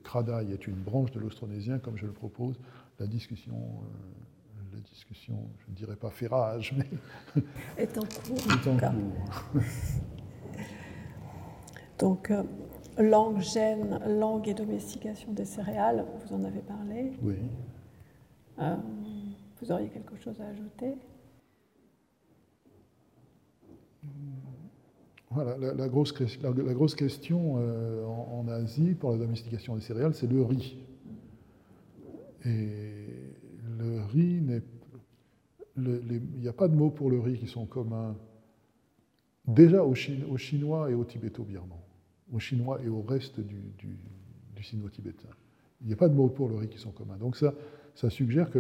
est 0.51 0.67
une 0.67 0.75
branche 0.75 1.11
de 1.11 1.21
l'austronésien, 1.21 1.79
comme 1.79 1.99
je 1.99 2.07
le 2.07 2.13
propose? 2.13 2.59
La 2.99 3.07
discussion 3.07 3.55
la 4.73 4.81
discussion, 4.81 5.35
je 5.59 5.71
ne 5.71 5.77
dirais 5.77 5.97
pas 5.97 6.11
fait 6.11 6.27
rage, 6.27 6.75
mais 6.77 6.87
est 7.77 7.99
en 7.99 8.03
cours. 8.03 8.73
Donc, 11.99 12.31
euh, 12.31 12.43
langue, 12.99 13.41
gène, 13.41 14.01
langue 14.07 14.49
et 14.49 14.55
domestication 14.55 15.33
des 15.33 15.45
céréales, 15.45 16.05
vous 16.25 16.35
en 16.35 16.45
avez 16.45 16.61
parlé. 16.61 17.13
Oui. 17.23 17.35
Euh, 18.59 18.77
vous 19.61 19.73
auriez 19.73 19.89
quelque 19.89 20.17
chose 20.17 20.41
à 20.41 20.47
ajouter? 20.49 20.95
Voilà, 25.31 25.57
la, 25.57 25.89
grosse, 25.89 26.13
la, 26.43 26.75
grosse, 26.75 26.97
question 26.97 27.55
euh, 27.59 28.05
en, 28.05 28.41
en, 28.41 28.49
Asie 28.49 28.95
pour 28.95 29.13
la 29.13 29.19
domestication 29.19 29.77
des 29.77 29.81
céréales, 29.81 30.15
c'est 30.15 30.27
le 30.27 30.43
riz. 30.43 30.77
Et 32.45 33.37
le 33.79 34.03
riz 34.13 34.41
n'est. 34.41 34.63
Il 35.77 36.23
n'y 36.41 36.49
a 36.49 36.53
pas 36.53 36.69
de 36.69 36.75
mots 36.75 36.91
pour 36.91 37.11
le 37.11 37.21
riz 37.21 37.39
qui 37.39 37.47
sont 37.47 37.65
communs 37.65 38.17
déjà 39.47 39.85
aux, 39.85 39.95
Chinois 39.95 40.91
et 40.91 40.95
aux 40.95 41.05
Tibéto-Birmans, 41.05 41.83
aux 42.33 42.39
Chinois 42.39 42.81
et 42.85 42.89
au 42.89 43.03
reste 43.03 43.41
du, 43.41 43.57
sino-tibétain. 44.63 45.29
Il 45.81 45.87
n'y 45.87 45.95
a 45.95 45.97
pas 45.97 46.09
de 46.09 46.15
mots 46.15 46.29
pour 46.29 46.49
le 46.49 46.57
riz 46.57 46.69
qui 46.69 46.79
sont 46.79 46.91
communs. 46.91 47.17
Donc 47.17 47.37
ça, 47.37 47.55
ça 47.95 48.11
suggère 48.11 48.51
que 48.51 48.59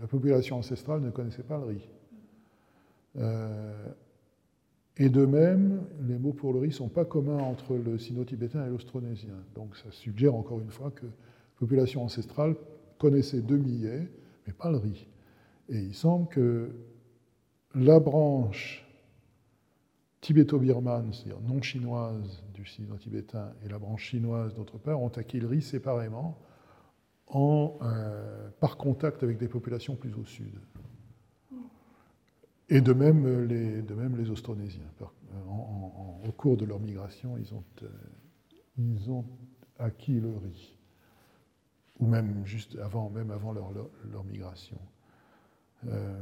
la 0.00 0.06
population 0.06 0.58
ancestrale 0.58 1.00
ne 1.00 1.10
connaissait 1.10 1.42
pas 1.42 1.58
le 1.58 1.64
riz. 1.64 1.88
Euh, 3.16 3.88
et 4.96 5.08
de 5.08 5.26
même, 5.26 5.82
les 6.06 6.18
mots 6.18 6.32
pour 6.32 6.52
le 6.52 6.60
riz 6.60 6.68
ne 6.68 6.72
sont 6.72 6.88
pas 6.88 7.04
communs 7.04 7.38
entre 7.38 7.74
le 7.74 7.98
sino-tibétain 7.98 8.64
et 8.64 8.68
l'austronésien. 8.68 9.34
Donc 9.56 9.76
ça 9.76 9.90
suggère 9.90 10.34
encore 10.36 10.60
une 10.60 10.70
fois 10.70 10.92
que 10.92 11.06
la 11.06 11.12
population 11.58 12.04
ancestrale 12.04 12.54
connaissait 12.98 13.40
deux 13.40 13.56
millets, 13.56 14.08
mais 14.46 14.52
pas 14.52 14.70
le 14.70 14.76
riz. 14.76 15.08
Et 15.68 15.80
il 15.80 15.94
semble 15.94 16.28
que 16.28 16.70
la 17.74 17.98
branche 17.98 18.83
tibéto-birmane, 20.24 21.12
c'est-à-dire 21.12 21.40
non 21.42 21.60
chinoise 21.60 22.42
du 22.54 22.64
sino-tibétain, 22.64 23.52
et 23.62 23.68
la 23.68 23.78
branche 23.78 24.04
chinoise 24.04 24.54
d'autre 24.54 24.78
part, 24.78 25.02
ont 25.02 25.08
acquis 25.08 25.38
le 25.38 25.46
riz 25.46 25.60
séparément, 25.60 26.38
en, 27.26 27.76
euh, 27.82 28.48
par 28.58 28.78
contact 28.78 29.22
avec 29.22 29.36
des 29.36 29.48
populations 29.48 29.96
plus 29.96 30.14
au 30.14 30.24
sud. 30.24 30.54
Et 32.70 32.80
de 32.80 32.94
même 32.94 33.26
même 33.94 34.16
les 34.16 34.30
Austronésiens. 34.30 34.90
au 36.26 36.32
cours 36.32 36.56
de 36.56 36.64
leur 36.64 36.80
migration, 36.80 37.36
ils 37.36 37.52
ont, 37.52 37.62
euh, 37.82 39.22
acquis 39.78 40.20
le 40.20 40.34
riz 40.38 40.74
ou 42.00 42.06
même 42.06 42.46
juste 42.46 42.76
avant, 42.76 43.12
leur, 43.52 44.24
migration. 44.24 44.78
Euh, 45.86 46.18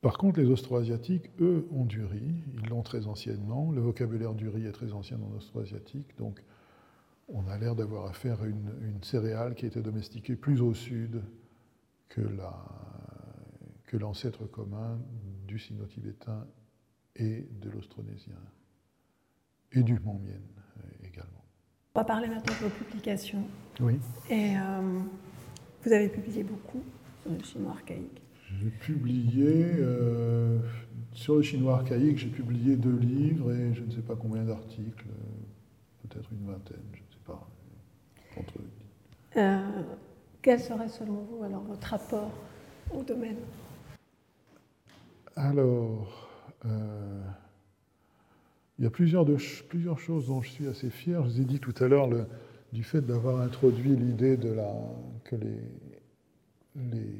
par 0.00 0.16
contre, 0.16 0.40
les 0.40 0.46
Austroasiatiques, 0.46 1.30
eux, 1.40 1.66
ont 1.72 1.84
du 1.84 2.04
riz. 2.04 2.34
Ils 2.62 2.68
l'ont 2.68 2.82
très 2.82 3.06
anciennement. 3.06 3.72
Le 3.72 3.80
vocabulaire 3.80 4.34
du 4.34 4.48
riz 4.48 4.66
est 4.66 4.72
très 4.72 4.92
ancien 4.92 5.18
en 5.20 5.36
Austroasiatique. 5.36 6.16
Donc, 6.16 6.42
on 7.28 7.46
a 7.48 7.58
l'air 7.58 7.74
d'avoir 7.74 8.06
affaire 8.06 8.42
à 8.42 8.46
une, 8.46 8.72
une, 8.82 9.02
céréale 9.02 9.54
qui 9.54 9.64
a 9.64 9.68
été 9.68 9.82
domestiquée 9.82 10.36
plus 10.36 10.60
au 10.60 10.72
sud 10.72 11.22
que, 12.08 12.20
que 13.86 13.96
l'ancêtre 13.96 14.46
commun 14.46 14.98
du 15.46 15.58
sino-tibétain 15.58 16.46
et 17.16 17.46
de 17.60 17.68
l'austronésien 17.68 18.38
et 19.72 19.82
du 19.82 19.98
Mont 20.00 20.20
Mien 20.20 20.40
euh, 20.78 21.06
également. 21.06 21.44
On 21.94 22.00
va 22.00 22.04
parler 22.04 22.28
maintenant 22.28 22.54
de 22.54 22.68
vos 22.68 22.70
publications. 22.70 23.44
Oui. 23.80 23.98
Et 24.30 24.56
euh, 24.56 25.00
vous 25.82 25.92
avez 25.92 26.08
publié 26.08 26.44
beaucoup 26.44 26.82
sur 27.22 27.32
le 27.32 27.42
chinois 27.42 27.72
archaïque. 27.72 28.22
J'ai 28.56 28.70
publié, 28.70 29.52
euh, 29.78 30.58
sur 31.12 31.36
le 31.36 31.42
chinois 31.42 31.74
archaïque, 31.74 32.18
j'ai 32.18 32.28
publié 32.28 32.76
deux 32.76 32.96
livres 32.96 33.52
et 33.52 33.74
je 33.74 33.82
ne 33.82 33.90
sais 33.90 34.00
pas 34.00 34.16
combien 34.16 34.42
d'articles, 34.42 35.06
peut-être 36.02 36.28
une 36.32 36.46
vingtaine, 36.46 36.82
je 36.92 36.98
ne 36.98 37.04
sais 37.10 37.18
pas. 37.26 37.46
Entre... 38.38 38.54
quel 40.40 40.60
serait 40.60 40.88
selon 40.88 41.26
vous 41.30 41.44
alors 41.44 41.62
votre 41.62 41.86
rapport 41.86 42.30
au 42.94 43.02
domaine? 43.02 43.36
Alors, 45.36 46.28
il 48.78 48.84
y 48.84 48.86
a 48.86 48.90
plusieurs, 48.90 49.24
de, 49.24 49.36
plusieurs, 49.68 49.98
choses 49.98 50.28
dont 50.28 50.40
je 50.40 50.48
suis 50.48 50.66
assez 50.68 50.88
fier. 50.88 51.22
Je 51.24 51.28
vous 51.28 51.40
ai 51.40 51.44
dit 51.44 51.60
tout 51.60 51.74
à 51.82 51.88
l'heure 51.88 52.08
du 52.72 52.82
fait 52.82 53.02
d'avoir 53.02 53.40
introduit 53.40 53.94
l'idée 53.94 54.36
de 54.36 54.50
la, 54.50 54.72
que 55.24 55.36
les, 55.36 55.60
les, 56.76 57.10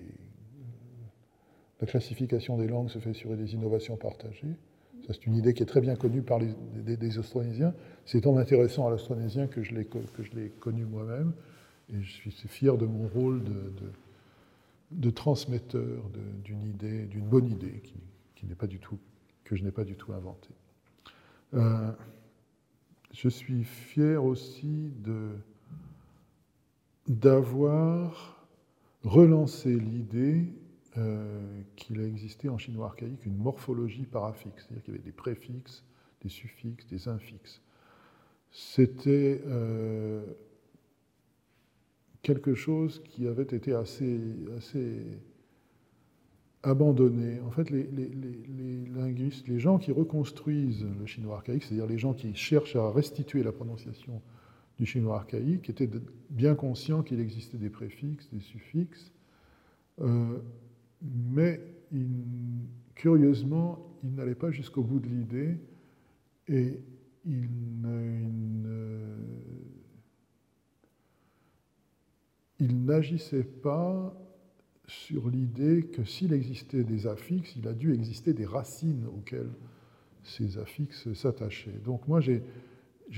la 1.80 1.86
classification 1.86 2.56
des 2.56 2.66
langues 2.66 2.88
se 2.88 2.98
fait 2.98 3.14
sur 3.14 3.36
des 3.36 3.54
innovations 3.54 3.96
partagées. 3.96 4.56
C'est 5.06 5.26
une 5.26 5.36
idée 5.36 5.54
qui 5.54 5.62
est 5.62 5.66
très 5.66 5.80
bien 5.80 5.96
connue 5.96 6.22
par 6.22 6.38
les, 6.38 6.96
des, 6.96 7.18
Austronésiens. 7.18 7.72
C'est 8.04 8.26
en 8.26 8.32
m'intéressant 8.32 8.86
à 8.86 8.90
l'austronésien 8.90 9.46
que 9.46 9.62
je 9.62 9.74
l'ai, 9.74 9.84
que 9.86 10.48
connu 10.60 10.84
moi-même. 10.84 11.32
Et 11.90 12.02
je 12.02 12.28
suis 12.28 12.48
fier 12.48 12.76
de 12.76 12.84
mon 12.84 13.08
rôle 13.08 13.42
de, 14.90 15.10
transmetteur 15.10 16.02
d'une 16.44 16.62
idée, 16.62 17.06
d'une 17.06 17.26
bonne 17.26 17.46
idée, 17.46 17.82
qui 18.34 18.46
n'est 18.46 18.54
pas 18.54 18.66
du 18.66 18.78
tout, 18.78 18.98
que 19.44 19.56
je 19.56 19.64
n'ai 19.64 19.70
pas 19.70 19.84
du 19.84 19.94
tout 19.94 20.12
inventée. 20.12 20.54
Euh, 21.54 21.90
je 23.12 23.28
suis 23.28 23.64
fier 23.64 24.22
aussi 24.22 24.92
d'avoir 27.06 28.46
relancé 29.02 29.74
l'idée 29.74 30.52
euh, 30.98 31.62
qu'il 31.76 32.00
a 32.00 32.04
existé 32.04 32.48
en 32.48 32.58
chinois 32.58 32.86
archaïque 32.86 33.24
une 33.24 33.36
morphologie 33.36 34.04
paraffixe, 34.04 34.64
c'est-à-dire 34.64 34.82
qu'il 34.82 34.94
y 34.94 34.96
avait 34.96 35.04
des 35.04 35.12
préfixes, 35.12 35.84
des 36.22 36.28
suffixes, 36.28 36.86
des 36.88 37.06
infixes. 37.06 37.62
C'était 38.50 39.40
euh, 39.46 40.24
quelque 42.22 42.54
chose 42.54 43.00
qui 43.04 43.28
avait 43.28 43.44
été 43.44 43.74
assez, 43.74 44.18
assez 44.56 45.02
abandonné. 46.64 47.40
En 47.42 47.50
fait, 47.50 47.70
les, 47.70 47.86
linguistes, 48.92 49.46
les 49.46 49.60
gens 49.60 49.78
qui 49.78 49.92
reconstruisent 49.92 50.86
le 50.98 51.06
chinois 51.06 51.36
archaïque, 51.36 51.62
c'est-à-dire 51.62 51.86
les 51.86 51.98
gens 51.98 52.14
qui 52.14 52.34
cherchent 52.34 52.76
à 52.76 52.90
restituer 52.90 53.44
la 53.44 53.52
prononciation 53.52 54.20
du 54.78 54.86
chinois 54.86 55.16
archaïque, 55.16 55.70
étaient 55.70 55.90
bien 56.30 56.56
conscients 56.56 57.02
qu'il 57.02 57.20
existait 57.20 57.58
des 57.58 57.70
préfixes, 57.70 58.28
des 58.32 58.40
suffixes, 58.40 59.12
euh, 60.00 60.38
mais 61.02 61.60
curieusement, 62.94 63.96
ils 64.02 64.14
n'allaient 64.14 64.34
pas 64.34 64.50
jusqu'au 64.50 64.82
bout 64.82 65.00
de 65.00 65.08
l'idée 65.08 65.58
et 66.48 66.80
ils 67.24 67.48
n'agissaient 72.84 73.44
pas 73.44 74.14
sur 74.86 75.28
l'idée 75.28 75.84
que 75.84 76.04
s'il 76.04 76.32
existait 76.32 76.82
des 76.82 77.06
affixes, 77.06 77.54
il 77.56 77.68
a 77.68 77.74
dû 77.74 77.92
exister 77.92 78.32
des 78.32 78.46
racines 78.46 79.06
auxquelles 79.06 79.52
ces 80.22 80.58
affixes 80.58 81.12
s'attachaient. 81.12 81.78
Donc 81.84 82.08
moi, 82.08 82.20
j'ai 82.20 82.42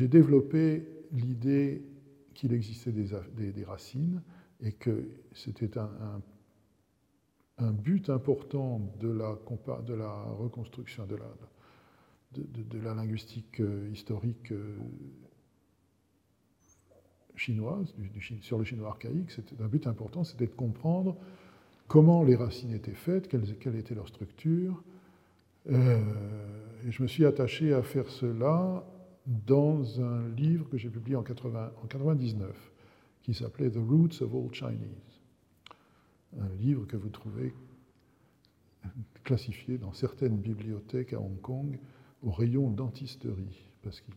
développé 0.09 0.85
l'idée 1.13 1.85
qu'il 2.35 2.53
existait 2.53 2.93
des, 2.93 3.65
racines 3.65 4.23
et 4.61 4.73
que 4.73 5.09
c'était 5.33 5.79
un, 5.79 6.21
but 7.71 8.11
important 8.11 8.81
de 9.01 9.09
la, 9.09 9.31
reconstruction, 10.39 11.07
de 11.07 11.17
la, 12.79 12.95
linguistique 12.95 13.61
euh, 13.61 13.89
historique 13.93 14.53
euh, 14.53 14.77
chinoise, 17.37 17.95
sur 18.43 18.59
le 18.59 18.65
chinois 18.65 18.89
archaïque. 18.89 19.31
C'était 19.31 19.61
un 19.63 19.69
but 19.69 19.87
important, 19.87 20.25
c'était 20.25 20.47
de 20.47 20.55
comprendre 20.55 21.17
comment 21.89 22.23
les 22.23 22.37
racines 22.37 22.73
étaient 22.73 22.93
faites, 22.93 23.29
quelle, 23.29 23.77
était 23.77 23.95
leur 23.95 24.09
structure. 24.09 24.83
Euh, 25.71 26.01
et 26.87 26.93
je 26.93 27.03
me 27.03 27.09
suis 27.09 27.27
attaché 27.27 27.73
à 27.73 27.83
faire 27.83 28.09
cela 28.09 28.85
dans 29.27 30.01
un 30.01 30.29
livre 30.31 30.69
que 30.69 30.79
j'ai 30.79 30.89
publié 30.89 31.17
en, 31.17 31.23
80, 31.23 31.73
en 31.83 31.87
99, 31.87 32.73
qui 33.23 33.35
s'appelait 33.35 33.71
The 33.71 33.77
Roots 33.77 34.23
of 34.23 34.35
All 34.35 34.53
Chinese. 34.53 35.10
Un 36.39 36.49
livre 36.61 36.87
que 36.87 36.97
vous 36.97 37.09
trouvez 37.09 37.55
classifié 39.25 39.79
dans 39.79 39.93
certaines 39.93 40.37
bibliothèques 40.37 41.13
à 41.13 41.21
Hong 41.21 41.41
Kong 41.41 41.79
au 42.23 42.31
rayon 42.31 42.71
dentisterie, 42.71 43.71
parce 43.83 44.01
qu'il 44.01 44.15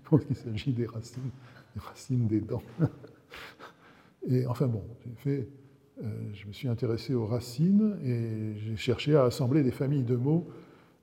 pense 0.04 0.24
qu'il 0.24 0.36
s'agit 0.36 0.72
des 0.72 0.86
racines, 0.86 1.30
des 1.74 1.80
racines 1.80 2.26
des 2.26 2.40
dents. 2.40 2.62
Et 4.28 4.46
enfin 4.46 4.66
bon, 4.66 4.82
euh, 5.26 5.42
je 6.32 6.46
me 6.46 6.52
suis 6.52 6.68
intéressé 6.68 7.14
aux 7.14 7.26
racines 7.26 7.96
et 8.04 8.58
j'ai 8.58 8.76
cherché 8.76 9.14
à 9.14 9.24
assembler 9.24 9.62
des 9.62 9.70
familles 9.70 10.02
de 10.02 10.16
mots 10.16 10.48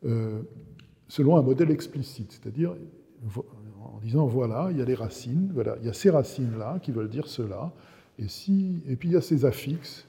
euh, 0.03 0.41
selon 1.07 1.37
un 1.37 1.41
modèle 1.41 1.71
explicite, 1.71 2.33
c'est-à-dire 2.33 2.75
en 3.81 3.99
disant 3.99 4.25
voilà, 4.25 4.67
il 4.71 4.77
y 4.77 4.81
a 4.81 4.85
les 4.85 4.95
racines, 4.95 5.51
voilà, 5.53 5.77
il 5.79 5.85
y 5.85 5.89
a 5.89 5.93
ces 5.93 6.09
racines-là 6.09 6.79
qui 6.79 6.91
veulent 6.91 7.09
dire 7.09 7.27
cela, 7.27 7.71
et, 8.19 8.27
si, 8.27 8.83
et 8.87 8.97
puis 8.97 9.09
il 9.09 9.13
y 9.13 9.17
a 9.17 9.21
ces 9.21 9.45
affixes 9.45 10.05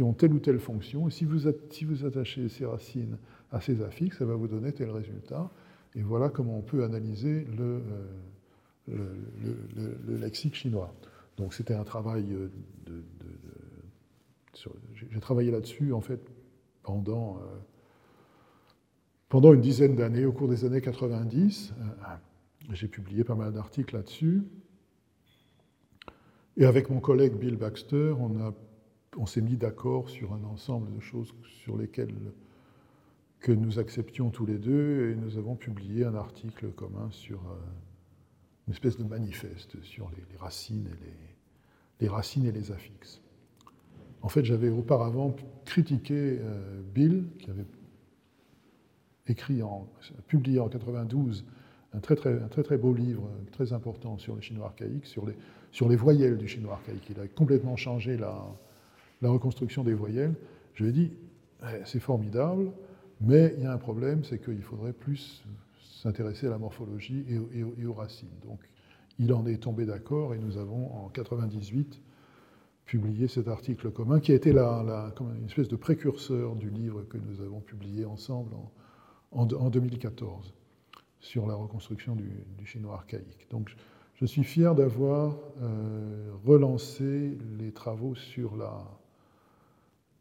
qui 0.00 0.04
ont 0.04 0.14
telle 0.14 0.32
ou 0.32 0.38
telle 0.38 0.58
fonction, 0.58 1.08
et 1.08 1.10
si 1.10 1.26
vous, 1.26 1.40
si 1.68 1.84
vous 1.84 2.06
attachez 2.06 2.48
ces 2.48 2.64
racines 2.64 3.18
à 3.52 3.60
ces 3.60 3.82
affixes, 3.82 4.16
ça 4.16 4.24
va 4.24 4.34
vous 4.34 4.48
donner 4.48 4.72
tel 4.72 4.88
résultat, 4.88 5.50
et 5.94 6.00
voilà 6.00 6.30
comment 6.30 6.56
on 6.56 6.62
peut 6.62 6.84
analyser 6.84 7.44
le, 7.58 7.82
euh, 8.88 9.14
le, 10.06 10.16
lexique 10.16 10.54
chinois. 10.54 10.94
Donc 11.36 11.52
c'était 11.52 11.74
un 11.74 11.84
travail 11.84 12.24
de 12.86 13.04
j'ai 14.94 15.20
travaillé 15.20 15.50
là-dessus 15.50 15.92
en 15.92 16.00
fait 16.00 16.20
pendant, 16.82 17.36
euh, 17.36 17.58
pendant 19.28 19.52
une 19.52 19.60
dizaine 19.60 19.96
d'années, 19.96 20.24
au 20.24 20.32
cours 20.32 20.48
des 20.48 20.64
années 20.64 20.80
90. 20.80 21.74
Euh, 21.78 21.84
j'ai 22.72 22.88
publié 22.88 23.22
pas 23.22 23.34
mal 23.34 23.52
d'articles 23.52 23.94
là-dessus. 23.94 24.44
Et 26.56 26.64
avec 26.64 26.88
mon 26.88 27.00
collègue 27.00 27.34
Bill 27.34 27.56
Baxter, 27.56 28.14
on, 28.18 28.40
a, 28.40 28.54
on 29.16 29.26
s'est 29.26 29.40
mis 29.40 29.56
d'accord 29.56 30.08
sur 30.08 30.32
un 30.32 30.44
ensemble 30.44 30.94
de 30.94 31.00
choses 31.00 31.34
sur 31.42 31.76
lesquelles 31.76 32.32
que 33.40 33.52
nous 33.52 33.78
acceptions 33.78 34.30
tous 34.30 34.46
les 34.46 34.58
deux, 34.58 35.10
et 35.10 35.14
nous 35.16 35.38
avons 35.38 35.56
publié 35.56 36.04
un 36.04 36.14
article 36.14 36.70
commun 36.72 37.08
sur 37.10 37.38
euh, 37.38 37.56
une 38.66 38.74
espèce 38.74 38.98
de 38.98 39.04
manifeste 39.04 39.82
sur 39.82 40.10
les, 40.10 40.36
racines 40.36 40.86
et 40.88 42.04
les, 42.04 42.08
racines 42.08 42.44
et 42.44 42.52
les 42.52 42.70
affixes. 42.70 43.22
En 44.22 44.28
fait, 44.28 44.44
j'avais 44.44 44.68
auparavant 44.68 45.34
critiqué 45.64 46.38
euh, 46.40 46.82
Bill, 46.94 47.24
qui 47.38 47.50
avait 47.50 47.64
écrit, 49.26 49.62
en, 49.62 49.88
publié 50.26 50.60
en 50.60 50.68
92 50.68 51.44
un 51.92 51.98
très, 51.98 52.14
très, 52.14 52.38
très, 52.48 52.62
très 52.62 52.76
beau 52.76 52.92
livre, 52.94 53.28
très 53.52 53.72
important 53.72 54.18
sur 54.18 54.36
le 54.36 54.42
chinois 54.42 54.66
archaïque, 54.66 55.06
sur 55.06 55.26
les, 55.26 55.34
sur 55.72 55.88
les 55.88 55.96
voyelles 55.96 56.36
du 56.36 56.46
chinois 56.46 56.74
archaïque. 56.74 57.08
Il 57.10 57.18
a 57.18 57.26
complètement 57.26 57.76
changé 57.76 58.16
la, 58.16 58.44
la 59.22 59.30
reconstruction 59.30 59.84
des 59.84 59.94
voyelles. 59.94 60.34
Je 60.74 60.84
lui 60.84 60.90
ai 60.90 60.92
dit, 60.92 61.12
eh, 61.62 61.82
c'est 61.84 62.00
formidable, 62.00 62.72
mais 63.20 63.54
il 63.58 63.64
y 63.64 63.66
a 63.66 63.72
un 63.72 63.78
problème, 63.78 64.24
c'est 64.24 64.42
qu'il 64.42 64.62
faudrait 64.62 64.92
plus 64.92 65.42
s'intéresser 66.00 66.46
à 66.46 66.50
la 66.50 66.58
morphologie 66.58 67.24
et, 67.28 67.84
aux 67.84 67.92
racines. 67.92 68.28
Donc, 68.42 68.60
il 69.18 69.32
en 69.34 69.46
est 69.46 69.58
tombé 69.58 69.84
d'accord 69.84 70.34
et 70.34 70.38
nous 70.38 70.56
avons 70.56 70.90
en 70.94 71.08
98 71.08 72.00
publié 72.86 73.28
cet 73.28 73.48
article 73.48 73.90
commun, 73.90 74.18
qui 74.18 74.32
a 74.32 74.34
été 74.34 74.52
comme 75.14 75.36
une 75.36 75.44
espèce 75.44 75.68
de 75.68 75.76
précurseur 75.76 76.56
du 76.56 76.70
livre 76.70 77.02
que 77.02 77.18
nous 77.18 77.40
avons 77.40 77.60
publié 77.60 78.04
ensemble 78.04 78.54
en, 79.30 79.46
en, 79.46 79.70
2014 79.70 80.52
sur 81.20 81.46
la 81.46 81.54
reconstruction 81.54 82.16
du, 82.16 82.32
chinois 82.64 82.94
archaïque. 82.94 83.46
Donc, 83.50 83.70
je 84.16 84.26
suis 84.26 84.42
fier 84.42 84.74
d'avoir 84.74 85.36
euh, 85.62 86.32
relancé 86.44 87.38
les 87.58 87.72
travaux 87.72 88.14
sur 88.14 88.56
la, 88.56 88.82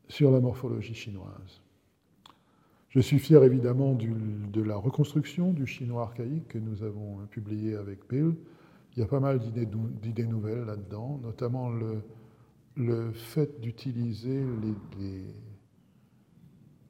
sur 0.10 0.32
la 0.32 0.40
morphologie 0.40 0.96
chinoise. 0.96 1.62
Je 2.90 3.00
suis 3.00 3.20
fier 3.20 3.44
évidemment 3.44 3.94
du, 3.94 4.12
de 4.52 4.62
la 4.64 4.76
reconstruction 4.76 5.54
du 5.54 5.68
chinois 5.68 6.02
archaïque 6.02 6.48
que 6.48 6.58
nous 6.58 6.82
avons 6.84 7.20
publié 7.28 7.76
avec 7.76 8.10
Bill. 8.10 8.36
Il 8.96 9.00
y 9.00 9.04
a 9.04 9.08
pas 9.08 9.20
mal 9.20 9.40
d'idées 9.40 10.26
nouvelles 10.26 10.66
là-dedans, 10.66 11.20
notamment 11.22 11.70
le, 11.70 13.12
fait 13.12 13.62
d'utiliser 13.62 14.44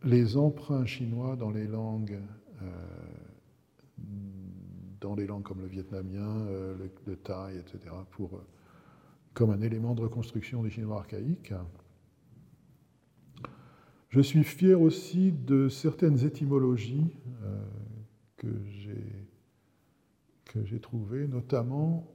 les, 0.04 0.38
emprunts 0.38 0.86
chinois 0.86 1.36
dans 1.36 1.52
les 1.52 1.68
langues, 1.68 2.20
euh, 2.62 2.66
dans 5.02 5.16
les 5.16 5.28
langues 5.28 5.44
comme 5.44 5.60
le 5.60 5.68
vietnamien, 5.68 6.48
euh, 6.48 6.78
le, 7.06 7.18
thaï, 7.18 7.58
etc., 7.58 7.94
euh, 8.22 8.26
comme 9.34 9.50
un 9.50 9.62
élément 9.62 9.96
de 9.96 10.02
reconstruction 10.02 10.64
des 10.64 10.70
chinois 10.70 11.00
archaïques. 11.00 11.54
Je 14.10 14.22
suis 14.22 14.44
fier 14.44 14.80
aussi 14.80 15.32
de 15.32 15.70
certaines 15.70 16.26
étymologies 16.26 17.16
que 18.38 18.48
j'ai 20.66 20.80
trouvées, 20.80 21.28
notamment 21.28 22.12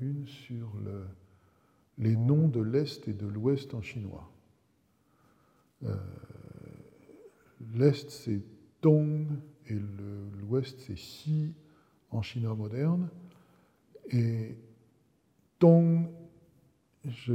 une 0.00 0.26
sur 0.26 0.76
le, 0.84 1.04
les 1.98 2.16
noms 2.16 2.48
de 2.48 2.60
l'Est 2.60 3.06
et 3.08 3.12
de 3.12 3.26
l'Ouest 3.26 3.74
en 3.74 3.82
chinois. 3.82 4.32
Euh, 5.84 5.96
L'Est, 7.74 8.10
c'est 8.10 8.42
Tong 8.80 9.26
et 9.66 9.78
l'Ouest, 10.40 10.78
c'est 10.80 10.94
Xi 10.94 11.54
en 12.10 12.22
chinois 12.22 12.54
moderne. 12.54 13.10
Et 14.10 14.56
Tong, 15.58 16.08
je 17.04 17.34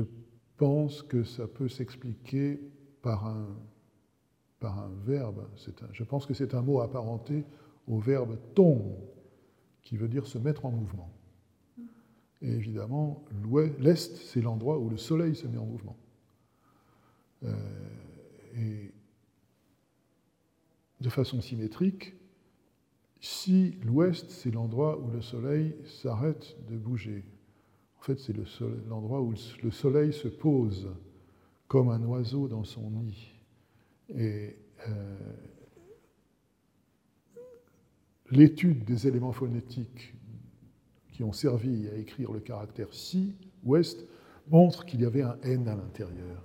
pense 0.58 1.04
que 1.04 1.24
ça 1.24 1.48
peut 1.48 1.68
s'expliquer 1.68 2.60
par 3.02 3.28
un, 3.28 3.48
par 4.64 4.80
un 4.80 4.90
verbe. 5.06 5.46
je 5.92 6.04
pense 6.06 6.26
que 6.26 6.34
c'est 6.34 6.54
un 6.54 6.62
mot 6.62 6.80
apparenté 6.80 7.44
au 7.86 8.00
verbe 8.00 8.38
tong, 8.56 8.96
qui 9.82 9.98
veut 9.98 10.08
dire 10.08 10.26
se 10.26 10.38
mettre 10.38 10.66
en 10.66 10.72
mouvement. 10.72 11.12
Et 12.42 12.50
évidemment, 12.50 13.26
l'Est, 13.80 14.16
c'est 14.16 14.40
l'endroit 14.40 14.80
où 14.80 14.90
le 14.90 14.96
Soleil 14.96 15.36
se 15.36 15.48
met 15.48 15.58
en 15.58 15.66
mouvement. 15.66 15.98
Euh, 17.44 17.54
et 18.56 18.94
de 21.02 21.10
façon 21.10 21.42
symétrique, 21.42 22.14
si 23.20 23.78
l'Ouest, 23.84 24.30
c'est 24.30 24.52
l'endroit 24.52 24.98
où 24.98 25.12
le 25.12 25.22
Soleil 25.22 25.76
s'arrête 25.84 26.56
de 26.70 26.78
bouger, 26.78 27.26
en 28.00 28.04
fait, 28.04 28.18
c'est 28.18 28.36
l'endroit 28.88 29.22
où 29.22 29.34
le 29.62 29.72
Soleil 29.72 30.14
se 30.14 30.30
pose 30.30 30.90
comme 31.68 31.90
un 31.90 32.02
oiseau 32.04 32.48
dans 32.48 32.64
son 32.64 32.90
nid. 32.92 33.33
Et 34.10 34.56
euh, 34.88 35.18
l'étude 38.32 38.84
des 38.84 39.08
éléments 39.08 39.32
phonétiques 39.32 40.14
qui 41.12 41.24
ont 41.24 41.32
servi 41.32 41.88
à 41.90 41.96
écrire 41.96 42.32
le 42.32 42.40
caractère 42.40 42.88
si, 42.92 43.36
ouest, 43.64 44.06
montre 44.50 44.86
qu'il 44.86 45.02
y 45.02 45.06
avait 45.06 45.22
un 45.22 45.38
N 45.44 45.68
à 45.68 45.76
l'intérieur. 45.76 46.44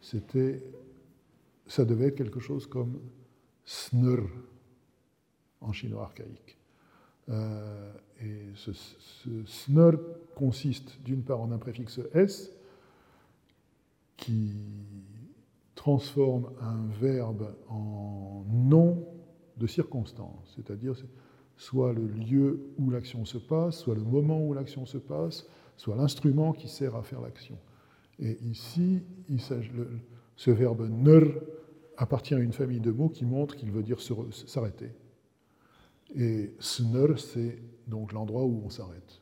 C'était, 0.00 0.62
ça 1.66 1.84
devait 1.84 2.08
être 2.08 2.16
quelque 2.16 2.40
chose 2.40 2.66
comme 2.66 3.00
snr 3.64 4.22
en 5.60 5.72
chinois 5.72 6.04
archaïque. 6.04 6.58
Euh, 7.28 7.92
et 8.20 8.42
ce, 8.54 8.72
snr 9.46 9.98
consiste 10.34 11.00
d'une 11.02 11.22
part 11.22 11.40
en 11.40 11.52
un 11.52 11.58
préfixe 11.58 12.00
s 12.14 12.50
qui 14.16 14.52
transforme 15.78 16.50
un 16.60 16.88
verbe 17.00 17.54
en 17.68 18.44
nom 18.50 19.06
de 19.58 19.68
circonstance, 19.68 20.52
c'est-à-dire 20.56 20.94
soit 21.56 21.92
le 21.92 22.04
lieu 22.04 22.72
où 22.78 22.90
l'action 22.90 23.24
se 23.24 23.38
passe, 23.38 23.78
soit 23.78 23.94
le 23.94 24.02
moment 24.02 24.44
où 24.44 24.52
l'action 24.54 24.86
se 24.86 24.98
passe, 24.98 25.46
soit 25.76 25.94
l'instrument 25.94 26.52
qui 26.52 26.66
sert 26.66 26.96
à 26.96 27.04
faire 27.04 27.20
l'action. 27.20 27.56
Et 28.18 28.38
ici, 28.42 29.04
il 29.28 29.40
ce 29.40 30.50
verbe 30.50 30.88
ner 30.90 31.22
appartient 31.96 32.34
à 32.34 32.38
une 32.38 32.52
famille 32.52 32.80
de 32.80 32.90
mots 32.90 33.08
qui 33.08 33.24
montrent 33.24 33.54
qu'il 33.54 33.70
veut 33.70 33.84
dire 33.84 34.00
s'arrêter. 34.00 34.90
Et 36.16 36.54
sner, 36.58 37.18
c'est 37.18 37.62
donc 37.86 38.12
l'endroit 38.12 38.44
où 38.44 38.62
on 38.64 38.70
s'arrête. 38.70 39.20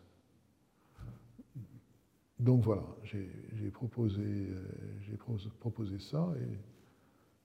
Donc 2.39 2.63
voilà, 2.63 2.85
j'ai 3.03 3.71
proposé, 3.71 4.23
euh, 4.23 5.17
proposé, 5.59 5.99
ça 5.99 6.35
et 6.39 6.59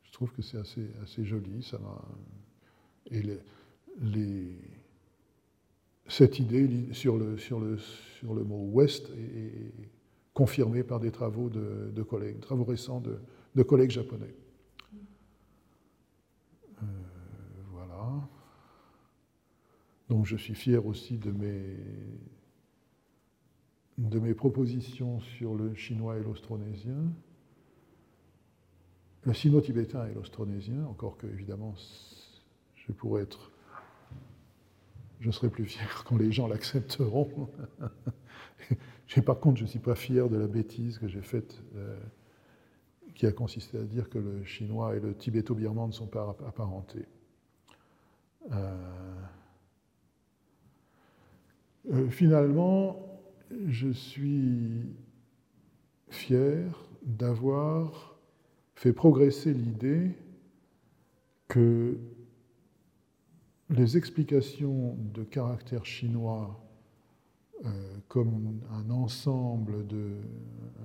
je 0.03 0.11
trouve 0.11 0.31
que 0.33 0.41
c'est 0.41 0.57
assez, 0.57 1.23
joli. 1.23 1.65
Et 3.09 3.23
cette 6.07 6.39
idée 6.39 6.93
sur 6.93 7.17
le 7.17 8.43
mot 8.43 8.65
ouest 8.71 9.09
est, 9.11 9.89
confirmée 10.33 10.83
par 10.83 10.99
des 10.99 11.11
travaux 11.11 11.49
de, 11.49 12.03
collègues, 12.03 12.39
travaux 12.39 12.63
récents 12.63 13.01
de, 13.01 13.63
collègues 13.63 13.91
japonais. 13.91 14.33
Euh, 16.81 16.85
voilà. 17.71 18.27
Donc 20.09 20.25
je 20.25 20.35
suis 20.35 20.55
fier 20.55 20.85
aussi 20.85 21.17
de 21.17 21.31
mes, 21.31 21.77
de 23.97 24.19
mes 24.19 24.33
propositions 24.33 25.19
sur 25.19 25.55
le 25.55 25.73
chinois 25.75 26.17
et 26.17 26.23
l'austronésien. 26.23 27.11
Le 29.23 29.33
sino-tibétain 29.33 30.07
et 30.07 30.13
l'austronésien, 30.13 30.85
encore 30.85 31.17
que 31.17 31.27
évidemment 31.27 31.75
je 32.75 32.91
pourrais 32.91 33.23
être 33.23 33.51
je 35.21 35.29
serai 35.29 35.49
plus 35.49 35.65
fier 35.65 36.03
quand 36.07 36.17
les 36.17 36.31
gens 36.31 36.47
l'accepteront. 36.47 37.49
par 39.25 39.39
contre, 39.39 39.57
je 39.57 39.63
ne 39.63 39.69
suis 39.69 39.79
pas 39.79 39.95
fier 39.95 40.29
de 40.29 40.37
la 40.37 40.47
bêtise 40.47 40.97
que 40.97 41.07
j'ai 41.07 41.21
faite, 41.21 41.61
euh, 41.75 41.99
qui 43.13 43.27
a 43.27 43.31
consisté 43.31 43.77
à 43.77 43.83
dire 43.83 44.09
que 44.09 44.17
le 44.17 44.43
chinois 44.43 44.95
et 44.95 44.99
le 44.99 45.13
tibéto-birman 45.13 45.87
ne 45.87 45.91
sont 45.91 46.07
pas 46.07 46.35
apparentés. 46.47 47.05
Euh, 48.51 48.75
euh, 51.91 52.09
finalement, 52.09 53.10
je 53.67 53.89
suis 53.89 54.95
fier 56.09 56.87
d'avoir 57.03 58.17
fait 58.75 58.93
progresser 58.93 59.53
l'idée 59.53 60.11
que 61.47 61.97
les 63.69 63.97
explications 63.97 64.97
de 65.13 65.23
caractère 65.23 65.85
chinois 65.85 66.59
euh, 67.65 67.69
comme 68.07 68.59
un 68.71 68.89
ensemble, 68.89 69.85
de, 69.87 70.15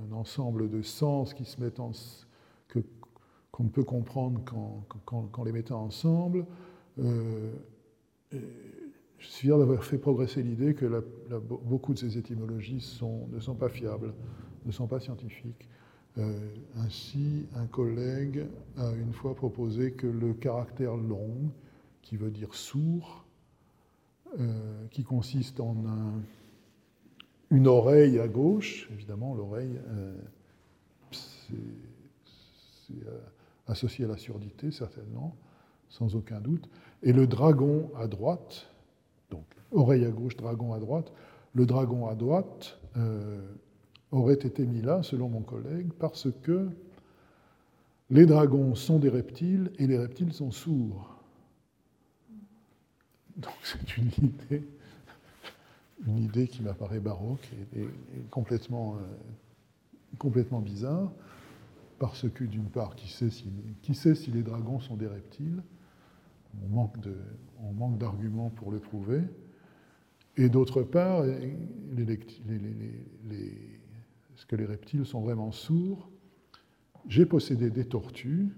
un 0.09 0.13
ensemble 0.13 0.69
de 0.69 0.83
sens 0.83 1.35
qui 1.35 1.45
se 1.45 1.61
mettent 1.61 1.81
en, 1.81 1.93
que, 2.69 2.81
qu'on 3.51 3.65
ne 3.65 3.69
peut 3.71 3.85
comprendre 3.85 4.43
qu'en, 4.45 5.45
les 5.45 5.53
mettant 5.53 5.83
ensemble, 5.83 6.47
euh, 6.99 7.53
je 9.19 9.27
suis 9.27 9.47
fier 9.47 9.59
d'avoir 9.59 9.83
fait 9.85 9.99
progresser 9.99 10.43
l'idée 10.43 10.75
que 10.75 11.05
beaucoup 11.65 11.95
de 11.95 11.99
ces 11.99 12.19
étymologies 12.19 13.01
ne 13.33 13.41
sont 13.41 13.55
pas 13.55 13.69
fiables, 13.69 14.13
ne 14.65 14.73
sont 14.73 14.87
pas 14.87 15.01
scientifiques. 15.01 15.69
Euh, 16.19 16.33
ainsi, 16.77 17.47
un 17.55 17.67
collègue 17.67 18.47
a 18.79 18.91
une 18.93 19.13
fois 19.13 19.35
proposé 19.35 19.93
que 19.93 20.07
le 20.07 20.33
caractère 20.33 20.97
long 20.97 21.53
qui 22.01 22.17
veut 22.17 22.31
dire 22.31 22.55
sourd, 22.55 23.27
euh, 24.39 24.87
qui 24.91 25.05
consiste 25.05 25.61
en 25.61 25.75
une 27.51 27.67
oreille 27.67 28.19
à 28.19 28.29
gauche, 28.29 28.89
évidemment 28.93 29.35
l'oreille 29.35 29.79
euh, 29.89 30.15
c'est 31.11 33.07
euh, 33.07 33.19
associé 33.67 34.05
à 34.05 34.09
la 34.09 34.17
surdité 34.17 34.71
certainement, 34.71 35.37
sans 35.89 36.17
aucun 36.17 36.41
doute, 36.41 36.69
et 37.03 37.13
le 37.13 37.27
dragon 37.27 37.91
à 37.97 38.07
droite, 38.09 38.69
oreille 39.73 40.05
à 40.05 40.11
gauche, 40.11 40.37
dragon 40.37 40.75
à 40.75 40.79
droite, 40.79 41.13
le 41.55 41.67
dragon 41.67 42.07
à 42.07 42.15
droite 42.15 42.79
aurait 44.11 44.35
été 44.35 44.65
mis 44.65 44.81
là, 44.81 45.03
selon 45.03 45.29
mon 45.29 45.43
collègue, 45.43 45.93
parce 45.99 46.29
que 46.43 46.69
les 48.09 48.25
dragons 48.25 48.75
sont 48.75 48.99
des 48.99 49.09
reptiles 49.09 49.73
et 49.79 49.87
les 49.87 49.99
reptiles 49.99 50.33
sont 50.33 50.51
sourds. 50.51 51.17
Donc 53.37 53.55
c'est 53.65 53.97
une 53.99 54.11
idée, 54.19 54.67
une 56.07 56.19
idée 56.19 56.47
qui 56.47 56.63
m'apparaît 56.63 57.01
baroque 57.01 57.47
et, 57.77 57.87
complètement, 58.31 58.95
euh, 58.95 59.01
complètement 60.19 60.61
bizarre, 60.61 61.11
parce 61.99 62.29
que 62.31 62.45
d'une 62.45 62.71
part, 62.71 62.95
qui 62.95 63.09
sait, 63.09 63.31
si, 63.31 63.51
qui 63.83 63.95
sait 63.95 64.15
si 64.15 64.31
les 64.31 64.43
dragons 64.43 64.81
sont 64.81 64.97
des 64.97 65.09
reptiles? 65.09 65.63
On 66.65 66.75
manque, 66.75 66.95
on 67.63 67.73
manque 67.73 67.99
d'arguments 67.99 68.51
pour 68.51 68.71
le 68.71 68.79
prouver. 68.79 69.21
Et 70.37 70.49
d'autre 70.49 70.83
part, 70.83 71.25
est-ce 71.25 71.57
que 74.47 74.57
les 74.57 74.67
reptiles 74.67 75.07
sont 75.07 75.21
vraiment 75.21 75.51
sourds 75.53 76.11
J'ai 77.09 77.25
possédé 77.25 77.71
des 77.71 77.87
tortues 77.87 78.49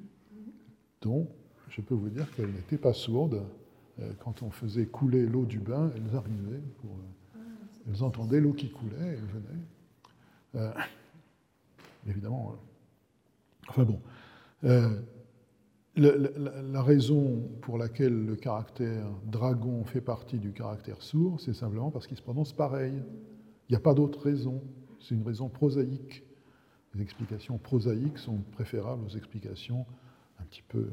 dont 1.01 1.29
je 1.69 1.81
peux 1.81 1.95
vous 1.95 2.09
dire 2.09 2.27
qu'elles 2.35 2.51
n'étaient 2.51 2.79
pas 2.79 2.93
sourdes 2.93 3.45
euh, 4.01 4.13
quand 4.21 4.43
on 4.43 4.51
faisait 4.51 4.87
couler 4.87 5.27
l'eau 5.27 5.45
du 5.45 5.59
bain, 5.59 5.91
elles 5.95 6.17
arrivaient, 6.17 6.63
pour, 6.81 6.91
euh, 6.91 7.41
elles 7.89 8.03
entendaient 8.03 8.41
l'eau 8.41 8.53
qui 8.53 8.71
coulait, 8.71 8.97
elles 8.99 9.27
venaient. 9.27 9.65
Euh, 10.57 10.73
évidemment. 12.09 12.57
enfin 13.69 13.85
bon. 13.85 14.01
La, 15.99 16.83
raison 16.83 17.43
pour 17.61 17.77
laquelle 17.77 18.25
le 18.25 18.37
caractère 18.37 19.11
dragon 19.25 19.83
fait 19.85 20.01
partie 20.01 20.39
du 20.39 20.53
caractère 20.53 21.03
sourd, 21.03 21.41
c'est 21.41 21.55
simplement 21.55 21.91
parce 21.91 22.07
qu'il 22.07 22.17
se 22.17 22.23
prononce 22.23 22.53
pareil. 22.53 22.95
Il 23.69 23.73
n'y 23.73 23.77
a 23.77 23.81
pas 23.81 23.95
d'autre 23.95 24.21
raison. 24.21 24.63
C'est 25.01 25.17
une 25.17 25.25
raison 25.25 25.49
prosaïque. 25.49 26.23
Les 26.95 27.03
explications 27.03 27.59
prosaïques 27.59 28.19
sont 28.19 28.39
préférables 28.53 29.05
aux 29.05 29.17
explications 29.17 29.87
un 30.39 30.45
petit 30.45 30.63
peu 30.63 30.89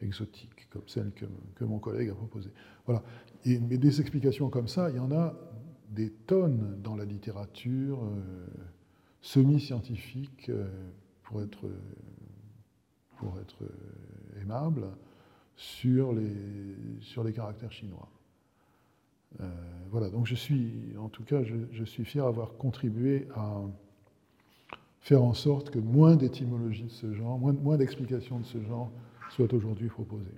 exotiques, 0.00 0.68
comme 0.70 0.86
celle 0.86 1.10
que, 1.12 1.64
mon 1.64 1.80
collègue 1.80 2.10
a 2.10 2.14
proposée. 2.14 2.50
Voilà. 2.86 3.02
Et, 3.44 3.58
mais 3.58 3.78
des 3.78 4.00
explications 4.00 4.48
comme 4.48 4.68
ça, 4.68 4.90
il 4.90 4.96
y 4.96 5.00
en 5.00 5.10
a 5.10 5.34
des 5.90 6.10
tonnes 6.10 6.80
dans 6.82 6.94
la 6.94 7.04
littérature 7.04 8.04
euh, 8.04 8.46
semi-scientifique, 9.20 10.50
euh, 10.50 10.68
pour 11.22 11.42
être, 11.42 11.66
pour 13.16 13.38
être 13.40 13.64
euh, 14.50 14.90
sur 15.56 16.12
les, 16.12 16.34
sur 17.00 17.24
les 17.24 17.32
caractères 17.32 17.72
chinois. 17.72 18.08
voilà, 19.90 20.10
donc 20.10 20.26
je 20.26 20.34
suis, 20.34 20.72
en 20.98 21.08
tout 21.08 21.24
cas, 21.24 21.42
je, 21.42 21.84
suis 21.84 22.04
fier 22.04 22.24
d'avoir 22.24 22.56
contribué 22.56 23.28
à 23.34 23.62
faire 25.00 25.22
en 25.22 25.34
sorte 25.34 25.70
que 25.70 25.78
moins 25.78 26.16
d'étymologies 26.16 26.84
de 26.84 26.90
ce 26.90 27.12
genre, 27.14 27.38
moins, 27.38 27.52
moins 27.52 27.76
d'explications 27.76 28.40
de 28.40 28.44
ce 28.44 28.60
genre 28.62 28.90
soit 29.30 29.52
aujourd'hui 29.52 29.88
proposé. 29.88 30.30